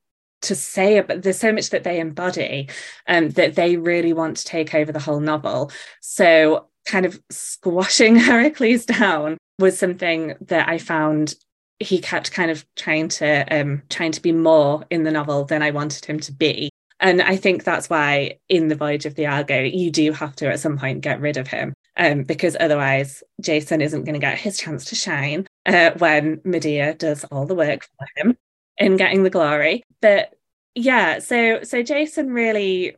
to 0.41 0.55
say 0.55 1.01
but 1.01 1.23
there's 1.23 1.39
so 1.39 1.53
much 1.53 1.71
that 1.71 1.83
they 1.83 1.99
embody 1.99 2.69
um, 3.09 3.31
that 3.31 3.57
they 3.57 3.77
really 3.77 4.13
want 4.13 4.37
to 4.37 4.45
take 4.45 4.73
over 4.73 4.93
the 4.93 5.01
whole 5.01 5.19
novel 5.19 5.69
so 6.01 6.69
kind 6.87 7.05
of 7.05 7.21
squashing 7.29 8.15
heracles 8.21 8.85
down 8.85 9.37
was 9.59 9.77
something 9.77 10.35
that 10.41 10.69
i 10.69 10.79
found 10.79 11.35
he 11.81 12.01
kept 12.01 12.31
kind 12.31 12.53
of 12.53 12.65
trying 12.77 13.09
to 13.09 13.41
um, 13.51 13.83
trying 13.89 14.13
to 14.13 14.23
be 14.23 14.31
more 14.31 14.85
in 14.91 15.03
the 15.03 15.11
novel 15.11 15.45
than 15.45 15.61
i 15.61 15.73
wanted 15.73 16.05
him 16.05 16.21
to 16.21 16.33
be 16.33 16.71
and 17.01 17.23
I 17.23 17.37
think 17.37 17.65
that's 17.65 17.89
why 17.89 18.39
in 18.49 18.69
the 18.69 18.75
Voyage 18.75 19.07
of 19.07 19.15
the 19.15 19.27
Argo, 19.27 19.61
you 19.61 19.91
do 19.91 20.13
have 20.13 20.35
to 20.37 20.49
at 20.49 20.61
some 20.61 20.79
point 20.79 21.01
get 21.01 21.21
rid 21.21 21.37
of 21.37 21.47
him. 21.47 21.75
Um, 21.97 22.23
because 22.23 22.57
otherwise, 22.61 23.23
Jason 23.41 23.81
isn't 23.81 24.05
going 24.05 24.15
to 24.15 24.21
get 24.21 24.39
his 24.39 24.57
chance 24.57 24.85
to 24.87 24.95
shine 24.95 25.47
uh, 25.67 25.91
when 25.99 26.41
Medea 26.45 26.95
does 26.95 27.25
all 27.25 27.45
the 27.45 27.57
work 27.57 27.89
for 27.99 28.07
him 28.17 28.37
in 28.79 28.97
getting 28.97 29.25
the 29.25 29.31
glory. 29.31 29.83
But 30.01 30.33
yeah, 30.75 31.19
so 31.19 31.63
so 31.65 31.83
Jason 31.83 32.31
really, 32.31 32.97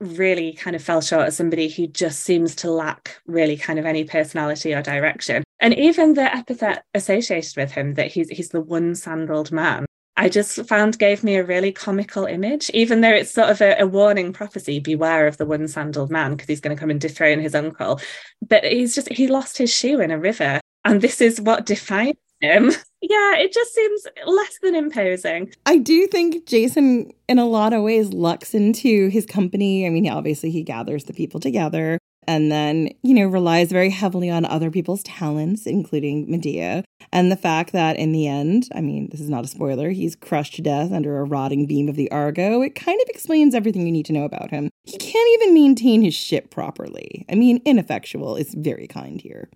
really 0.00 0.52
kind 0.54 0.74
of 0.74 0.82
fell 0.82 1.00
short 1.00 1.28
as 1.28 1.36
somebody 1.36 1.68
who 1.68 1.86
just 1.86 2.20
seems 2.20 2.56
to 2.56 2.70
lack 2.70 3.20
really 3.26 3.56
kind 3.56 3.78
of 3.78 3.86
any 3.86 4.04
personality 4.04 4.74
or 4.74 4.82
direction. 4.82 5.44
And 5.60 5.74
even 5.74 6.14
the 6.14 6.34
epithet 6.34 6.84
associated 6.94 7.56
with 7.56 7.70
him 7.70 7.94
that 7.94 8.08
he's 8.08 8.28
he's 8.28 8.48
the 8.48 8.60
one 8.60 8.96
sandaled 8.96 9.52
man 9.52 9.86
I 10.16 10.28
just 10.28 10.66
found 10.66 10.98
gave 10.98 11.24
me 11.24 11.36
a 11.36 11.44
really 11.44 11.72
comical 11.72 12.26
image, 12.26 12.70
even 12.74 13.00
though 13.00 13.10
it's 13.10 13.32
sort 13.32 13.48
of 13.48 13.60
a, 13.60 13.80
a 13.80 13.86
warning 13.86 14.32
prophecy 14.32 14.78
beware 14.78 15.26
of 15.26 15.38
the 15.38 15.46
one 15.46 15.66
sandaled 15.68 16.10
man, 16.10 16.32
because 16.32 16.48
he's 16.48 16.60
going 16.60 16.76
to 16.76 16.80
come 16.80 16.90
and 16.90 17.00
dethrone 17.00 17.40
his 17.40 17.54
uncle. 17.54 18.00
But 18.46 18.64
he's 18.64 18.94
just, 18.94 19.08
he 19.08 19.26
lost 19.26 19.56
his 19.56 19.74
shoe 19.74 20.00
in 20.00 20.10
a 20.10 20.18
river. 20.18 20.60
And 20.84 21.00
this 21.00 21.20
is 21.20 21.40
what 21.40 21.64
defines 21.64 22.16
him. 22.40 22.72
yeah, 23.00 23.36
it 23.36 23.52
just 23.52 23.72
seems 23.74 24.06
less 24.26 24.58
than 24.60 24.74
imposing. 24.74 25.52
I 25.64 25.78
do 25.78 26.06
think 26.06 26.46
Jason, 26.46 27.10
in 27.28 27.38
a 27.38 27.46
lot 27.46 27.72
of 27.72 27.82
ways, 27.82 28.12
lucks 28.12 28.54
into 28.54 29.08
his 29.08 29.24
company. 29.24 29.86
I 29.86 29.90
mean, 29.90 30.08
obviously, 30.08 30.50
he 30.50 30.62
gathers 30.62 31.04
the 31.04 31.14
people 31.14 31.40
together 31.40 31.98
and 32.26 32.50
then, 32.50 32.90
you 33.02 33.14
know, 33.14 33.26
relies 33.26 33.72
very 33.72 33.90
heavily 33.90 34.30
on 34.30 34.44
other 34.44 34.70
people's 34.70 35.02
talents, 35.02 35.66
including 35.66 36.30
Medea. 36.30 36.84
And 37.12 37.30
the 37.30 37.36
fact 37.36 37.72
that 37.72 37.96
in 37.96 38.12
the 38.12 38.26
end, 38.26 38.68
I 38.74 38.80
mean, 38.80 39.08
this 39.10 39.20
is 39.20 39.28
not 39.28 39.44
a 39.44 39.48
spoiler, 39.48 39.90
he's 39.90 40.16
crushed 40.16 40.54
to 40.54 40.62
death 40.62 40.92
under 40.92 41.18
a 41.18 41.24
rotting 41.24 41.66
beam 41.66 41.88
of 41.88 41.96
the 41.96 42.10
Argo, 42.10 42.62
it 42.62 42.74
kind 42.74 43.00
of 43.00 43.08
explains 43.08 43.54
everything 43.54 43.86
you 43.86 43.92
need 43.92 44.06
to 44.06 44.12
know 44.12 44.24
about 44.24 44.50
him. 44.50 44.70
He 44.84 44.96
can't 44.96 45.28
even 45.34 45.54
maintain 45.54 46.02
his 46.02 46.14
ship 46.14 46.50
properly. 46.50 47.24
I 47.30 47.34
mean, 47.34 47.60
ineffectual 47.64 48.36
is 48.36 48.54
very 48.54 48.86
kind 48.86 49.20
here. 49.20 49.48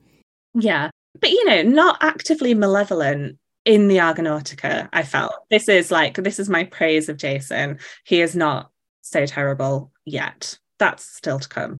Yeah. 0.55 0.91
But, 1.21 1.31
you 1.31 1.45
know, 1.47 1.63
not 1.63 1.99
actively 2.03 2.55
malevolent 2.55 3.39
in 3.65 3.89
the 3.89 3.97
Argonautica, 3.97 4.89
I 4.93 5.03
felt. 5.03 5.35
This 5.51 5.69
is 5.69 5.91
like, 5.91 6.17
this 6.17 6.39
is 6.39 6.49
my 6.49 6.65
praise 6.65 7.09
of 7.09 7.17
Jason. 7.17 7.79
He 8.05 8.21
is 8.21 8.37
not 8.37 8.71
so 9.03 9.27
terrible 9.27 9.93
yet. 10.05 10.59
That's 10.79 11.05
still 11.05 11.39
to 11.41 11.49
come. 11.49 11.77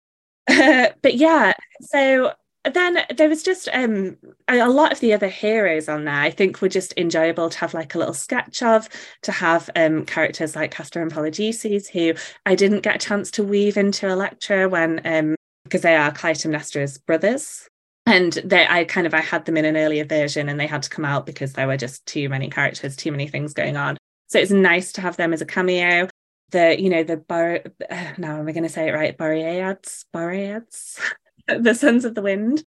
but 1.03 1.15
yeah, 1.15 1.53
so 1.81 2.33
then 2.73 2.99
there 3.17 3.29
was 3.29 3.43
just 3.43 3.69
um, 3.73 4.17
a 4.49 4.69
lot 4.69 4.93
of 4.93 5.01
the 5.01 5.13
other 5.13 5.29
heroes 5.29 5.89
on 5.89 6.05
there 6.05 6.15
I 6.15 6.31
think 6.31 6.61
were 6.61 6.69
just 6.69 6.95
enjoyable 6.97 7.51
to 7.51 7.59
have 7.59 7.75
like 7.75 7.95
a 7.95 7.99
little 7.99 8.15
sketch 8.15 8.63
of, 8.63 8.89
to 9.23 9.33
have 9.33 9.71
um, 9.77 10.05
characters 10.05 10.57
like 10.57 10.73
Castor 10.73 11.03
and 11.03 11.13
Polydeuces, 11.13 11.89
who 11.89 12.15
I 12.45 12.55
didn't 12.55 12.81
get 12.81 12.97
a 12.97 13.07
chance 13.07 13.31
to 13.33 13.45
weave 13.45 13.77
into 13.77 14.09
Electra 14.09 14.69
when, 14.69 15.01
um, 15.05 15.35
because 15.65 15.83
they 15.83 15.97
are 15.97 16.13
Clytemnestra's 16.13 16.99
brothers. 16.99 17.69
And 18.09 18.33
they, 18.45 18.67
I 18.69 18.85
kind 18.85 19.07
of, 19.07 19.15
I 19.15 19.21
had 19.21 19.45
them 19.47 19.57
in 19.57 19.65
an 19.65 19.77
earlier 19.77 20.05
version 20.05 20.49
and 20.49 20.61
they 20.61 20.69
had 20.69 20.85
to 20.85 20.91
come 20.91 21.05
out 21.05 21.27
because 21.27 21.53
there 21.53 21.67
were 21.67 21.77
just 21.77 22.07
too 22.07 22.29
many 22.29 22.49
characters, 22.49 22.95
too 22.95 23.11
many 23.11 23.27
things 23.27 23.53
going 23.53 23.77
on. 23.77 23.97
So 24.29 24.39
it's 24.39 24.53
nice 24.53 24.93
to 24.93 25.01
have 25.01 25.17
them 25.17 25.33
as 25.33 25.41
a 25.41 25.47
cameo 25.47 26.09
the 26.51 26.81
you 26.81 26.91
know 26.91 27.03
the 27.03 27.17
bar 27.17 27.61
now 28.19 28.39
am 28.39 28.49
I 28.49 28.53
going 28.53 28.63
to 28.63 28.69
say 28.69 28.89
it 28.89 28.93
right 28.93 29.17
Boreads 29.17 30.05
Boreads 30.13 31.01
the 31.49 31.75
Sons 31.75 32.05
of 32.05 32.15
the 32.15 32.23
Wind 32.23 32.65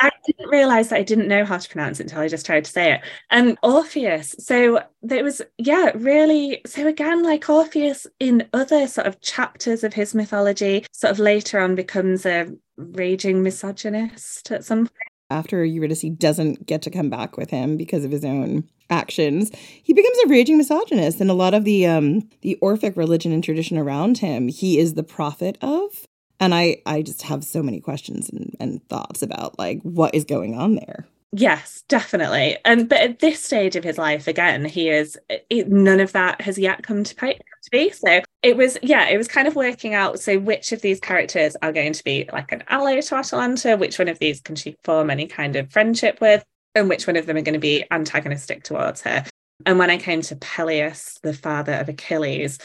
I 0.00 0.10
didn't 0.24 0.50
realize 0.50 0.88
that 0.88 0.98
I 0.98 1.02
didn't 1.02 1.28
know 1.28 1.44
how 1.44 1.58
to 1.58 1.68
pronounce 1.68 1.98
it 1.98 2.04
until 2.04 2.20
I 2.20 2.28
just 2.28 2.46
tried 2.46 2.64
to 2.64 2.70
say 2.70 2.92
it. 2.92 3.00
And 3.30 3.58
Orpheus. 3.62 4.34
So 4.38 4.80
there 5.02 5.24
was, 5.24 5.42
yeah, 5.56 5.90
really. 5.94 6.60
So 6.66 6.86
again, 6.86 7.24
like 7.24 7.48
Orpheus 7.50 8.06
in 8.20 8.48
other 8.52 8.86
sort 8.86 9.08
of 9.08 9.20
chapters 9.20 9.82
of 9.82 9.94
his 9.94 10.14
mythology, 10.14 10.86
sort 10.92 11.10
of 11.10 11.18
later 11.18 11.58
on 11.58 11.74
becomes 11.74 12.24
a 12.26 12.48
raging 12.76 13.42
misogynist 13.42 14.52
at 14.52 14.64
some 14.64 14.86
point. 14.86 15.07
After 15.30 15.64
Eurydice 15.64 16.04
doesn't 16.16 16.66
get 16.66 16.80
to 16.82 16.90
come 16.90 17.10
back 17.10 17.36
with 17.36 17.50
him 17.50 17.76
because 17.76 18.04
of 18.04 18.10
his 18.10 18.24
own 18.24 18.64
actions, 18.88 19.50
he 19.82 19.92
becomes 19.92 20.16
a 20.24 20.28
raging 20.28 20.56
misogynist. 20.56 21.20
And 21.20 21.30
a 21.30 21.34
lot 21.34 21.54
of 21.54 21.64
the 21.64 21.86
um 21.86 22.28
the 22.40 22.56
Orphic 22.56 22.96
religion 22.96 23.32
and 23.32 23.44
tradition 23.44 23.76
around 23.76 24.18
him, 24.18 24.48
he 24.48 24.78
is 24.78 24.94
the 24.94 25.02
prophet 25.02 25.58
of. 25.60 26.06
And 26.40 26.54
i 26.54 26.78
i 26.86 27.02
just 27.02 27.22
have 27.22 27.44
so 27.44 27.62
many 27.62 27.80
questions 27.80 28.30
and, 28.30 28.56
and 28.58 28.86
thoughts 28.88 29.22
about 29.22 29.58
like 29.58 29.82
what 29.82 30.14
is 30.14 30.24
going 30.24 30.54
on 30.54 30.76
there. 30.76 31.06
Yes 31.32 31.84
definitely. 31.88 32.56
And 32.64 32.88
but 32.88 33.00
at 33.00 33.18
this 33.18 33.44
stage 33.44 33.76
of 33.76 33.84
his 33.84 33.98
life 33.98 34.28
again 34.28 34.64
he 34.64 34.88
is 34.88 35.18
it, 35.28 35.68
none 35.68 36.00
of 36.00 36.12
that 36.12 36.40
has 36.40 36.58
yet 36.58 36.82
come 36.82 37.04
to, 37.04 37.14
pay, 37.14 37.34
to 37.34 37.70
be. 37.70 37.90
So 37.90 38.22
it 38.42 38.56
was 38.56 38.78
yeah 38.82 39.08
it 39.08 39.16
was 39.16 39.28
kind 39.28 39.48
of 39.48 39.56
working 39.56 39.94
out 39.94 40.20
so 40.20 40.38
which 40.38 40.72
of 40.72 40.80
these 40.80 41.00
characters 41.00 41.56
are 41.62 41.72
going 41.72 41.92
to 41.92 42.04
be 42.04 42.28
like 42.32 42.52
an 42.52 42.62
ally 42.68 43.00
to 43.00 43.14
atalanta 43.14 43.76
which 43.76 43.98
one 43.98 44.08
of 44.08 44.18
these 44.18 44.40
can 44.40 44.56
she 44.56 44.76
form 44.84 45.10
any 45.10 45.26
kind 45.26 45.56
of 45.56 45.70
friendship 45.72 46.20
with 46.20 46.44
and 46.74 46.88
which 46.88 47.06
one 47.06 47.16
of 47.16 47.26
them 47.26 47.36
are 47.36 47.42
going 47.42 47.54
to 47.54 47.58
be 47.58 47.84
antagonistic 47.90 48.62
towards 48.62 49.02
her 49.02 49.24
and 49.66 49.78
when 49.78 49.90
i 49.90 49.96
came 49.96 50.22
to 50.22 50.36
peleus 50.36 51.18
the 51.22 51.34
father 51.34 51.74
of 51.74 51.88
achilles 51.88 52.58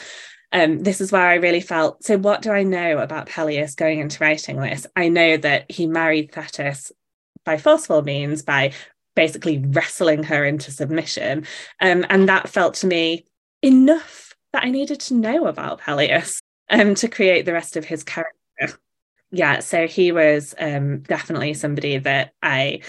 um, 0.52 0.84
this 0.84 1.00
is 1.00 1.10
where 1.10 1.26
I 1.26 1.34
really 1.34 1.60
felt 1.60 2.04
so. 2.04 2.16
What 2.16 2.40
do 2.40 2.52
I 2.52 2.62
know 2.62 2.98
about 2.98 3.26
Peleus 3.26 3.74
going 3.74 3.98
into 3.98 4.22
writing 4.22 4.60
this? 4.60 4.86
I 4.94 5.08
know 5.08 5.36
that 5.38 5.68
he 5.68 5.88
married 5.88 6.30
Thetis 6.30 6.92
by 7.44 7.58
forceful 7.58 8.02
means, 8.02 8.42
by 8.42 8.70
basically 9.16 9.58
wrestling 9.58 10.22
her 10.22 10.44
into 10.44 10.70
submission. 10.70 11.46
Um, 11.80 12.06
and 12.08 12.28
that 12.28 12.48
felt 12.48 12.74
to 12.76 12.86
me 12.86 13.24
enough 13.62 14.33
that 14.54 14.64
I 14.64 14.70
needed 14.70 15.00
to 15.00 15.14
know 15.14 15.46
about 15.46 15.80
Peleus 15.80 16.40
um, 16.70 16.94
to 16.94 17.08
create 17.08 17.44
the 17.44 17.52
rest 17.52 17.76
of 17.76 17.84
his 17.84 18.04
character. 18.04 18.78
Yeah, 19.32 19.58
so 19.58 19.88
he 19.88 20.12
was 20.12 20.54
um, 20.58 21.00
definitely 21.00 21.54
somebody 21.54 21.98
that 21.98 22.32
I 22.40 22.80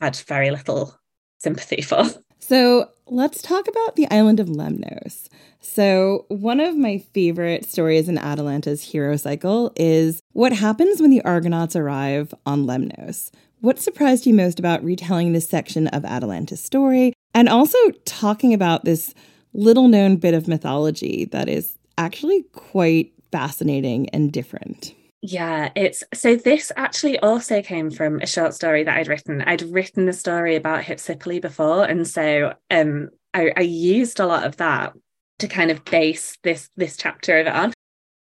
had 0.00 0.16
very 0.16 0.50
little 0.50 0.96
sympathy 1.38 1.82
for. 1.82 2.04
So 2.38 2.88
let's 3.06 3.42
talk 3.42 3.66
about 3.66 3.96
the 3.96 4.08
island 4.10 4.38
of 4.38 4.46
Lemnos. 4.46 5.28
So, 5.60 6.24
one 6.28 6.60
of 6.60 6.76
my 6.76 6.98
favorite 6.98 7.68
stories 7.68 8.08
in 8.08 8.16
Atalanta's 8.16 8.82
hero 8.82 9.16
cycle 9.16 9.72
is 9.74 10.22
what 10.32 10.52
happens 10.52 11.00
when 11.00 11.10
the 11.10 11.20
Argonauts 11.22 11.74
arrive 11.74 12.32
on 12.46 12.64
Lemnos. 12.64 13.32
What 13.60 13.80
surprised 13.80 14.24
you 14.24 14.34
most 14.34 14.60
about 14.60 14.84
retelling 14.84 15.32
this 15.32 15.48
section 15.48 15.88
of 15.88 16.04
Atalanta's 16.04 16.62
story 16.62 17.12
and 17.34 17.48
also 17.48 17.76
talking 18.04 18.54
about 18.54 18.84
this 18.84 19.14
little 19.52 19.88
known 19.88 20.16
bit 20.16 20.34
of 20.34 20.48
mythology 20.48 21.26
that 21.26 21.48
is 21.48 21.76
actually 21.96 22.44
quite 22.52 23.12
fascinating 23.32 24.08
and 24.10 24.32
different? 24.32 24.94
Yeah, 25.20 25.70
it's 25.74 26.04
so 26.14 26.36
this 26.36 26.70
actually 26.76 27.18
also 27.18 27.60
came 27.60 27.90
from 27.90 28.20
a 28.20 28.26
short 28.26 28.54
story 28.54 28.84
that 28.84 28.96
I'd 28.96 29.08
written. 29.08 29.42
I'd 29.42 29.62
written 29.62 30.08
a 30.08 30.12
story 30.12 30.54
about 30.54 30.84
Hypsipyle 30.84 31.42
before, 31.42 31.84
and 31.84 32.06
so 32.06 32.54
um 32.70 33.10
I, 33.34 33.52
I 33.56 33.62
used 33.62 34.20
a 34.20 34.26
lot 34.26 34.46
of 34.46 34.56
that 34.58 34.92
to 35.40 35.48
kind 35.48 35.70
of 35.70 35.84
base 35.84 36.36
this 36.42 36.70
this 36.76 36.96
chapter 36.96 37.40
of 37.40 37.46
it 37.46 37.52
on. 37.52 37.72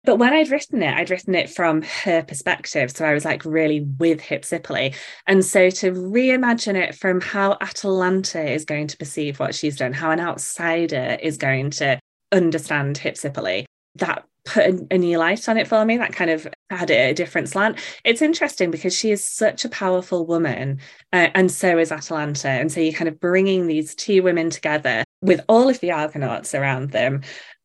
But 0.04 0.16
when 0.16 0.32
I'd 0.32 0.50
written 0.50 0.82
it, 0.82 0.94
I'd 0.94 1.10
written 1.10 1.34
it 1.34 1.48
from 1.48 1.82
her 1.82 2.22
perspective. 2.22 2.90
So 2.90 3.04
I 3.04 3.14
was 3.14 3.24
like 3.24 3.44
really 3.44 3.80
with 3.80 4.20
Hypsipyle. 4.20 4.94
And 5.26 5.44
so 5.44 5.70
to 5.70 5.92
reimagine 5.92 6.74
it 6.74 6.94
from 6.96 7.20
how 7.20 7.56
Atalanta 7.60 8.42
is 8.42 8.64
going 8.64 8.88
to 8.88 8.96
perceive 8.96 9.38
what 9.38 9.54
she's 9.54 9.76
done, 9.76 9.92
how 9.92 10.10
an 10.10 10.20
outsider 10.20 11.18
is 11.22 11.36
going 11.36 11.70
to 11.72 12.00
understand 12.32 12.98
Hypsipyle, 12.98 13.64
that 13.96 14.24
put 14.44 14.64
a, 14.64 14.86
a, 14.90 14.98
new 14.98 15.18
light 15.18 15.48
on 15.48 15.56
it 15.56 15.68
for 15.68 15.84
me 15.84 15.96
that 15.98 16.12
kind 16.12 16.30
of 16.30 16.48
had 16.70 16.90
a 16.90 17.12
different 17.12 17.48
slant 17.48 17.78
it's 18.04 18.22
interesting 18.22 18.70
because 18.70 18.96
she 18.96 19.10
is 19.10 19.24
such 19.24 19.64
a 19.64 19.68
powerful 19.68 20.26
woman 20.26 20.80
uh, 21.12 21.28
and 21.34 21.50
so 21.50 21.78
is 21.78 21.92
atalanta 21.92 22.48
and 22.48 22.72
so 22.72 22.80
you're 22.80 22.92
kind 22.92 23.08
of 23.08 23.20
bringing 23.20 23.66
these 23.66 23.94
two 23.94 24.22
women 24.22 24.50
together 24.50 25.04
with 25.20 25.40
all 25.48 25.68
of 25.68 25.78
the 25.80 25.92
argonauts 25.92 26.54
around 26.54 26.90
them 26.90 27.20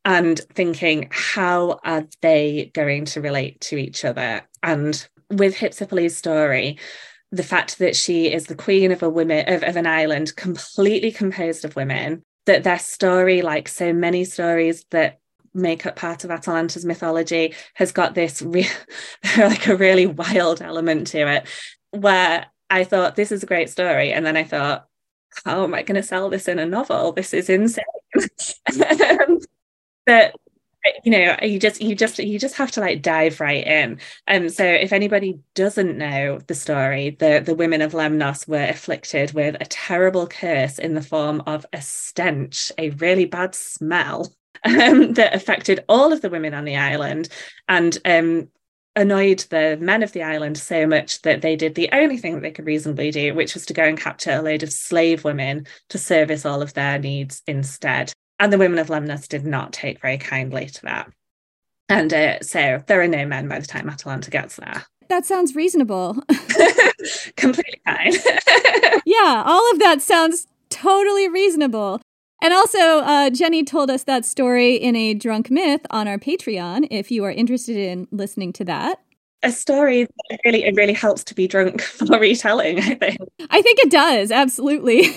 and 0.08 0.40
thinking 0.56 1.10
how 1.12 1.80
are 1.84 2.08
they 2.22 2.72
going 2.74 3.06
to 3.06 3.22
relate 3.22 3.62
to 3.62 3.78
each 3.78 4.04
other? 4.06 4.42
And 4.64 5.08
with 5.30 5.56
hypsipyle's 5.56 6.16
story 6.16 6.80
the 7.32 7.44
fact 7.44 7.80
that 7.80 7.94
she 7.94 8.32
is 8.32 8.46
the 8.46 8.56
queen 8.56 8.92
of 8.92 9.04
a 9.04 9.10
woman 9.10 9.44
of, 9.54 9.62
of 9.64 9.76
an 9.76 9.86
island 9.86 10.34
completely 10.38 11.12
composed 11.12 11.66
of 11.66 11.76
women 11.76 12.24
that 12.46 12.64
their 12.64 12.80
story 12.80 13.42
like 13.42 13.68
so 13.68 13.92
many 13.92 14.24
stories 14.24 14.86
that 14.92 15.20
make 15.54 15.86
up 15.86 15.96
part 15.96 16.24
of 16.24 16.32
Atalanta's 16.32 16.86
mythology 16.86 17.54
has 17.74 17.92
got 17.92 18.16
this 18.16 18.42
re- 18.42 18.70
like 19.38 19.68
a 19.68 19.76
really 19.76 20.06
wild 20.06 20.62
element 20.62 21.08
to 21.08 21.28
it 21.28 21.48
where 21.92 22.46
I 22.70 22.84
thought 22.84 23.16
this 23.16 23.32
is 23.32 23.44
a 23.44 23.48
great 23.48 23.70
story. 23.70 24.14
And 24.14 24.26
then 24.26 24.38
I 24.38 24.44
thought 24.44 24.86
how 25.46 25.64
am 25.64 25.74
I 25.74 25.84
going 25.84 26.02
to 26.02 26.08
sell 26.08 26.30
this 26.30 26.48
in 26.48 26.60
a 26.60 26.66
novel? 26.66 27.12
This 27.12 27.34
is 27.34 27.50
insane 27.50 27.84
um, 29.20 29.40
but 30.08 30.34
you 31.04 31.12
know 31.12 31.36
you 31.42 31.60
just 31.60 31.82
you 31.82 31.96
just 31.96 32.20
you 32.20 32.40
just 32.40 32.56
have 32.56 32.72
to 32.72 32.80
like 32.80 33.02
dive 33.02 33.40
right 33.42 33.68
in 33.68 34.00
um, 34.28 34.50
so 34.50 34.64
if 34.66 34.94
anybody 34.94 35.40
doesn't 35.54 35.98
know 35.98 36.40
the 36.48 36.56
story 36.56 37.12
the 37.20 37.42
the 37.46 37.56
women 37.56 37.82
of 37.82 37.94
lemnos 37.94 38.48
were 38.48 38.64
afflicted 38.66 39.34
with 39.34 39.56
a 39.60 39.66
terrible 39.66 40.28
curse 40.28 40.80
in 40.80 40.94
the 40.94 41.02
form 41.02 41.44
of 41.46 41.66
a 41.74 41.82
stench 41.82 42.72
a 42.78 42.92
really 42.92 43.26
bad 43.26 43.54
smell 43.54 44.34
um, 44.66 45.14
that 45.14 45.36
affected 45.36 45.84
all 45.90 46.14
of 46.14 46.22
the 46.22 46.30
women 46.30 46.54
on 46.54 46.66
the 46.66 46.78
island 46.78 47.30
and 47.70 48.00
um, 48.06 48.50
annoyed 48.98 49.40
the 49.52 49.78
men 49.80 50.02
of 50.02 50.12
the 50.14 50.24
island 50.24 50.58
so 50.58 50.88
much 50.88 51.22
that 51.22 51.42
they 51.44 51.56
did 51.56 51.76
the 51.76 51.90
only 51.94 52.18
thing 52.18 52.34
that 52.34 52.42
they 52.42 52.52
could 52.52 52.66
reasonably 52.66 53.12
do, 53.12 53.36
which 53.36 53.54
was 53.54 53.68
to 53.68 53.74
go 53.74 53.84
and 53.84 54.00
capture 54.00 54.32
a 54.32 54.42
load 54.42 54.64
of 54.64 54.74
slave 54.74 55.24
women 55.24 55.68
to 55.90 56.00
service 56.00 56.46
all 56.46 56.64
of 56.64 56.74
their 56.74 56.98
needs 56.98 57.44
instead. 57.46 58.12
And 58.40 58.54
the 58.54 58.58
women 58.58 58.80
of 58.80 58.88
Lemnos 58.88 59.28
did 59.28 59.46
not 59.46 59.74
take 59.74 60.02
very 60.02 60.18
kindly 60.18 60.68
to 60.68 60.82
that. 60.84 61.12
And 61.90 62.14
uh, 62.14 62.42
so 62.42 62.84
there 62.88 63.02
are 63.02 63.08
no 63.08 63.26
men 63.26 63.48
by 63.48 63.60
the 63.60 63.68
time 63.68 63.90
Atalanta 63.90 64.30
gets 64.30 64.58
there. 64.58 64.84
That 65.10 65.26
sounds 65.26 65.56
reasonable. 65.56 66.18
Completely 67.38 67.82
fine. 67.86 68.14
yeah, 69.06 69.44
all 69.46 69.72
of 69.72 69.80
that 69.80 70.02
sounds 70.02 70.48
totally 70.70 71.30
reasonable. 71.30 72.02
And 72.42 72.54
also, 72.54 72.78
uh, 72.78 73.30
Jenny 73.32 73.64
told 73.64 73.90
us 73.90 74.04
that 74.04 74.26
story 74.26 74.76
in 74.76 74.96
a 74.96 75.14
drunk 75.14 75.50
myth 75.50 75.82
on 75.90 76.08
our 76.08 76.20
Patreon. 76.20 76.88
If 76.92 77.10
you 77.10 77.24
are 77.24 77.32
interested 77.32 77.78
in 77.78 78.08
listening 78.12 78.54
to 78.54 78.66
that, 78.66 79.00
a 79.44 79.52
story 79.52 80.08
that 80.30 80.40
really 80.46 80.64
it 80.64 80.76
really 80.76 80.94
helps 80.94 81.24
to 81.26 81.36
be 81.36 81.48
drunk 81.48 81.82
for 81.82 82.20
retelling. 82.20 82.80
I 82.80 82.96
think. 82.96 83.18
I 83.50 83.62
think 83.62 83.80
it 83.80 83.92
does 83.92 84.32
absolutely. 84.32 85.10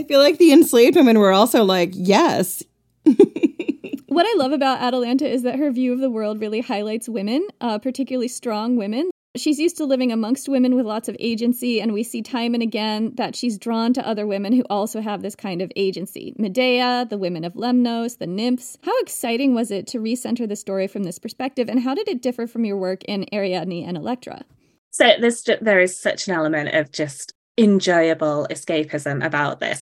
I 0.00 0.02
feel 0.02 0.20
like 0.20 0.38
the 0.38 0.50
enslaved 0.50 0.96
women 0.96 1.18
were 1.18 1.30
also 1.30 1.62
like, 1.62 1.90
yes. 1.92 2.62
what 3.04 4.26
I 4.26 4.34
love 4.38 4.50
about 4.50 4.80
Atalanta 4.80 5.28
is 5.28 5.42
that 5.42 5.58
her 5.58 5.70
view 5.70 5.92
of 5.92 6.00
the 6.00 6.08
world 6.08 6.40
really 6.40 6.62
highlights 6.62 7.06
women, 7.06 7.46
uh, 7.60 7.78
particularly 7.78 8.26
strong 8.26 8.76
women. 8.76 9.10
She's 9.36 9.58
used 9.58 9.76
to 9.76 9.84
living 9.84 10.10
amongst 10.10 10.48
women 10.48 10.74
with 10.74 10.86
lots 10.86 11.10
of 11.10 11.18
agency, 11.20 11.82
and 11.82 11.92
we 11.92 12.02
see 12.02 12.22
time 12.22 12.54
and 12.54 12.62
again 12.62 13.12
that 13.16 13.36
she's 13.36 13.58
drawn 13.58 13.92
to 13.92 14.08
other 14.08 14.26
women 14.26 14.54
who 14.54 14.64
also 14.70 15.02
have 15.02 15.20
this 15.20 15.36
kind 15.36 15.60
of 15.60 15.70
agency. 15.76 16.34
Medea, 16.38 17.06
the 17.10 17.18
women 17.18 17.44
of 17.44 17.52
Lemnos, 17.52 18.16
the 18.16 18.26
nymphs. 18.26 18.78
How 18.82 18.98
exciting 19.00 19.54
was 19.54 19.70
it 19.70 19.86
to 19.88 19.98
recenter 19.98 20.48
the 20.48 20.56
story 20.56 20.86
from 20.86 21.02
this 21.02 21.18
perspective, 21.18 21.68
and 21.68 21.80
how 21.80 21.94
did 21.94 22.08
it 22.08 22.22
differ 22.22 22.46
from 22.46 22.64
your 22.64 22.78
work 22.78 23.04
in 23.04 23.26
Ariadne 23.34 23.84
and 23.86 23.98
Electra? 23.98 24.46
So 24.92 25.12
there's 25.20 25.46
there 25.60 25.78
is 25.78 26.00
such 26.00 26.26
an 26.26 26.32
element 26.32 26.74
of 26.74 26.90
just 26.90 27.34
enjoyable 27.58 28.46
escapism 28.50 29.22
about 29.22 29.60
this. 29.60 29.78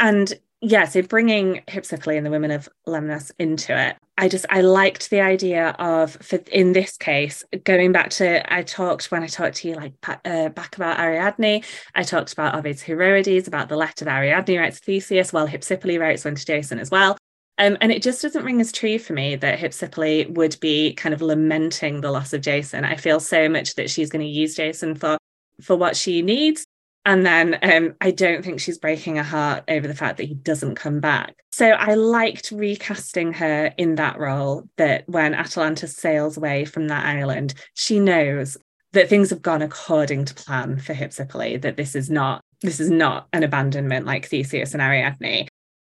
And 0.00 0.32
yeah, 0.62 0.84
so 0.86 1.02
bringing 1.02 1.62
Hypsipyle 1.68 2.16
and 2.16 2.26
the 2.26 2.30
women 2.30 2.50
of 2.50 2.68
Lemnos 2.86 3.30
into 3.38 3.78
it, 3.78 3.96
I 4.18 4.28
just 4.28 4.44
I 4.50 4.60
liked 4.60 5.08
the 5.08 5.20
idea 5.20 5.70
of 5.78 6.12
for 6.16 6.36
in 6.52 6.72
this 6.72 6.96
case 6.98 7.42
going 7.64 7.92
back 7.92 8.10
to 8.10 8.52
I 8.52 8.62
talked 8.62 9.10
when 9.10 9.22
I 9.22 9.26
talked 9.26 9.56
to 9.56 9.68
you 9.68 9.74
like 9.74 9.94
uh, 10.24 10.50
back 10.50 10.76
about 10.76 10.98
Ariadne, 10.98 11.64
I 11.94 12.02
talked 12.02 12.32
about 12.32 12.54
Ovid's 12.54 12.82
Heroides 12.82 13.48
about 13.48 13.68
the 13.70 13.76
letter 13.76 14.04
that 14.04 14.18
Ariadne 14.18 14.58
writes 14.58 14.78
Theseus, 14.80 15.32
while 15.32 15.48
Hypsipyle 15.48 16.00
writes 16.00 16.24
one 16.24 16.34
to 16.34 16.44
Jason 16.44 16.78
as 16.78 16.90
well. 16.90 17.16
Um, 17.56 17.76
and 17.80 17.92
it 17.92 18.02
just 18.02 18.22
doesn't 18.22 18.44
ring 18.44 18.60
as 18.60 18.72
true 18.72 18.98
for 18.98 19.12
me 19.12 19.36
that 19.36 19.58
Hypsipyle 19.58 20.34
would 20.34 20.58
be 20.60 20.94
kind 20.94 21.14
of 21.14 21.20
lamenting 21.20 22.00
the 22.00 22.10
loss 22.10 22.32
of 22.32 22.40
Jason. 22.40 22.84
I 22.84 22.96
feel 22.96 23.20
so 23.20 23.50
much 23.50 23.74
that 23.74 23.90
she's 23.90 24.10
going 24.10 24.24
to 24.24 24.30
use 24.30 24.54
Jason 24.56 24.94
for 24.94 25.18
for 25.62 25.76
what 25.76 25.96
she 25.96 26.22
needs 26.22 26.64
and 27.06 27.24
then 27.24 27.58
um, 27.62 27.94
I 28.00 28.10
don't 28.10 28.44
think 28.44 28.60
she's 28.60 28.78
breaking 28.78 29.16
her 29.16 29.22
heart 29.22 29.64
over 29.68 29.88
the 29.88 29.94
fact 29.94 30.18
that 30.18 30.26
he 30.26 30.34
doesn't 30.34 30.74
come 30.74 31.00
back. 31.00 31.34
So 31.50 31.70
I 31.70 31.94
liked 31.94 32.50
recasting 32.50 33.32
her 33.34 33.72
in 33.78 33.94
that 33.94 34.18
role 34.18 34.68
that 34.76 35.08
when 35.08 35.34
Atalanta 35.34 35.88
sails 35.88 36.36
away 36.36 36.64
from 36.64 36.88
that 36.88 37.06
island, 37.06 37.54
she 37.74 37.98
knows 37.98 38.56
that 38.92 39.08
things 39.08 39.30
have 39.30 39.42
gone 39.42 39.62
according 39.62 40.26
to 40.26 40.34
plan 40.34 40.78
for 40.78 40.94
Hypsipyle, 40.94 41.62
that 41.62 41.76
this 41.76 41.94
is 41.94 42.10
not 42.10 42.42
this 42.62 42.80
is 42.80 42.90
not 42.90 43.26
an 43.32 43.42
abandonment 43.42 44.04
like 44.04 44.26
Theseus 44.26 44.74
and 44.74 44.82
Ariadne. 44.82 45.48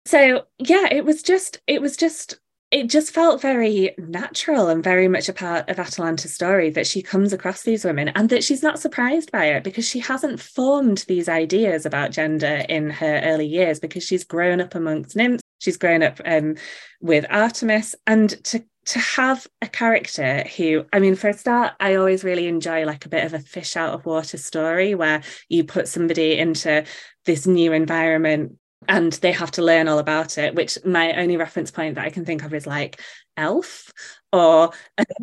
So 0.06 0.46
yeah, 0.58 0.88
it 0.92 1.06
was 1.06 1.24
just 1.24 1.62
it 1.68 1.82
was 1.82 1.96
just 1.96 2.40
it 2.70 2.90
just 2.90 3.14
felt 3.14 3.42
very 3.42 3.96
natural 3.98 4.68
and 4.68 4.84
very 4.84 5.08
much 5.08 5.30
a 5.30 5.34
part 5.34 5.70
of 5.70 5.80
Atalanta's 5.80 6.34
story 6.34 6.70
that 6.72 6.86
she 6.86 7.02
comes 7.02 7.32
across 7.32 7.64
these 7.64 7.86
women 7.86 8.10
and 8.10 8.30
that 8.30 8.44
she's 8.44 8.62
not 8.62 8.80
surprised 8.80 9.32
by 9.32 9.46
it 9.46 9.64
because 9.64 9.88
she 9.88 10.00
hasn't 10.00 10.42
formed 10.42 11.06
these 11.08 11.30
ideas 11.30 11.86
about 11.86 12.12
gender 12.12 12.66
in 12.68 12.90
her 12.90 13.22
early 13.24 13.48
years 13.48 13.80
because 13.80 14.04
she's 14.04 14.26
grown 14.26 14.60
up 14.60 14.76
amongst 14.76 15.16
nymphs, 15.16 15.44
she's 15.60 15.78
grown 15.78 16.04
up 16.04 16.20
um, 16.26 16.56
with 17.00 17.26
Artemis, 17.30 17.96
and 18.06 18.32
to 18.46 18.64
to 18.88 19.00
have 19.00 19.46
a 19.62 19.68
character 19.68 20.46
who, 20.56 20.86
I 20.94 21.00
mean, 21.00 21.16
for 21.16 21.28
a 21.28 21.34
start, 21.34 21.74
I 21.78 21.96
always 21.96 22.24
really 22.24 22.48
enjoy 22.48 22.86
like 22.86 23.06
a 23.06 23.10
bit 23.10 23.26
of 23.26 23.34
a 23.34 23.40
fish 23.40 23.76
out 23.76 23.94
of 23.94 24.06
water 24.06 24.38
story 24.38 24.96
where 24.96 25.24
you 25.50 25.66
put 25.66 25.90
somebody 25.90 26.38
into 26.38 26.86
this 27.26 27.46
new 27.46 27.74
environment 27.74 28.58
and 28.88 29.14
they 29.14 29.32
have 29.32 29.52
to 29.52 29.62
learn 29.62 29.88
all 29.88 30.00
about 30.00 30.38
it 30.38 30.56
which 30.56 30.78
my 30.86 31.14
only 31.14 31.38
reference 31.38 31.72
point 31.72 31.96
that 31.96 32.06
i 32.06 32.10
can 32.10 32.26
think 32.26 32.44
of 32.44 32.54
is 32.54 32.68
like 32.68 33.02
elf 33.36 33.92
or 34.34 34.72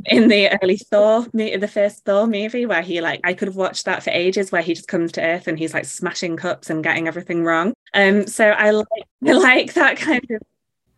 in 0.07 0.28
the 0.28 0.48
early 0.62 0.76
thor 0.76 1.26
the 1.32 1.70
first 1.70 2.05
thor 2.05 2.26
movie 2.26 2.66
where 2.66 2.82
he 2.82 3.00
like 3.00 3.20
i 3.24 3.34
could 3.34 3.48
have 3.48 3.57
watched 3.57 3.84
that 3.84 4.02
for 4.02 4.11
ages 4.11 4.50
where 4.50 4.62
he 4.62 4.74
just 4.74 4.88
comes 4.88 5.12
to 5.12 5.22
earth 5.22 5.46
and 5.46 5.59
he's 5.59 5.74
like 5.74 5.84
smashing 5.84 6.36
cups 6.36 6.70
and 6.70 6.84
getting 6.84 7.09
everything 7.09 7.44
wrong. 7.44 7.74
Um 7.92 8.26
so 8.26 8.50
i 8.50 8.70
like 8.70 8.86
i 9.26 9.32
like 9.32 9.74
that 9.74 9.96
kind 9.96 10.24
of 10.30 10.40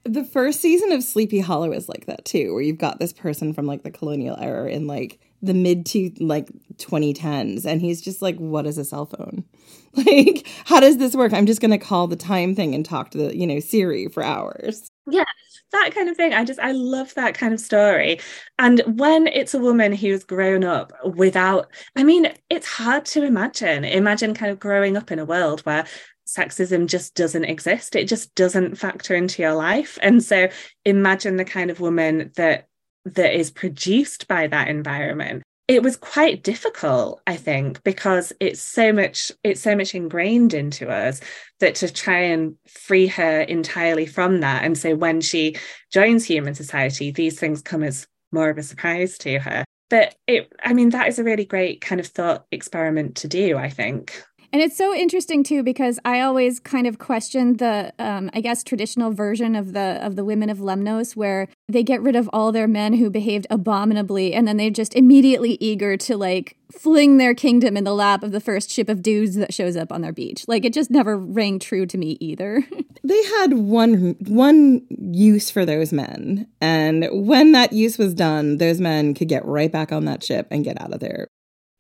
the 0.07 0.25
first 0.25 0.61
season 0.61 0.93
of 0.93 1.03
Sleepy 1.03 1.41
Hollow 1.41 1.73
is 1.73 1.89
like 1.89 2.07
that 2.07 2.25
too, 2.25 2.53
where 2.53 2.63
you've 2.63 2.79
got 2.79 2.99
this 2.99 3.13
person 3.13 3.53
from 3.53 3.67
like 3.67 3.83
the 3.83 3.91
colonial 3.91 4.37
era 4.39 4.71
in 4.71 4.87
like 4.87 5.19
the 5.47 5.55
mid 5.55 5.87
to 5.87 6.11
like 6.21 6.51
2010s, 6.77 7.65
and 7.65 7.81
he's 7.81 8.01
just 8.01 8.23
like, 8.23 8.37
"What 8.37 8.67
is 8.67 8.79
a 8.79 8.85
cell 8.85 9.07
phone? 9.07 9.45
Like, 9.97 10.47
how 10.67 10.79
does 10.79 10.99
this 10.99 11.15
work? 11.15 11.33
I'm 11.33 11.47
just 11.47 11.63
gonna 11.63 11.79
call 11.79 12.07
the 12.07 12.17
time 12.17 12.55
thing 12.55 12.75
and 12.75 12.85
talk 12.85 13.11
to 13.13 13.19
the 13.19 13.37
you 13.37 13.47
know 13.47 13.61
Siri 13.61 14.09
for 14.09 14.23
hours." 14.23 14.91
Yeah, 15.11 15.25
that 15.73 15.93
kind 15.95 16.09
of 16.09 16.17
thing. 16.17 16.35
I 16.35 16.45
just 16.45 16.61
I 16.61 16.73
love 16.73 17.15
that 17.15 17.35
kind 17.35 17.55
of 17.55 17.61
story. 17.61 18.21
And 18.59 18.83
when 18.99 19.27
it's 19.29 19.55
a 19.55 19.59
woman 19.59 19.93
who's 19.93 20.25
grown 20.25 20.65
up 20.65 20.93
without, 21.15 21.69
I 21.97 22.05
mean, 22.05 22.33
it's 22.51 22.67
hard 22.67 23.07
to 23.07 23.23
imagine. 23.23 23.85
Imagine 23.85 24.35
kind 24.35 24.53
of 24.53 24.59
growing 24.59 24.97
up 24.97 25.11
in 25.11 25.19
a 25.19 25.25
world 25.25 25.61
where 25.61 25.87
sexism 26.27 26.87
just 26.87 27.15
doesn't 27.15 27.45
exist. 27.45 27.97
It 27.97 28.07
just 28.09 28.35
doesn't 28.35 28.77
factor 28.77 29.15
into 29.15 29.43
your 29.43 29.55
life. 29.55 29.99
And 30.03 30.23
so 30.23 30.49
imagine 30.85 31.37
the 31.37 31.45
kind 31.45 31.71
of 31.71 31.81
woman 31.81 32.33
that 32.37 32.69
that 33.07 33.35
is 33.35 33.51
produced 33.51 34.29
by 34.29 34.47
that 34.49 34.69
environment. 34.69 35.43
It 35.69 35.83
was 35.83 35.97
quite 35.97 36.45
difficult, 36.45 37.23
I 37.27 37.37
think, 37.37 37.83
because 37.83 38.33
it's 38.39 38.61
so 38.61 38.93
much 38.93 39.33
it's 39.43 39.61
so 39.61 39.75
much 39.75 39.95
ingrained 39.95 40.55
into 40.55 40.89
us 40.89 41.21
that 41.59 41.75
to 41.77 41.93
try 41.93 42.19
and 42.19 42.55
free 42.69 43.09
her 43.09 43.41
entirely 43.41 44.07
from 44.07 44.41
that. 44.41 44.65
And 44.65 44.79
so 44.79 44.95
when 44.95 45.21
she 45.21 45.57
joins 45.93 46.25
human 46.25 46.55
society, 46.55 47.11
these 47.11 47.39
things 47.41 47.63
come 47.63 47.83
as 47.83 48.07
more 48.31 48.49
of 48.49 48.59
a 48.59 48.63
surprise 48.63 49.19
to 49.19 49.39
her. 49.41 49.65
But 49.91 50.15
it 50.27 50.53
I 50.63 50.73
mean, 50.73 50.91
that 50.91 51.09
is 51.09 51.19
a 51.19 51.25
really 51.25 51.45
great 51.45 51.81
kind 51.81 52.01
of 52.01 52.07
thought 52.07 52.47
experiment 52.53 53.17
to 53.17 53.29
do, 53.29 53.57
I 53.57 53.71
think. 53.71 54.23
And 54.53 54.63
it's 54.63 54.77
so 54.77 54.95
interesting 54.95 55.43
too 55.43 55.63
because 55.63 55.99
I 56.05 56.21
always 56.21 56.61
kind 56.61 56.87
of 56.87 56.99
question 56.99 57.57
the, 57.57 57.93
um, 57.99 58.31
I 58.33 58.41
guess, 58.41 58.63
traditional 58.63 59.13
version 59.13 59.55
of 59.55 59.73
the 59.73 59.99
of 60.03 60.17
the 60.17 60.25
women 60.25 60.51
of 60.51 60.59
Lemnos, 60.59 61.17
where 61.17 61.49
they 61.69 61.83
get 61.83 62.01
rid 62.03 62.17
of 62.17 62.31
all 62.33 62.53
their 62.53 62.69
men 62.69 62.95
who 62.95 63.11
behaved 63.11 63.47
abominably, 63.51 64.33
and 64.33 64.47
then 64.47 64.57
they're 64.57 64.71
just 64.71 64.95
immediately 64.95 65.57
eager 65.61 65.97
to 65.97 66.17
like 66.17 66.57
fling 66.73 67.19
their 67.19 67.35
kingdom 67.35 67.77
in 67.77 67.85
the 67.85 67.95
lap 67.95 68.23
of 68.23 68.33
the 68.33 68.41
first 68.41 68.71
ship 68.71 68.89
of 68.89 69.03
dudes 69.03 69.37
that 69.37 69.55
shows 69.55 69.77
up 69.77 69.93
on 69.93 70.01
their 70.01 70.13
beach. 70.13 70.45
Like 70.49 70.65
it 70.65 70.73
just 70.73 70.91
never 70.91 71.17
rang 71.17 71.59
true 71.59 71.87
to 71.87 71.99
me 71.99 72.17
either. 72.21 72.65
they 73.05 73.25
had 73.25 73.55
one 73.55 74.17
one 74.21 74.83
use 74.91 75.51
for 75.51 75.65
those 75.65 75.93
men, 75.93 76.47
and 76.61 77.09
when 77.11 77.53
that 77.53 77.73
use 77.73 77.99
was 77.99 78.15
done, 78.15 78.59
those 78.59 78.81
men 78.81 79.15
could 79.15 79.29
get 79.29 79.45
right 79.45 79.71
back 79.71 79.93
on 79.93 80.05
that 80.07 80.23
ship 80.23 80.49
and 80.51 80.65
get 80.65 80.81
out 80.81 80.93
of 80.93 81.01
there. 81.01 81.29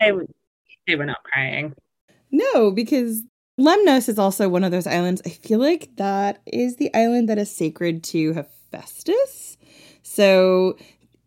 They, 0.01 0.12
they 0.87 0.97
were 0.97 1.07
not 1.07 1.23
crying. 1.23 1.75
No, 2.31 2.70
because 2.70 3.22
Lemnos 3.59 4.09
is 4.09 4.18
also 4.18 4.49
one 4.49 4.64
of 4.64 4.70
those 4.70 4.87
islands. 4.87 5.22
I 5.24 5.31
feel 5.31 5.59
like 5.59 5.91
that 5.97 6.43
is 6.47 6.77
the 6.77 6.93
island 6.95 7.29
that 7.29 7.39
is 7.39 7.51
sacred 7.51 8.05
to 8.05 8.35
Hephaestus. 8.35 9.57
So 10.03 10.77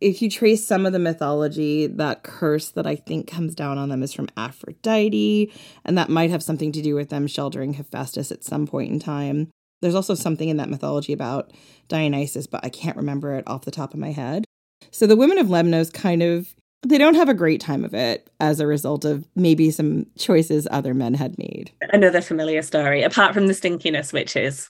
if 0.01 0.21
you 0.21 0.29
trace 0.29 0.65
some 0.65 0.85
of 0.85 0.93
the 0.93 0.99
mythology, 0.99 1.87
that 1.87 2.23
curse 2.23 2.69
that 2.71 2.87
I 2.87 2.95
think 2.95 3.27
comes 3.27 3.55
down 3.55 3.77
on 3.77 3.89
them 3.89 4.03
is 4.03 4.13
from 4.13 4.29
Aphrodite, 4.37 5.51
and 5.83 5.97
that 5.97 6.09
might 6.09 6.29
have 6.29 6.43
something 6.43 6.71
to 6.71 6.81
do 6.81 6.95
with 6.95 7.09
them 7.09 7.27
sheltering 7.27 7.73
Hephaestus 7.73 8.31
at 8.31 8.43
some 8.43 8.67
point 8.67 8.91
in 8.91 8.99
time. 8.99 9.49
There's 9.81 9.95
also 9.95 10.13
something 10.13 10.49
in 10.49 10.57
that 10.57 10.69
mythology 10.69 11.13
about 11.13 11.51
Dionysus, 11.87 12.47
but 12.47 12.63
I 12.63 12.69
can't 12.69 12.97
remember 12.97 13.35
it 13.35 13.47
off 13.47 13.65
the 13.65 13.71
top 13.71 13.93
of 13.93 13.99
my 13.99 14.11
head. 14.11 14.45
So 14.91 15.07
the 15.07 15.15
women 15.15 15.37
of 15.37 15.47
Lemnos 15.47 15.91
kind 15.91 16.23
of 16.23 16.53
they 16.83 16.97
don't 16.97 17.15
have 17.15 17.29
a 17.29 17.33
great 17.33 17.59
time 17.59 17.83
of 17.83 17.93
it 17.93 18.29
as 18.39 18.59
a 18.59 18.67
result 18.67 19.03
of 19.03 19.27
maybe 19.35 19.69
some 19.69 20.05
choices 20.17 20.67
other 20.71 20.93
men 20.93 21.13
had 21.13 21.37
made. 21.37 21.71
Another 21.91 22.21
familiar 22.21 22.61
story, 22.61 23.03
apart 23.03 23.33
from 23.33 23.47
the 23.47 23.53
stinkiness, 23.53 24.13
which 24.13 24.35
is 24.35 24.69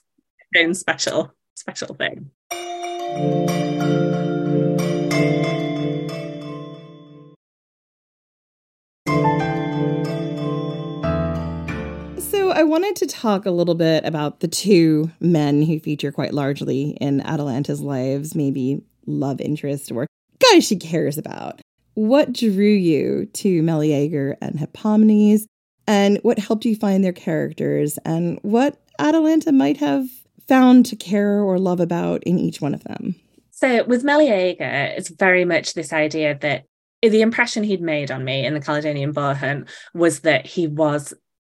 its 0.50 0.64
own 0.64 0.74
special, 0.74 1.32
special 1.54 1.94
thing. 1.94 2.30
So 12.18 12.50
I 12.50 12.64
wanted 12.64 12.96
to 12.96 13.06
talk 13.06 13.46
a 13.46 13.50
little 13.52 13.76
bit 13.76 14.04
about 14.04 14.40
the 14.40 14.48
two 14.48 15.12
men 15.20 15.62
who 15.62 15.78
feature 15.78 16.10
quite 16.10 16.34
largely 16.34 16.96
in 17.00 17.20
Atalanta's 17.20 17.80
lives, 17.80 18.34
maybe 18.34 18.82
love 19.06 19.40
interest 19.40 19.92
or 19.92 20.06
guys 20.52 20.66
she 20.66 20.76
cares 20.76 21.16
about 21.16 21.60
what 22.00 22.32
drew 22.32 22.64
you 22.64 23.26
to 23.26 23.62
Meleager 23.62 24.34
and 24.40 24.58
Hippomenes, 24.58 25.44
and 25.86 26.18
what 26.22 26.38
helped 26.38 26.64
you 26.64 26.74
find 26.74 27.04
their 27.04 27.12
characters, 27.12 27.98
and 28.06 28.38
what 28.40 28.80
Atalanta 28.98 29.52
might 29.52 29.76
have 29.76 30.06
found 30.48 30.86
to 30.86 30.96
care 30.96 31.40
or 31.40 31.58
love 31.58 31.78
about 31.78 32.22
in 32.24 32.38
each 32.38 32.62
one 32.62 32.72
of 32.72 32.84
them? 32.84 33.16
So, 33.50 33.84
with 33.84 34.02
Meleager, 34.02 34.64
it's 34.96 35.10
very 35.10 35.44
much 35.44 35.74
this 35.74 35.92
idea 35.92 36.38
that 36.40 36.64
the 37.02 37.20
impression 37.20 37.64
he'd 37.64 37.82
made 37.82 38.10
on 38.10 38.24
me 38.24 38.46
in 38.46 38.54
the 38.54 38.60
Caledonian 38.60 39.12
Boar 39.12 39.34
Hunt 39.34 39.68
was 39.92 40.20
that 40.20 40.46
he 40.46 40.66
was 40.66 41.12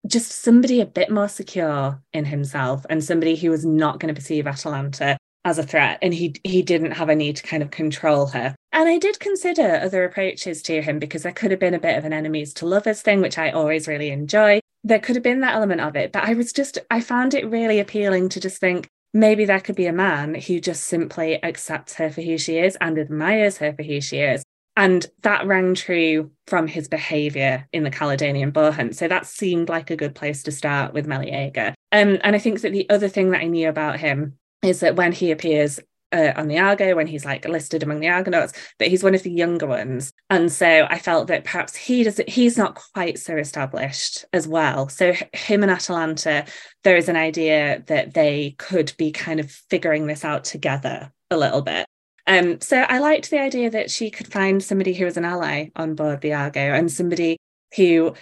just 0.07 0.43
somebody 0.43 0.80
a 0.80 0.86
bit 0.86 1.11
more 1.11 1.28
secure 1.28 2.01
in 2.14 2.24
himself 2.24 2.86
and 2.88 3.05
somebody 3.05 3.36
who 3.36 3.51
was 3.51 3.66
not 3.66 4.01
going 4.01 4.12
to 4.12 4.18
perceive 4.18 4.47
Atalanta 4.47 5.18
as 5.45 5.59
a 5.59 5.62
threat 5.62 5.99
and 6.03 6.12
he 6.12 6.34
he 6.45 6.62
didn't 6.62 6.93
have 6.93 7.09
a 7.09 7.14
need 7.14 7.36
to 7.36 7.43
kind 7.43 7.62
of 7.62 7.70
control 7.70 8.26
her 8.26 8.55
and 8.72 8.88
i 8.88 8.99
did 8.99 9.18
consider 9.20 9.76
other 9.76 10.05
approaches 10.05 10.62
to 10.62 10.82
him 10.82 10.99
because 10.99 11.22
there 11.22 11.32
could 11.32 11.51
have 11.51 11.61
been 11.61 11.74
a 11.74 11.80
bit 11.80 11.97
of 11.97 12.05
an 12.05 12.12
enemies 12.12 12.53
to 12.53 12.66
lovers 12.66 13.03
thing 13.03 13.20
which 13.20 13.38
i 13.38 13.51
always 13.51 13.88
really 13.88 14.11
enjoy 14.11 14.61
there 14.84 14.99
could 14.99 15.16
have 15.16 15.22
been 15.22 15.41
that 15.41 15.55
element 15.55 15.80
of 15.80 15.97
it 15.97 16.12
but 16.12 16.24
i 16.24 16.34
was 16.34 16.53
just 16.53 16.78
i 16.91 17.01
found 17.01 17.34
it 17.34 17.49
really 17.49 17.78
appealing 17.78 18.28
to 18.28 18.41
just 18.41 18.59
think 18.59 18.86
maybe 19.12 19.45
there 19.45 19.61
could 19.61 19.76
be 19.76 19.86
a 19.86 19.93
man 19.93 20.34
who 20.34 20.61
just 20.61 20.84
simply 20.84 21.43
accepts 21.43 21.95
her 21.95 22.11
for 22.11 22.20
who 22.20 22.36
she 22.36 22.59
is 22.59 22.76
and 22.80 22.99
admires 22.99 23.59
her 23.59 23.72
for 23.72 23.82
who 23.82 24.01
she 24.01 24.18
is 24.18 24.43
and 24.76 25.07
that 25.22 25.47
rang 25.47 25.74
true 25.74 26.30
from 26.47 26.66
his 26.66 26.88
behavior 26.88 27.66
in 27.72 27.82
the 27.82 27.91
Caledonian 27.91 28.51
boar 28.51 28.72
hunt. 28.72 28.97
So 28.97 29.09
that 29.09 29.26
seemed 29.26 29.68
like 29.68 29.91
a 29.91 29.97
good 29.97 30.14
place 30.14 30.43
to 30.45 30.53
start 30.53 30.95
with 30.95 31.07
Meleager. 31.07 31.74
Um, 31.93 32.18
and 32.22 32.34
I 32.36 32.38
think 32.38 32.62
that 32.62 32.72
the 32.72 32.88
other 32.88 33.09
thing 33.09 33.30
that 33.30 33.43
I 33.43 33.47
knew 33.47 33.68
about 33.68 34.01
him 34.01 34.38
is 34.62 34.80
that 34.80 34.96
when 34.96 35.12
he 35.12 35.30
appears 35.30 35.80
uh, 36.12 36.32
on 36.36 36.48
the 36.48 36.58
Argo 36.58 36.96
when 36.96 37.06
he's 37.06 37.24
like 37.24 37.46
listed 37.46 37.82
among 37.82 38.00
the 38.00 38.08
Argonauts, 38.08 38.52
that 38.78 38.88
he's 38.88 39.02
one 39.02 39.14
of 39.14 39.22
the 39.22 39.30
younger 39.30 39.66
ones. 39.66 40.12
And 40.28 40.50
so 40.50 40.86
I 40.88 40.98
felt 40.98 41.28
that 41.28 41.44
perhaps 41.44 41.76
he 41.76 42.02
does 42.02 42.20
he's 42.26 42.56
not 42.56 42.78
quite 42.94 43.18
so 43.18 43.36
established 43.36 44.24
as 44.32 44.48
well. 44.48 44.88
So 44.88 45.14
him 45.32 45.62
and 45.62 45.70
Atalanta, 45.70 46.46
there 46.84 46.96
is 46.96 47.08
an 47.08 47.16
idea 47.16 47.84
that 47.86 48.14
they 48.14 48.54
could 48.58 48.92
be 48.98 49.12
kind 49.12 49.40
of 49.40 49.50
figuring 49.50 50.06
this 50.06 50.24
out 50.24 50.44
together 50.44 51.12
a 51.30 51.36
little 51.36 51.62
bit. 51.62 51.86
Um, 52.26 52.61
so 52.61 52.78
I 52.80 52.98
liked 52.98 53.30
the 53.30 53.40
idea 53.40 53.70
that 53.70 53.90
she 53.90 54.11
could 54.11 54.30
find 54.30 54.62
somebody 54.62 54.94
who 54.94 55.04
was 55.04 55.16
an 55.16 55.24
ally 55.24 55.68
on 55.76 55.94
board 55.94 56.20
the 56.20 56.34
Argo 56.34 56.61
and 56.61 56.90
somebody 56.90 57.38
who 57.76 58.14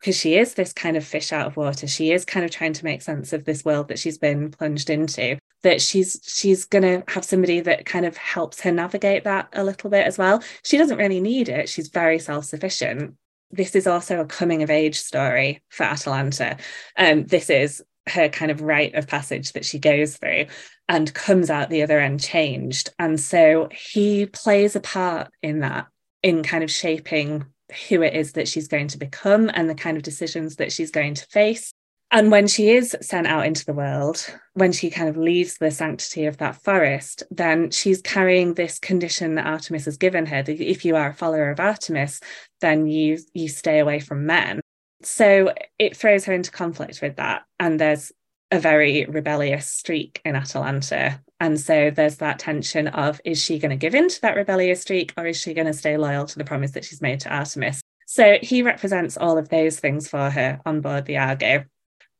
because 0.00 0.16
she 0.16 0.36
is 0.36 0.54
this 0.54 0.72
kind 0.72 0.96
of 0.96 1.04
fish 1.04 1.32
out 1.32 1.46
of 1.46 1.56
water 1.56 1.86
she 1.86 2.10
is 2.10 2.24
kind 2.24 2.44
of 2.44 2.50
trying 2.50 2.72
to 2.72 2.84
make 2.84 3.02
sense 3.02 3.32
of 3.32 3.44
this 3.44 3.64
world 3.64 3.86
that 3.86 3.98
she's 4.00 4.18
been 4.18 4.50
plunged 4.50 4.90
into 4.90 5.38
that 5.62 5.80
she's 5.80 6.20
she's 6.24 6.64
going 6.64 6.82
to 6.82 7.04
have 7.12 7.24
somebody 7.24 7.60
that 7.60 7.86
kind 7.86 8.04
of 8.04 8.16
helps 8.16 8.60
her 8.60 8.72
navigate 8.72 9.24
that 9.24 9.48
a 9.52 9.64
little 9.64 9.90
bit 9.90 10.06
as 10.06 10.18
well. 10.18 10.42
She 10.64 10.78
doesn't 10.78 10.98
really 10.98 11.20
need 11.20 11.48
it. 11.48 11.68
She's 11.68 11.88
very 11.88 12.18
self-sufficient. 12.18 13.14
This 13.50 13.74
is 13.74 13.86
also 13.86 14.20
a 14.20 14.26
coming 14.26 14.62
of 14.62 14.70
age 14.70 14.98
story 14.98 15.62
for 15.68 15.84
atalanta. 15.84 16.56
Um, 16.96 17.24
this 17.24 17.50
is 17.50 17.82
her 18.08 18.28
kind 18.28 18.50
of 18.50 18.60
rite 18.60 18.94
of 18.94 19.06
passage 19.06 19.52
that 19.52 19.64
she 19.64 19.78
goes 19.78 20.16
through 20.16 20.46
and 20.88 21.14
comes 21.14 21.50
out 21.50 21.70
the 21.70 21.82
other 21.82 22.00
end 22.00 22.20
changed. 22.20 22.90
And 22.98 23.20
so 23.20 23.68
he 23.72 24.26
plays 24.26 24.74
a 24.74 24.80
part 24.80 25.30
in 25.42 25.60
that 25.60 25.86
in 26.22 26.42
kind 26.42 26.64
of 26.64 26.70
shaping 26.70 27.44
who 27.88 28.02
it 28.02 28.14
is 28.14 28.32
that 28.32 28.48
she's 28.48 28.68
going 28.68 28.88
to 28.88 28.98
become 28.98 29.50
and 29.52 29.68
the 29.68 29.74
kind 29.74 29.96
of 29.96 30.02
decisions 30.02 30.56
that 30.56 30.72
she's 30.72 30.90
going 30.90 31.14
to 31.14 31.26
face. 31.26 31.72
And 32.14 32.30
when 32.30 32.46
she 32.46 32.68
is 32.68 32.94
sent 33.00 33.26
out 33.26 33.46
into 33.46 33.64
the 33.64 33.72
world, 33.72 34.26
when 34.52 34.70
she 34.70 34.90
kind 34.90 35.08
of 35.08 35.16
leaves 35.16 35.56
the 35.56 35.70
sanctity 35.70 36.26
of 36.26 36.36
that 36.36 36.62
forest, 36.62 37.22
then 37.30 37.70
she's 37.70 38.02
carrying 38.02 38.52
this 38.52 38.78
condition 38.78 39.34
that 39.36 39.46
Artemis 39.46 39.86
has 39.86 39.96
given 39.96 40.26
her. 40.26 40.42
That 40.42 40.60
if 40.60 40.84
you 40.84 40.94
are 40.94 41.08
a 41.08 41.14
follower 41.14 41.50
of 41.50 41.58
Artemis, 41.58 42.20
then 42.60 42.86
you 42.86 43.18
you 43.32 43.48
stay 43.48 43.78
away 43.78 43.98
from 43.98 44.26
men. 44.26 44.60
So 45.02 45.54
it 45.78 45.96
throws 45.96 46.26
her 46.26 46.34
into 46.34 46.50
conflict 46.50 47.00
with 47.00 47.16
that. 47.16 47.44
And 47.58 47.80
there's 47.80 48.12
a 48.50 48.60
very 48.60 49.06
rebellious 49.06 49.66
streak 49.66 50.20
in 50.22 50.36
Atalanta. 50.36 51.18
And 51.40 51.58
so 51.58 51.90
there's 51.90 52.18
that 52.18 52.38
tension 52.38 52.88
of 52.88 53.22
is 53.24 53.42
she 53.42 53.58
going 53.58 53.70
to 53.70 53.76
give 53.76 53.94
in 53.94 54.10
to 54.10 54.20
that 54.20 54.36
rebellious 54.36 54.82
streak 54.82 55.14
or 55.16 55.26
is 55.26 55.40
she 55.40 55.54
going 55.54 55.66
to 55.66 55.72
stay 55.72 55.96
loyal 55.96 56.26
to 56.26 56.38
the 56.38 56.44
promise 56.44 56.72
that 56.72 56.84
she's 56.84 57.00
made 57.00 57.20
to 57.20 57.34
Artemis? 57.34 57.80
So 58.06 58.36
he 58.42 58.62
represents 58.62 59.16
all 59.16 59.38
of 59.38 59.48
those 59.48 59.80
things 59.80 60.08
for 60.08 60.28
her 60.28 60.60
on 60.66 60.82
board 60.82 61.06
the 61.06 61.16
Argo. 61.16 61.64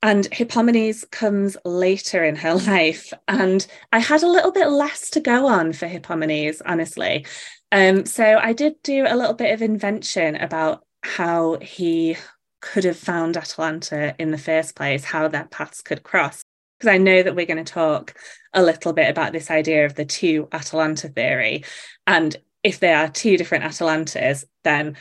And 0.02 0.28
Hippomenes 0.30 1.08
comes 1.10 1.56
later 1.64 2.24
in 2.24 2.36
her 2.36 2.54
life. 2.66 3.12
And 3.28 3.66
I 3.92 4.00
had 4.00 4.22
a 4.22 4.28
little 4.28 4.52
bit 4.52 4.68
less 4.68 5.10
to 5.10 5.20
go 5.20 5.46
on 5.46 5.72
for 5.72 5.86
Hippomenes, 5.86 6.60
honestly. 6.64 7.26
Um, 7.70 8.04
so 8.04 8.38
I 8.38 8.52
did 8.52 8.74
do 8.82 9.06
a 9.08 9.16
little 9.16 9.34
bit 9.34 9.54
of 9.54 9.62
invention 9.62 10.36
about 10.36 10.84
how 11.02 11.58
he 11.60 12.16
could 12.60 12.84
have 12.84 12.98
found 12.98 13.36
Atalanta 13.36 14.14
in 14.18 14.30
the 14.30 14.38
first 14.38 14.76
place, 14.76 15.04
how 15.04 15.28
their 15.28 15.46
paths 15.46 15.82
could 15.82 16.02
cross. 16.02 16.42
Because 16.78 16.94
I 16.94 16.98
know 16.98 17.22
that 17.22 17.34
we're 17.34 17.46
going 17.46 17.64
to 17.64 17.72
talk 17.72 18.14
a 18.52 18.62
little 18.62 18.92
bit 18.92 19.08
about 19.08 19.32
this 19.32 19.50
idea 19.50 19.86
of 19.86 19.94
the 19.94 20.04
two 20.04 20.48
Atalanta 20.52 21.08
theory. 21.08 21.64
And 22.06 22.36
if 22.62 22.78
there 22.78 22.98
are 22.98 23.08
two 23.08 23.36
different 23.36 23.64
Atalantas, 23.64 24.44
then 24.64 24.96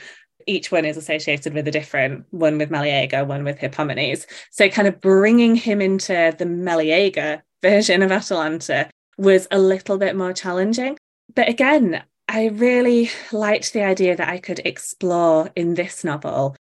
each 0.47 0.71
one 0.71 0.85
is 0.85 0.97
associated 0.97 1.53
with 1.53 1.67
a 1.67 1.71
different 1.71 2.25
one 2.31 2.57
with 2.57 2.69
Meleager, 2.69 3.25
one 3.25 3.43
with 3.43 3.59
Hippomenes. 3.59 4.25
So, 4.51 4.69
kind 4.69 4.87
of 4.87 5.01
bringing 5.01 5.55
him 5.55 5.81
into 5.81 6.35
the 6.37 6.45
Meleager 6.45 7.43
version 7.61 8.01
of 8.01 8.11
Atalanta 8.11 8.89
was 9.17 9.47
a 9.51 9.59
little 9.59 9.97
bit 9.97 10.15
more 10.15 10.33
challenging. 10.33 10.97
But 11.33 11.49
again, 11.49 12.03
I 12.27 12.47
really 12.47 13.09
liked 13.31 13.73
the 13.73 13.83
idea 13.83 14.15
that 14.15 14.29
I 14.29 14.39
could 14.39 14.59
explore 14.65 15.51
in 15.55 15.73
this 15.75 16.03
novel 16.03 16.55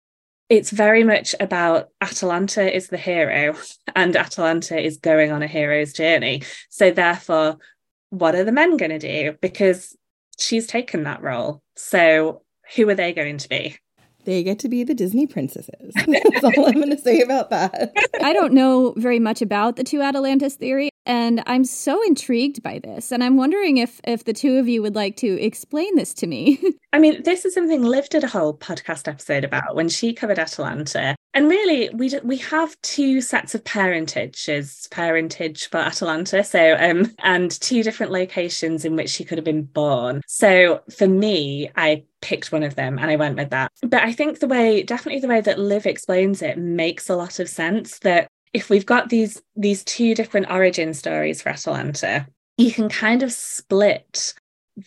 it's 0.50 0.70
very 0.70 1.04
much 1.04 1.34
about 1.38 1.90
Atalanta 2.00 2.74
is 2.74 2.88
the 2.88 2.98
hero 2.98 3.54
and 3.94 4.16
Atalanta 4.16 4.78
is 4.78 4.96
going 4.96 5.30
on 5.30 5.42
a 5.42 5.46
hero's 5.46 5.92
journey. 5.92 6.42
So, 6.68 6.90
therefore, 6.90 7.56
what 8.10 8.34
are 8.34 8.42
the 8.42 8.52
men 8.52 8.76
going 8.76 8.90
to 8.90 8.98
do? 8.98 9.38
Because 9.40 9.96
she's 10.38 10.66
taken 10.66 11.04
that 11.04 11.22
role. 11.22 11.62
So, 11.76 12.42
who 12.76 12.88
are 12.88 12.94
they 12.94 13.12
going 13.12 13.38
to 13.38 13.48
be? 13.48 13.76
They 14.24 14.42
get 14.42 14.58
to 14.60 14.68
be 14.68 14.84
the 14.84 14.94
Disney 14.94 15.26
princesses. 15.26 15.94
That's 16.06 16.44
all 16.44 16.66
I'm 16.66 16.74
going 16.74 16.90
to 16.90 16.98
say 16.98 17.20
about 17.20 17.50
that. 17.50 17.92
I 18.22 18.32
don't 18.32 18.52
know 18.52 18.92
very 18.96 19.18
much 19.18 19.40
about 19.40 19.76
the 19.76 19.84
two 19.84 20.02
Atalantas 20.02 20.56
theory, 20.56 20.90
and 21.06 21.42
I'm 21.46 21.64
so 21.64 22.02
intrigued 22.06 22.62
by 22.62 22.80
this. 22.80 23.12
And 23.12 23.24
I'm 23.24 23.36
wondering 23.36 23.78
if 23.78 24.00
if 24.04 24.24
the 24.24 24.34
two 24.34 24.58
of 24.58 24.68
you 24.68 24.82
would 24.82 24.94
like 24.94 25.16
to 25.16 25.40
explain 25.42 25.96
this 25.96 26.12
to 26.14 26.26
me. 26.26 26.62
I 26.92 26.98
mean, 26.98 27.22
this 27.22 27.44
is 27.44 27.54
something 27.54 27.82
Liv 27.82 28.08
did 28.10 28.24
a 28.24 28.28
whole 28.28 28.54
podcast 28.54 29.08
episode 29.08 29.44
about 29.44 29.74
when 29.74 29.88
she 29.88 30.12
covered 30.12 30.38
Atalanta. 30.38 31.16
And 31.32 31.48
really, 31.48 31.88
we 31.90 32.10
we 32.24 32.38
have 32.38 32.80
two 32.82 33.20
sets 33.20 33.54
of 33.54 33.62
parentages, 33.62 34.88
parentage 34.90 35.68
for 35.68 35.78
Atalanta, 35.78 36.42
so 36.42 36.76
um, 36.78 37.14
and 37.20 37.50
two 37.60 37.82
different 37.82 38.10
locations 38.10 38.84
in 38.84 38.96
which 38.96 39.10
she 39.10 39.24
could 39.24 39.38
have 39.38 39.44
been 39.44 39.62
born. 39.62 40.22
So 40.26 40.82
for 40.96 41.06
me, 41.06 41.70
I 41.76 42.04
picked 42.20 42.52
one 42.52 42.64
of 42.64 42.74
them 42.74 42.98
and 42.98 43.10
I 43.10 43.16
went 43.16 43.36
with 43.36 43.50
that. 43.50 43.70
But 43.82 44.02
I 44.02 44.12
think 44.12 44.40
the 44.40 44.48
way, 44.48 44.82
definitely 44.82 45.20
the 45.20 45.28
way 45.28 45.40
that 45.40 45.58
Liv 45.58 45.86
explains 45.86 46.42
it 46.42 46.58
makes 46.58 47.08
a 47.08 47.16
lot 47.16 47.38
of 47.38 47.48
sense 47.48 48.00
that 48.00 48.28
if 48.52 48.68
we've 48.68 48.86
got 48.86 49.08
these 49.08 49.40
these 49.54 49.84
two 49.84 50.14
different 50.14 50.50
origin 50.50 50.94
stories 50.94 51.42
for 51.42 51.50
Atalanta, 51.50 52.26
you 52.56 52.72
can 52.72 52.88
kind 52.88 53.22
of 53.22 53.32
split 53.32 54.34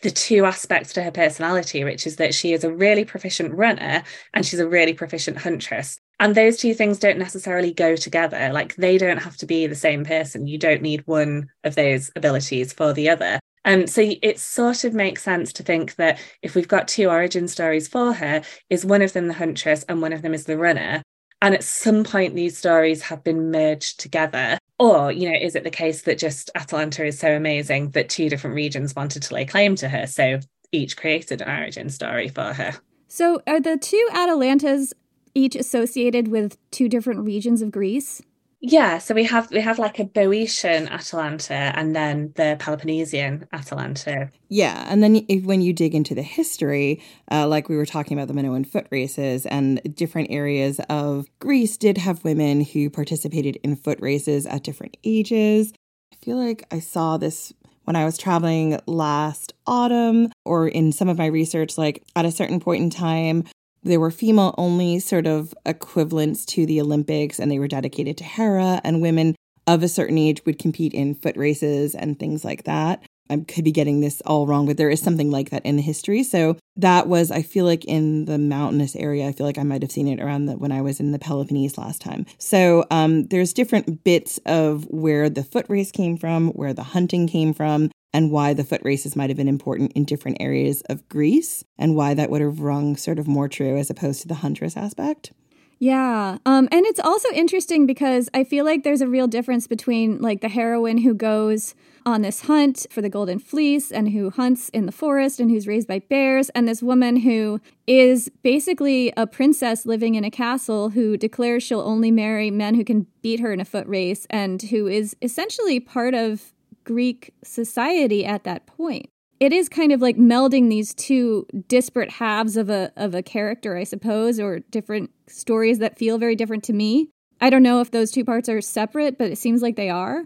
the 0.02 0.12
two 0.12 0.46
aspects 0.46 0.94
to 0.94 1.04
her 1.04 1.12
personality, 1.12 1.84
which 1.84 2.08
is 2.08 2.18
that 2.18 2.34
she 2.34 2.54
is 2.54 2.64
a 2.64 2.74
really 2.74 3.06
proficient 3.06 3.54
runner 3.54 4.04
and 4.34 4.46
she's 4.46 4.60
a 4.60 4.68
really 4.68 4.94
proficient 4.94 5.38
huntress. 5.38 6.00
And 6.20 6.36
those 6.36 6.58
two 6.58 6.74
things 6.74 7.00
don't 7.00 7.18
necessarily 7.18 7.74
go 7.74 7.96
together. 7.96 8.52
Like 8.54 8.76
they 8.76 8.98
don't 8.98 9.22
have 9.22 9.38
to 9.38 9.46
be 9.46 9.68
the 9.68 9.76
same 9.76 10.06
person. 10.06 10.48
You 10.48 10.58
don't 10.58 10.82
need 10.82 11.06
one 11.06 11.50
of 11.64 11.76
those 11.76 12.12
abilities 12.16 12.72
for 12.74 12.94
the 12.94 13.10
other. 13.10 13.40
And 13.66 13.90
so 13.90 14.12
it 14.22 14.40
sort 14.40 14.84
of 14.84 14.94
makes 14.94 15.24
sense 15.24 15.54
to 15.54 15.64
think 15.64 15.96
that 15.96 16.20
if 16.42 16.56
we've 16.56 16.68
got 16.68 16.88
two 16.88 17.10
origin 17.10 17.48
stories 17.48 17.88
for 17.88 18.14
her, 18.14 18.42
is 18.70 18.86
one 18.86 19.02
of 19.02 19.14
them 19.14 19.28
the 19.28 19.34
huntress 19.34 19.84
and 19.88 20.02
one 20.02 20.14
of 20.14 20.22
them 20.22 20.34
is 20.34 20.46
the 20.46 20.58
runner. 20.58 21.02
And 21.42 21.54
at 21.54 21.64
some 21.64 22.04
point, 22.04 22.36
these 22.36 22.58
stories 22.58 23.02
have 23.04 23.24
been 23.24 23.52
merged 23.52 24.00
together. 24.00 24.58
Or, 24.84 25.14
you 25.14 25.32
know, 25.32 25.38
is 25.40 25.56
it 25.56 25.64
the 25.64 25.70
case 25.70 26.02
that 26.02 26.18
just 26.18 26.50
Atalanta 26.56 27.06
is 27.06 27.18
so 27.18 27.34
amazing 27.34 27.92
that 27.92 28.10
two 28.10 28.28
different 28.28 28.54
regions 28.58 28.94
wanted 28.94 29.24
to 29.24 29.34
lay 29.34 29.46
claim 29.46 29.78
to 29.78 29.88
her? 29.88 30.06
So 30.08 30.42
each 30.74 30.98
created 30.98 31.42
an 31.42 31.50
origin 31.50 31.90
story 31.90 32.28
for 32.28 32.52
her. 32.52 32.74
So 33.08 33.42
are 33.48 33.62
the 33.62 33.78
two 33.78 34.06
Atalantas 34.12 34.92
each 35.34 35.56
associated 35.56 36.28
with 36.28 36.58
two 36.70 36.90
different 36.90 37.22
regions 37.22 37.62
of 37.62 37.72
Greece? 37.72 38.22
Yeah, 38.66 39.00
so 39.00 39.14
we 39.14 39.26
have 39.26 39.52
we 39.52 39.60
have 39.60 39.78
like 39.78 40.00
a 40.00 40.06
Boeotian 40.06 40.88
Atalanta 40.88 41.54
and 41.54 41.94
then 41.94 42.32
the 42.38 42.56
Peloponnesian 42.60 43.46
Atalanta. 43.52 44.30
Yeah, 44.48 44.86
and 44.90 45.04
then 45.04 45.26
if, 45.28 45.44
when 45.44 45.60
you 45.60 45.74
dig 45.74 45.94
into 45.94 46.16
the 46.16 46.22
history, 46.22 47.04
uh, 47.30 47.46
like 47.46 47.68
we 47.68 47.76
were 47.76 47.86
talking 47.86 48.18
about 48.18 48.30
the 48.30 48.34
Minoan 48.34 48.64
foot 48.64 48.88
races 48.90 49.46
and 49.46 49.82
different 49.94 50.32
areas 50.32 50.80
of 50.90 51.28
Greece 51.40 51.76
did 51.76 51.98
have 51.98 52.24
women 52.24 52.62
who 52.62 52.90
participated 52.90 53.58
in 53.64 53.76
foot 53.76 54.00
races 54.00 54.46
at 54.46 54.64
different 54.64 54.96
ages. 55.04 55.74
I 56.14 56.16
feel 56.24 56.38
like 56.38 56.64
I 56.72 56.80
saw 56.80 57.18
this 57.18 57.52
when 57.84 57.98
I 57.98 58.06
was 58.06 58.18
traveling 58.18 58.80
last 58.86 59.54
autumn 59.68 60.32
or 60.46 60.70
in 60.70 60.94
some 60.94 61.10
of 61.10 61.18
my 61.18 61.26
research, 61.26 61.78
like 61.78 62.02
at 62.16 62.24
a 62.24 62.32
certain 62.32 62.62
point 62.62 62.82
in 62.82 62.90
time, 62.90 63.44
there 63.84 64.00
were 64.00 64.12
female 64.12 64.56
only 64.58 65.00
sort 65.00 65.28
of 65.28 65.54
equivalents 65.66 66.46
to 66.48 66.66
the 66.66 66.82
Olympics, 66.82 67.40
and 67.40 67.52
they 67.52 67.60
were 67.60 67.68
dedicated 67.68 68.18
to 68.18 68.24
Hera, 68.24 68.82
and 68.84 69.02
women 69.02 69.36
of 69.68 69.84
a 69.84 69.88
certain 69.88 70.18
age 70.18 70.42
would 70.46 70.60
compete 70.60 70.94
in 70.94 71.16
foot 71.16 71.38
races 71.38 71.96
and 71.96 72.20
things 72.20 72.44
like 72.44 72.64
that. 72.64 73.04
I 73.30 73.38
could 73.38 73.64
be 73.64 73.72
getting 73.72 74.02
this 74.02 74.22
all 74.26 74.46
wrong, 74.46 74.66
but 74.66 74.76
there 74.78 74.90
is 74.90 75.02
something 75.02 75.32
like 75.32 75.50
that 75.52 75.66
in 75.66 75.78
the 75.78 75.82
history. 75.82 76.24
So 76.24 76.58
that 76.76 77.08
was, 77.08 77.32
I 77.32 77.42
feel 77.42 77.66
like, 77.66 77.86
in 77.86 78.26
the 78.26 78.38
mountainous 78.38 78.96
area. 78.96 79.28
I 79.28 79.32
feel 79.32 79.46
like 79.46 79.58
I 79.58 79.64
might 79.64 79.82
have 79.82 79.92
seen 79.92 80.08
it 80.08 80.20
around 80.20 80.46
the, 80.46 80.58
when 80.58 80.74
I 80.74 80.82
was 80.82 81.00
in 81.00 81.14
the 81.14 81.20
Peloponnese 81.20 81.78
last 81.78 82.02
time. 82.02 82.26
So 82.38 82.86
um, 82.92 83.28
there's 83.28 83.54
different 83.54 84.04
bits 84.04 84.40
of 84.46 84.86
where 84.90 85.30
the 85.30 85.44
foot 85.44 85.66
race 85.70 85.92
came 85.92 86.18
from, 86.18 86.50
where 86.50 86.74
the 86.74 86.84
hunting 86.84 87.28
came 87.28 87.54
from, 87.54 87.90
and 88.14 88.32
why 88.32 88.54
the 88.54 88.64
foot 88.64 88.82
races 88.84 89.16
might 89.16 89.30
have 89.30 89.38
been 89.38 89.48
important 89.48 89.92
in 89.94 90.06
different 90.06 90.38
areas 90.40 90.82
of 90.90 91.08
Greece, 91.10 91.64
and 91.78 91.96
why 91.96 92.14
that 92.14 92.30
would 92.30 92.42
have 92.42 92.60
rung 92.60 92.96
sort 92.96 93.20
of 93.20 93.28
more 93.28 93.50
true 93.50 93.78
as 93.78 93.90
opposed 93.90 94.22
to 94.22 94.28
the 94.28 94.36
huntress 94.36 94.78
aspect. 94.78 95.32
Yeah. 95.80 96.38
Um, 96.46 96.70
and 96.72 96.86
it's 96.86 97.00
also 97.00 97.30
interesting 97.34 97.86
because 97.86 98.30
I 98.34 98.46
feel 98.46 98.64
like 98.64 98.84
there's 98.84 99.02
a 99.02 99.08
real 99.08 99.28
difference 99.28 99.68
between 99.68 100.22
like 100.22 100.40
the 100.40 100.48
heroine 100.48 101.00
who 101.00 101.14
goes 101.14 101.76
on 102.06 102.22
this 102.22 102.42
hunt 102.42 102.86
for 102.90 103.02
the 103.02 103.10
golden 103.10 103.38
fleece 103.38 103.92
and 103.92 104.10
who 104.10 104.30
hunts 104.30 104.70
in 104.70 104.86
the 104.86 104.94
forest 104.94 105.42
and 105.42 105.50
who's 105.50 105.68
raised 105.68 105.88
by 105.88 106.00
bears, 106.00 106.50
and 106.50 106.68
this 106.68 106.82
woman 106.82 107.18
who 107.18 107.60
is 107.86 108.30
basically 108.44 109.12
a 109.18 109.28
princess 109.28 109.86
living 109.86 110.16
in 110.16 110.24
a 110.24 110.32
castle 110.32 110.90
who 110.90 111.18
declares 111.18 111.64
she'll 111.64 111.82
only 111.82 112.12
marry 112.12 112.50
men 112.50 112.76
who 112.76 112.86
can 112.86 113.08
beat 113.22 113.40
her 113.40 113.52
in 113.52 113.60
a 113.60 113.66
foot 113.66 113.88
race 113.88 114.26
and 114.30 114.62
who 114.64 114.88
is 114.88 115.16
essentially 115.22 115.80
part 115.80 116.14
of 116.14 116.54
Greek 116.84 117.34
society 117.44 118.26
at 118.26 118.44
that 118.44 118.66
point. 118.66 119.10
It 119.40 119.52
is 119.52 119.68
kind 119.68 119.92
of 119.92 120.02
like 120.02 120.16
melding 120.16 120.70
these 120.70 120.94
two 120.94 121.46
disparate 121.68 122.12
halves 122.12 122.56
of 122.56 122.70
a 122.70 122.92
of 122.96 123.14
a 123.14 123.24
character, 123.24 123.76
I 123.76 123.84
suppose, 123.84 124.40
or 124.40 124.60
different 124.60 125.10
stories 125.28 125.80
that 125.80 125.98
feel 125.98 126.18
very 126.18 126.36
different 126.36 126.64
to 126.66 126.74
me. 126.74 127.10
I 127.42 127.50
don't 127.50 127.64
know 127.64 127.82
if 127.82 127.92
those 127.92 128.12
two 128.12 128.24
parts 128.24 128.48
are 128.48 128.62
separate, 128.62 129.18
but 129.18 129.32
it 129.32 129.38
seems 129.38 129.62
like 129.62 129.76
they 129.76 129.90
are. 129.90 130.24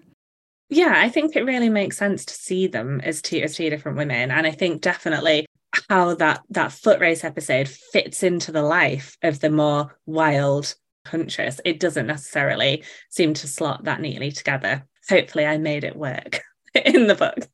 Yeah, 0.70 0.94
I 0.98 1.10
think 1.10 1.36
it 1.36 1.46
really 1.46 1.70
makes 1.70 1.98
sense 1.98 2.26
to 2.26 2.34
see 2.34 2.68
them 2.68 3.02
as 3.02 3.22
two 3.22 3.40
as 3.40 3.56
two 3.56 3.70
different 3.70 3.98
women. 3.98 4.30
And 4.30 4.46
I 4.46 4.52
think 4.52 4.82
definitely 4.82 5.46
how 5.90 6.16
that 6.16 6.42
that 6.50 6.72
foot 6.72 7.00
race 7.00 7.24
episode 7.24 7.68
fits 7.68 8.24
into 8.24 8.52
the 8.52 8.62
life 8.62 9.18
of 9.24 9.40
the 9.40 9.50
more 9.50 9.98
wild 10.06 10.76
huntress. 11.08 11.62
It 11.66 11.80
doesn't 11.80 12.08
necessarily 12.08 12.84
seem 13.10 13.34
to 13.36 13.48
slot 13.48 13.86
that 13.86 14.02
neatly 14.02 14.32
together. 14.32 14.86
Hopefully 15.10 15.46
I 15.46 15.58
made 15.58 15.84
it 15.84 15.96
work 15.96 16.42
in 16.74 17.08
the 17.08 17.16
book. 17.16 17.48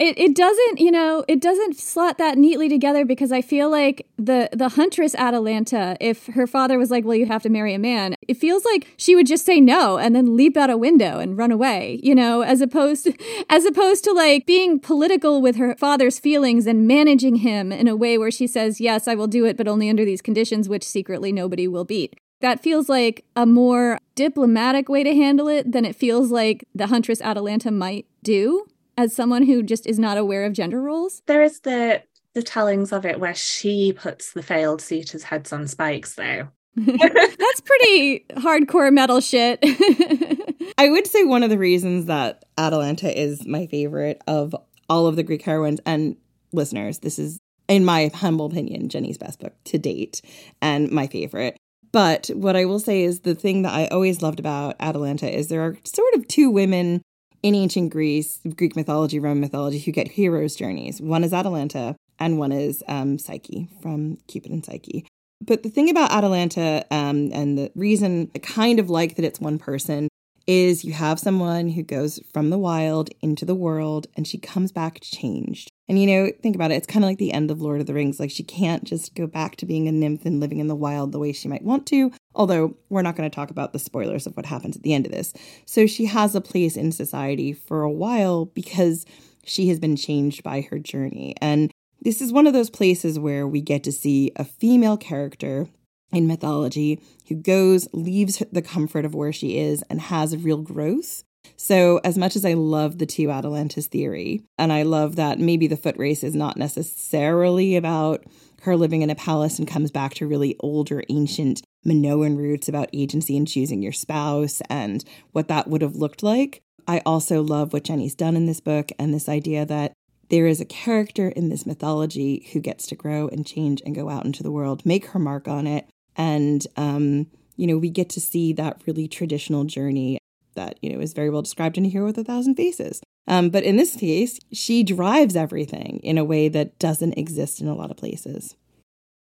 It, 0.00 0.18
it 0.18 0.34
doesn't 0.34 0.80
you 0.80 0.90
know 0.90 1.26
it 1.28 1.42
doesn't 1.42 1.78
slot 1.78 2.16
that 2.16 2.38
neatly 2.38 2.70
together 2.70 3.04
because 3.04 3.30
i 3.30 3.42
feel 3.42 3.68
like 3.68 4.06
the 4.16 4.48
the 4.50 4.70
huntress 4.70 5.14
atalanta 5.14 5.94
if 6.00 6.26
her 6.28 6.46
father 6.46 6.78
was 6.78 6.90
like 6.90 7.04
well 7.04 7.16
you 7.16 7.26
have 7.26 7.42
to 7.42 7.50
marry 7.50 7.74
a 7.74 7.78
man 7.78 8.14
it 8.26 8.38
feels 8.38 8.64
like 8.64 8.86
she 8.96 9.14
would 9.14 9.26
just 9.26 9.44
say 9.44 9.60
no 9.60 9.98
and 9.98 10.16
then 10.16 10.38
leap 10.38 10.56
out 10.56 10.70
a 10.70 10.78
window 10.78 11.18
and 11.18 11.36
run 11.36 11.52
away 11.52 12.00
you 12.02 12.14
know 12.14 12.40
as 12.40 12.62
opposed 12.62 13.04
to, 13.04 13.14
as 13.50 13.66
opposed 13.66 14.02
to 14.02 14.12
like 14.12 14.46
being 14.46 14.80
political 14.80 15.42
with 15.42 15.56
her 15.56 15.76
father's 15.76 16.18
feelings 16.18 16.66
and 16.66 16.88
managing 16.88 17.36
him 17.36 17.70
in 17.70 17.86
a 17.86 17.94
way 17.94 18.16
where 18.16 18.30
she 18.30 18.46
says 18.46 18.80
yes 18.80 19.06
i 19.06 19.14
will 19.14 19.26
do 19.26 19.44
it 19.44 19.54
but 19.54 19.68
only 19.68 19.90
under 19.90 20.06
these 20.06 20.22
conditions 20.22 20.66
which 20.66 20.82
secretly 20.82 21.30
nobody 21.30 21.68
will 21.68 21.84
beat 21.84 22.18
that 22.40 22.60
feels 22.60 22.88
like 22.88 23.24
a 23.36 23.46
more 23.46 23.98
diplomatic 24.14 24.88
way 24.88 25.02
to 25.02 25.14
handle 25.14 25.48
it 25.48 25.70
than 25.70 25.84
it 25.84 25.96
feels 25.96 26.30
like 26.30 26.66
the 26.74 26.88
huntress 26.88 27.20
atalanta 27.20 27.70
might 27.70 28.06
do 28.22 28.66
as 28.96 29.14
someone 29.14 29.44
who 29.44 29.62
just 29.62 29.86
is 29.86 29.98
not 29.98 30.18
aware 30.18 30.44
of 30.44 30.52
gender 30.52 30.80
roles? 30.80 31.22
There 31.26 31.42
is 31.42 31.60
the 31.60 32.02
the 32.34 32.42
tellings 32.42 32.92
of 32.92 33.04
it 33.04 33.18
where 33.18 33.34
she 33.34 33.92
puts 33.92 34.32
the 34.32 34.42
failed 34.42 34.80
suitors' 34.80 35.24
heads 35.24 35.52
on 35.52 35.66
spikes, 35.66 36.14
though. 36.14 36.48
That's 36.76 37.60
pretty 37.60 38.24
hardcore 38.34 38.92
metal 38.92 39.20
shit. 39.20 39.58
I 40.78 40.88
would 40.88 41.08
say 41.08 41.24
one 41.24 41.42
of 41.42 41.50
the 41.50 41.58
reasons 41.58 42.06
that 42.06 42.44
Atalanta 42.56 43.18
is 43.20 43.44
my 43.46 43.66
favorite 43.66 44.22
of 44.28 44.54
all 44.88 45.08
of 45.08 45.16
the 45.16 45.24
Greek 45.24 45.42
heroines, 45.42 45.80
and 45.84 46.16
listeners, 46.52 47.00
this 47.00 47.18
is, 47.18 47.38
in 47.68 47.84
my 47.84 48.10
humble 48.14 48.46
opinion, 48.46 48.88
Jenny's 48.88 49.18
best 49.18 49.40
book 49.40 49.54
to 49.64 49.78
date 49.78 50.22
and 50.62 50.90
my 50.90 51.08
favorite. 51.08 51.56
But 51.92 52.28
what 52.34 52.56
I 52.56 52.64
will 52.64 52.78
say 52.78 53.02
is 53.02 53.20
the 53.20 53.34
thing 53.34 53.62
that 53.62 53.72
I 53.72 53.86
always 53.86 54.22
loved 54.22 54.38
about 54.38 54.76
Atalanta 54.78 55.28
is 55.28 55.48
there 55.48 55.62
are 55.62 55.76
sort 55.84 56.14
of 56.14 56.28
two 56.28 56.50
women 56.50 57.02
in 57.42 57.54
ancient 57.54 57.90
Greece, 57.90 58.38
Greek 58.56 58.76
mythology, 58.76 59.18
Roman 59.18 59.40
mythology, 59.40 59.78
who 59.78 59.92
get 59.92 60.08
heroes' 60.08 60.54
journeys. 60.54 61.00
One 61.00 61.24
is 61.24 61.32
Atalanta, 61.32 61.96
and 62.18 62.38
one 62.38 62.52
is 62.52 62.82
um, 62.86 63.18
Psyche 63.18 63.68
from 63.80 64.18
Cupid 64.28 64.52
and 64.52 64.64
Psyche. 64.64 65.06
But 65.40 65.62
the 65.62 65.70
thing 65.70 65.88
about 65.88 66.12
Atalanta, 66.12 66.84
um, 66.90 67.30
and 67.32 67.56
the 67.56 67.72
reason 67.74 68.30
I 68.34 68.40
kind 68.40 68.78
of 68.78 68.90
like 68.90 69.16
that 69.16 69.24
it's 69.24 69.40
one 69.40 69.58
person, 69.58 70.08
is 70.46 70.84
you 70.84 70.92
have 70.92 71.18
someone 71.18 71.70
who 71.70 71.82
goes 71.82 72.20
from 72.32 72.50
the 72.50 72.58
wild 72.58 73.08
into 73.22 73.44
the 73.44 73.54
world 73.54 74.06
and 74.16 74.26
she 74.26 74.36
comes 74.36 74.72
back 74.72 74.98
changed. 75.00 75.70
And 75.90 76.00
you 76.00 76.06
know, 76.06 76.30
think 76.40 76.54
about 76.54 76.70
it, 76.70 76.76
it's 76.76 76.86
kind 76.86 77.04
of 77.04 77.08
like 77.08 77.18
the 77.18 77.32
end 77.32 77.50
of 77.50 77.60
Lord 77.60 77.80
of 77.80 77.88
the 77.88 77.94
Rings. 77.94 78.20
Like 78.20 78.30
she 78.30 78.44
can't 78.44 78.84
just 78.84 79.12
go 79.16 79.26
back 79.26 79.56
to 79.56 79.66
being 79.66 79.88
a 79.88 79.92
nymph 79.92 80.24
and 80.24 80.38
living 80.38 80.60
in 80.60 80.68
the 80.68 80.76
wild 80.76 81.10
the 81.10 81.18
way 81.18 81.32
she 81.32 81.48
might 81.48 81.64
want 81.64 81.84
to, 81.88 82.12
although 82.32 82.76
we're 82.90 83.02
not 83.02 83.16
going 83.16 83.28
to 83.28 83.34
talk 83.34 83.50
about 83.50 83.72
the 83.72 83.80
spoilers 83.80 84.24
of 84.24 84.36
what 84.36 84.46
happens 84.46 84.76
at 84.76 84.84
the 84.84 84.94
end 84.94 85.04
of 85.04 85.10
this. 85.10 85.32
So 85.66 85.88
she 85.88 86.04
has 86.04 86.36
a 86.36 86.40
place 86.40 86.76
in 86.76 86.92
society 86.92 87.52
for 87.52 87.82
a 87.82 87.90
while 87.90 88.44
because 88.44 89.04
she 89.44 89.66
has 89.66 89.80
been 89.80 89.96
changed 89.96 90.44
by 90.44 90.60
her 90.70 90.78
journey. 90.78 91.34
And 91.40 91.72
this 92.00 92.22
is 92.22 92.32
one 92.32 92.46
of 92.46 92.52
those 92.52 92.70
places 92.70 93.18
where 93.18 93.44
we 93.44 93.60
get 93.60 93.82
to 93.82 93.90
see 93.90 94.30
a 94.36 94.44
female 94.44 94.96
character 94.96 95.66
in 96.12 96.28
mythology 96.28 97.00
who 97.26 97.34
goes, 97.34 97.88
leaves 97.92 98.40
the 98.52 98.62
comfort 98.62 99.04
of 99.04 99.16
where 99.16 99.32
she 99.32 99.58
is, 99.58 99.82
and 99.90 100.00
has 100.02 100.32
a 100.32 100.38
real 100.38 100.58
growth. 100.58 101.24
So, 101.56 102.00
as 102.04 102.16
much 102.16 102.36
as 102.36 102.44
I 102.44 102.54
love 102.54 102.98
the 102.98 103.06
two 103.06 103.30
Atalantas 103.30 103.86
theory, 103.86 104.42
and 104.58 104.72
I 104.72 104.82
love 104.82 105.16
that 105.16 105.38
maybe 105.38 105.66
the 105.66 105.76
foot 105.76 105.96
race 105.98 106.24
is 106.24 106.34
not 106.34 106.56
necessarily 106.56 107.76
about 107.76 108.24
her 108.62 108.76
living 108.76 109.02
in 109.02 109.10
a 109.10 109.14
palace 109.14 109.58
and 109.58 109.68
comes 109.68 109.90
back 109.90 110.14
to 110.14 110.26
really 110.26 110.56
older, 110.60 111.02
ancient 111.08 111.62
Minoan 111.84 112.36
roots 112.36 112.68
about 112.68 112.90
agency 112.92 113.36
and 113.36 113.46
choosing 113.46 113.82
your 113.82 113.92
spouse 113.92 114.60
and 114.68 115.04
what 115.32 115.48
that 115.48 115.68
would 115.68 115.82
have 115.82 115.96
looked 115.96 116.22
like. 116.22 116.60
I 116.86 117.02
also 117.06 117.42
love 117.42 117.72
what 117.72 117.84
Jenny's 117.84 118.14
done 118.14 118.36
in 118.36 118.46
this 118.46 118.60
book 118.60 118.90
and 118.98 119.14
this 119.14 119.28
idea 119.28 119.64
that 119.66 119.92
there 120.28 120.46
is 120.46 120.60
a 120.60 120.66
character 120.66 121.28
in 121.28 121.48
this 121.48 121.66
mythology 121.66 122.48
who 122.52 122.60
gets 122.60 122.86
to 122.86 122.94
grow 122.94 123.28
and 123.28 123.46
change 123.46 123.82
and 123.84 123.94
go 123.94 124.08
out 124.08 124.24
into 124.24 124.42
the 124.42 124.50
world, 124.50 124.86
make 124.86 125.06
her 125.06 125.18
mark 125.18 125.48
on 125.48 125.66
it, 125.66 125.86
and, 126.16 126.66
um, 126.76 127.26
you 127.56 127.66
know, 127.66 127.78
we 127.78 127.90
get 127.90 128.08
to 128.10 128.20
see 128.20 128.52
that 128.54 128.82
really 128.86 129.08
traditional 129.08 129.64
journey 129.64 130.18
that, 130.54 130.78
you 130.82 130.92
know, 130.92 131.00
is 131.00 131.12
very 131.12 131.30
well 131.30 131.42
described 131.42 131.78
in 131.78 131.86
A 131.86 131.88
Hero 131.88 132.06
with 132.06 132.18
a 132.18 132.24
Thousand 132.24 132.54
Faces. 132.56 133.00
Um, 133.26 133.50
but 133.50 133.62
in 133.62 133.76
this 133.76 133.96
case, 133.96 134.38
she 134.52 134.82
drives 134.82 135.36
everything 135.36 136.00
in 136.02 136.18
a 136.18 136.24
way 136.24 136.48
that 136.48 136.78
doesn't 136.78 137.18
exist 137.18 137.60
in 137.60 137.68
a 137.68 137.74
lot 137.74 137.90
of 137.90 137.96
places. 137.96 138.56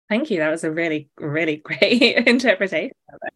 Thank 0.09 0.29
you. 0.29 0.39
That 0.39 0.49
was 0.49 0.63
a 0.63 0.71
really, 0.71 1.09
really 1.19 1.57
great 1.63 2.27
interpretation 2.27 2.91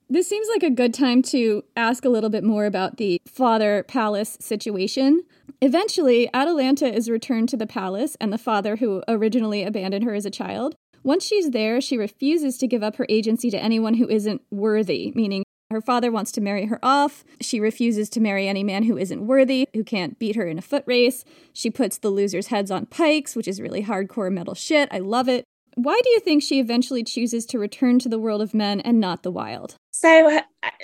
This 0.09 0.27
seems 0.27 0.47
like 0.49 0.63
a 0.63 0.69
good 0.69 0.93
time 0.93 1.21
to 1.23 1.63
ask 1.75 2.03
a 2.03 2.09
little 2.09 2.29
bit 2.29 2.43
more 2.43 2.65
about 2.65 2.97
the 2.97 3.21
father 3.27 3.83
palace 3.87 4.37
situation. 4.41 5.21
Eventually, 5.61 6.29
Atalanta 6.33 6.93
is 6.93 7.09
returned 7.09 7.47
to 7.49 7.57
the 7.57 7.67
palace, 7.67 8.17
and 8.19 8.33
the 8.33 8.37
father 8.37 8.75
who 8.77 9.03
originally 9.07 9.63
abandoned 9.63 10.03
her 10.03 10.13
as 10.13 10.25
a 10.25 10.31
child 10.31 10.75
once 11.05 11.23
she's 11.23 11.51
there, 11.51 11.79
she 11.79 11.97
refuses 11.97 12.57
to 12.57 12.67
give 12.67 12.81
up 12.81 12.95
her 12.95 13.05
agency 13.07 13.51
to 13.51 13.61
anyone 13.61 13.93
who 13.93 14.09
isn't 14.09 14.41
worthy, 14.49 15.13
meaning 15.15 15.43
her 15.71 15.81
father 15.81 16.11
wants 16.11 16.31
to 16.33 16.41
marry 16.41 16.65
her 16.65 16.79
off. 16.83 17.23
She 17.41 17.59
refuses 17.59 18.09
to 18.11 18.19
marry 18.19 18.47
any 18.47 18.63
man 18.63 18.83
who 18.83 18.97
isn't 18.97 19.25
worthy, 19.25 19.67
who 19.73 19.83
can't 19.83 20.17
beat 20.19 20.35
her 20.35 20.47
in 20.47 20.57
a 20.57 20.61
foot 20.61 20.83
race. 20.85 21.25
She 21.53 21.69
puts 21.69 21.97
the 21.97 22.09
losers' 22.09 22.47
heads 22.47 22.71
on 22.71 22.85
pikes, 22.85 23.35
which 23.35 23.47
is 23.47 23.61
really 23.61 23.83
hardcore 23.83 24.31
metal 24.31 24.53
shit. 24.53 24.89
I 24.91 24.99
love 24.99 25.27
it. 25.27 25.43
Why 25.75 25.99
do 26.03 26.09
you 26.11 26.19
think 26.19 26.41
she 26.41 26.59
eventually 26.59 27.03
chooses 27.03 27.45
to 27.47 27.59
return 27.59 27.99
to 27.99 28.09
the 28.09 28.19
world 28.19 28.41
of 28.41 28.53
men 28.53 28.79
and 28.79 28.99
not 28.99 29.23
the 29.23 29.31
wild? 29.31 29.75
So 29.91 30.37
uh, 30.37 30.41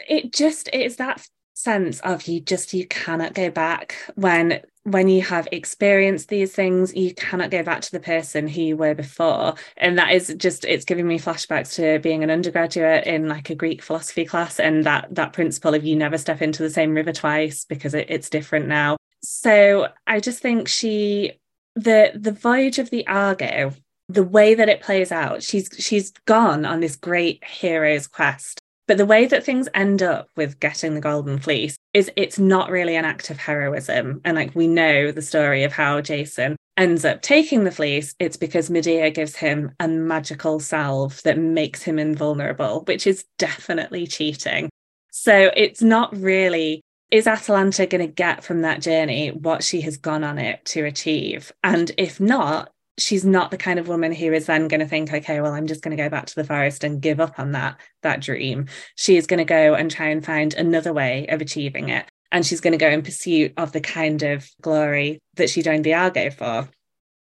it 0.09 0.33
just 0.33 0.69
is 0.73 0.97
that 0.97 1.25
sense 1.53 1.99
of 2.01 2.27
you 2.27 2.39
just 2.39 2.73
you 2.73 2.87
cannot 2.87 3.33
go 3.33 3.49
back 3.49 3.95
when 4.15 4.61
when 4.83 5.07
you 5.07 5.21
have 5.21 5.47
experienced 5.51 6.29
these 6.29 6.53
things 6.53 6.93
you 6.95 7.13
cannot 7.13 7.51
go 7.51 7.61
back 7.61 7.81
to 7.81 7.91
the 7.91 7.99
person 7.99 8.47
who 8.47 8.61
you 8.61 8.77
were 8.77 8.95
before. 8.95 9.53
And 9.77 9.97
that 9.99 10.11
is 10.11 10.33
just 10.37 10.65
it's 10.65 10.85
giving 10.85 11.07
me 11.07 11.19
flashbacks 11.19 11.75
to 11.75 11.99
being 11.99 12.23
an 12.23 12.31
undergraduate 12.31 13.05
in 13.05 13.27
like 13.27 13.49
a 13.49 13.55
greek 13.55 13.81
philosophy 13.81 14.25
class 14.25 14.59
and 14.59 14.83
that 14.85 15.07
that 15.11 15.33
principle 15.33 15.73
of 15.73 15.83
you 15.83 15.95
never 15.95 16.17
step 16.17 16.41
into 16.41 16.63
the 16.63 16.69
same 16.69 16.95
river 16.95 17.11
twice 17.11 17.65
because 17.65 17.93
it, 17.93 18.07
it's 18.09 18.29
different 18.29 18.67
now. 18.67 18.97
So 19.23 19.87
i 20.07 20.19
just 20.19 20.41
think 20.41 20.67
she 20.67 21.33
the 21.75 22.11
the 22.15 22.31
voyage 22.31 22.79
of 22.79 22.89
the 22.89 23.05
argo 23.07 23.73
the 24.09 24.23
way 24.23 24.53
that 24.55 24.69
it 24.69 24.81
plays 24.81 25.11
out 25.11 25.41
she's 25.41 25.69
she's 25.77 26.11
gone 26.25 26.65
on 26.65 26.81
this 26.81 26.95
great 26.95 27.43
hero's 27.45 28.07
quest 28.07 28.60
but 28.87 28.97
the 28.97 29.05
way 29.05 29.25
that 29.25 29.43
things 29.43 29.69
end 29.73 30.03
up 30.03 30.27
with 30.35 30.59
getting 30.59 30.93
the 30.95 31.01
golden 31.01 31.39
fleece 31.39 31.77
is 31.93 32.11
it's 32.15 32.39
not 32.39 32.69
really 32.69 32.95
an 32.95 33.05
act 33.05 33.29
of 33.29 33.37
heroism. 33.37 34.21
And 34.25 34.35
like 34.35 34.55
we 34.55 34.67
know 34.67 35.11
the 35.11 35.21
story 35.21 35.63
of 35.63 35.71
how 35.71 36.01
Jason 36.01 36.55
ends 36.77 37.05
up 37.05 37.21
taking 37.21 37.63
the 37.63 37.71
fleece, 37.71 38.15
it's 38.19 38.37
because 38.37 38.69
Medea 38.69 39.11
gives 39.11 39.35
him 39.35 39.71
a 39.79 39.87
magical 39.87 40.59
salve 40.59 41.21
that 41.23 41.37
makes 41.37 41.83
him 41.83 41.99
invulnerable, 41.99 42.83
which 42.85 43.05
is 43.05 43.25
definitely 43.37 44.07
cheating. 44.07 44.69
So 45.11 45.51
it's 45.55 45.81
not 45.81 46.15
really 46.17 46.81
is 47.11 47.27
Atalanta 47.27 47.85
going 47.85 48.07
to 48.07 48.11
get 48.11 48.41
from 48.43 48.61
that 48.61 48.81
journey 48.81 49.29
what 49.29 49.63
she 49.63 49.81
has 49.81 49.97
gone 49.97 50.23
on 50.23 50.39
it 50.39 50.63
to 50.63 50.85
achieve? 50.85 51.51
And 51.61 51.91
if 51.97 52.21
not, 52.21 52.70
she's 52.97 53.25
not 53.25 53.51
the 53.51 53.57
kind 53.57 53.79
of 53.79 53.87
woman 53.87 54.13
who 54.13 54.33
is 54.33 54.45
then 54.45 54.67
going 54.67 54.79
to 54.79 54.85
think 54.85 55.11
okay 55.11 55.41
well 55.41 55.53
i'm 55.53 55.67
just 55.67 55.81
going 55.81 55.95
to 55.95 56.01
go 56.01 56.09
back 56.09 56.25
to 56.25 56.35
the 56.35 56.43
forest 56.43 56.83
and 56.83 57.01
give 57.01 57.19
up 57.19 57.39
on 57.39 57.53
that 57.53 57.77
that 58.01 58.21
dream. 58.21 58.67
She 58.95 59.17
is 59.17 59.27
going 59.27 59.39
to 59.39 59.45
go 59.45 59.73
and 59.73 59.89
try 59.89 60.07
and 60.07 60.25
find 60.25 60.53
another 60.53 60.93
way 60.93 61.27
of 61.27 61.41
achieving 61.41 61.89
it 61.89 62.05
and 62.31 62.45
she's 62.45 62.61
going 62.61 62.71
to 62.71 62.77
go 62.77 62.89
in 62.89 63.01
pursuit 63.01 63.53
of 63.57 63.71
the 63.71 63.81
kind 63.81 64.23
of 64.23 64.49
glory 64.61 65.19
that 65.35 65.49
she 65.49 65.61
joined 65.61 65.83
the 65.83 65.93
argo 65.93 66.29
for. 66.29 66.69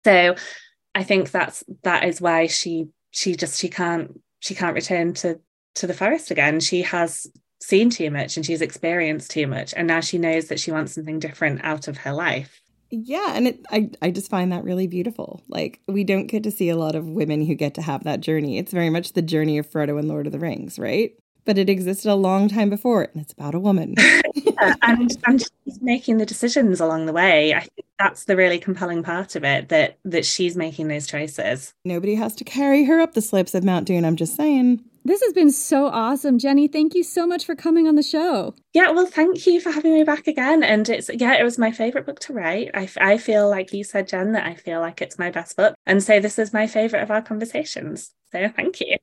So 0.05 0.35
i 0.95 1.03
think 1.03 1.29
that's 1.31 1.63
that 1.83 2.05
is 2.05 2.19
why 2.19 2.47
she 2.47 2.87
she 3.11 3.35
just 3.35 3.59
she 3.59 3.69
can't 3.69 4.19
she 4.39 4.55
can't 4.55 4.75
return 4.75 5.13
to 5.15 5.39
to 5.75 5.87
the 5.87 5.93
forest 5.93 6.31
again. 6.31 6.59
She 6.59 6.81
has 6.83 7.27
seen 7.61 7.89
too 7.89 8.11
much 8.11 8.37
and 8.37 8.45
she's 8.45 8.61
experienced 8.61 9.31
too 9.31 9.47
much 9.47 9.73
and 9.75 9.87
now 9.87 9.99
she 9.99 10.17
knows 10.17 10.47
that 10.47 10.59
she 10.59 10.71
wants 10.71 10.93
something 10.93 11.19
different 11.19 11.59
out 11.63 11.87
of 11.87 11.97
her 11.97 12.13
life 12.13 12.61
yeah, 12.89 13.33
and 13.35 13.47
it, 13.47 13.65
I 13.71 13.89
I 14.01 14.11
just 14.11 14.29
find 14.29 14.51
that 14.51 14.63
really 14.63 14.87
beautiful. 14.87 15.41
Like 15.47 15.81
we 15.87 16.03
don't 16.03 16.27
get 16.27 16.43
to 16.43 16.51
see 16.51 16.69
a 16.69 16.77
lot 16.77 16.95
of 16.95 17.07
women 17.07 17.45
who 17.45 17.55
get 17.55 17.73
to 17.75 17.81
have 17.81 18.03
that 18.03 18.21
journey. 18.21 18.57
It's 18.57 18.71
very 18.71 18.89
much 18.89 19.13
the 19.13 19.21
journey 19.21 19.57
of 19.57 19.69
Frodo 19.69 19.99
and 19.99 20.07
Lord 20.07 20.25
of 20.25 20.31
the 20.31 20.39
Rings, 20.39 20.77
right? 20.77 21.13
but 21.47 21.57
it 21.57 21.69
existed 21.69 22.11
a 22.11 22.15
long 22.15 22.49
time 22.49 22.69
before, 22.69 23.03
and 23.03 23.21
it's 23.21 23.31
about 23.31 23.55
a 23.55 23.59
woman. 23.59 23.95
yeah, 24.35 24.75
and 24.83 25.17
and 25.25 25.41
she's 25.41 25.81
making 25.81 26.17
the 26.17 26.25
decisions 26.25 26.79
along 26.79 27.07
the 27.07 27.13
way. 27.13 27.53
I 27.55 27.61
think 27.61 27.86
that's 27.99 28.25
the 28.25 28.35
really 28.35 28.59
compelling 28.59 29.03
part 29.03 29.35
of 29.35 29.43
it 29.43 29.69
that 29.69 29.97
that 30.05 30.25
she's 30.25 30.55
making 30.55 30.87
those 30.87 31.07
choices. 31.07 31.73
Nobody 31.83 32.15
has 32.15 32.35
to 32.35 32.43
carry 32.43 32.85
her 32.85 32.99
up 32.99 33.13
the 33.13 33.21
slopes 33.21 33.55
of 33.55 33.63
Mount 33.63 33.87
Doom. 33.87 34.05
I'm 34.05 34.15
just 34.15 34.35
saying. 34.35 34.83
This 35.07 35.21
has 35.21 35.31
been 35.31 35.51
so 35.51 35.87
awesome, 35.87 36.37
Jenny. 36.37 36.67
Thank 36.67 36.93
you 36.93 37.01
so 37.01 37.25
much 37.25 37.45
for 37.45 37.55
coming 37.55 37.87
on 37.87 37.95
the 37.95 38.03
show. 38.03 38.53
Yeah, 38.73 38.91
well, 38.91 39.05
thank 39.05 39.47
you 39.47 39.61
for 39.61 39.71
having 39.71 39.93
me 39.93 40.03
back 40.03 40.27
again. 40.27 40.63
And 40.63 40.89
it's, 40.89 41.09
yeah, 41.13 41.39
it 41.39 41.45
was 41.45 41.57
my 41.57 41.71
favorite 41.71 42.05
book 42.05 42.19
to 42.21 42.33
write. 42.33 42.71
I, 42.73 42.89
I 42.99 43.17
feel 43.17 43.49
like 43.49 43.71
you 43.71 43.85
said, 43.85 44.09
Jen, 44.09 44.33
that 44.33 44.45
I 44.45 44.55
feel 44.55 44.81
like 44.81 45.01
it's 45.01 45.17
my 45.17 45.31
best 45.31 45.55
book. 45.55 45.75
And 45.85 46.03
so 46.03 46.19
this 46.19 46.37
is 46.37 46.51
my 46.51 46.67
favorite 46.67 47.03
of 47.03 47.09
our 47.09 47.21
conversations. 47.21 48.11
So 48.33 48.49
thank 48.49 48.81
you. 48.81 48.97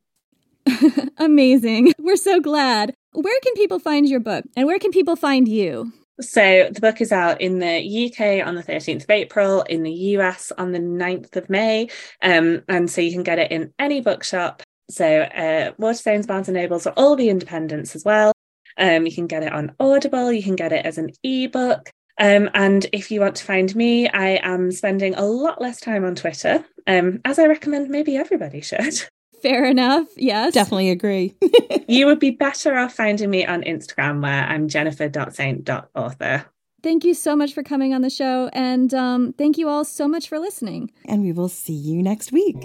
Amazing. 1.16 1.94
We're 1.98 2.16
so 2.16 2.38
glad. 2.38 2.92
Where 3.12 3.40
can 3.42 3.54
people 3.54 3.78
find 3.78 4.06
your 4.06 4.20
book 4.20 4.44
and 4.56 4.66
where 4.66 4.78
can 4.78 4.90
people 4.90 5.16
find 5.16 5.48
you? 5.48 5.90
So 6.20 6.68
the 6.72 6.80
book 6.80 7.00
is 7.00 7.12
out 7.12 7.40
in 7.40 7.58
the 7.58 8.06
UK 8.06 8.46
on 8.46 8.54
the 8.54 8.62
13th 8.62 9.04
of 9.04 9.10
April, 9.10 9.62
in 9.62 9.82
the 9.82 9.92
US 9.92 10.52
on 10.56 10.72
the 10.72 10.78
9th 10.78 11.34
of 11.36 11.50
May. 11.50 11.88
Um, 12.22 12.62
and 12.68 12.90
so 12.90 13.00
you 13.00 13.12
can 13.12 13.24
get 13.24 13.38
it 13.38 13.50
in 13.50 13.72
any 13.78 14.00
bookshop 14.00 14.62
so 14.90 15.20
uh, 15.22 15.72
Waterstones, 15.72 16.26
Barnes 16.26 16.48
and 16.48 16.56
Nobles 16.56 16.86
are 16.86 16.94
all 16.96 17.16
the 17.16 17.28
independents 17.28 17.96
as 17.96 18.04
well. 18.04 18.32
Um, 18.76 19.06
you 19.06 19.12
can 19.12 19.26
get 19.26 19.42
it 19.42 19.52
on 19.52 19.74
Audible, 19.80 20.32
you 20.32 20.42
can 20.42 20.56
get 20.56 20.72
it 20.72 20.84
as 20.84 20.98
an 20.98 21.10
ebook. 21.22 21.90
Um, 22.18 22.50
and 22.54 22.86
if 22.92 23.10
you 23.10 23.20
want 23.20 23.36
to 23.36 23.44
find 23.44 23.74
me, 23.74 24.08
I 24.08 24.40
am 24.42 24.70
spending 24.70 25.14
a 25.14 25.24
lot 25.24 25.60
less 25.60 25.80
time 25.80 26.04
on 26.04 26.14
Twitter, 26.14 26.64
um, 26.86 27.20
as 27.24 27.38
I 27.38 27.46
recommend 27.46 27.88
maybe 27.88 28.16
everybody 28.16 28.60
should. 28.60 29.08
Fair 29.44 29.66
enough. 29.66 30.08
Yes. 30.16 30.54
Definitely 30.54 30.88
agree. 30.88 31.34
you 31.86 32.06
would 32.06 32.18
be 32.18 32.30
better 32.30 32.78
off 32.78 32.94
finding 32.94 33.28
me 33.28 33.44
on 33.44 33.62
Instagram 33.62 34.22
where 34.22 34.42
I'm 34.44 34.68
jennifer.saint.author. 34.68 36.46
Thank 36.82 37.04
you 37.04 37.12
so 37.12 37.36
much 37.36 37.52
for 37.52 37.62
coming 37.62 37.92
on 37.92 38.00
the 38.00 38.08
show. 38.08 38.48
And 38.54 38.94
um, 38.94 39.34
thank 39.34 39.58
you 39.58 39.68
all 39.68 39.84
so 39.84 40.08
much 40.08 40.30
for 40.30 40.38
listening. 40.38 40.90
And 41.04 41.22
we 41.22 41.32
will 41.32 41.50
see 41.50 41.74
you 41.74 42.02
next 42.02 42.32
week. 42.32 42.56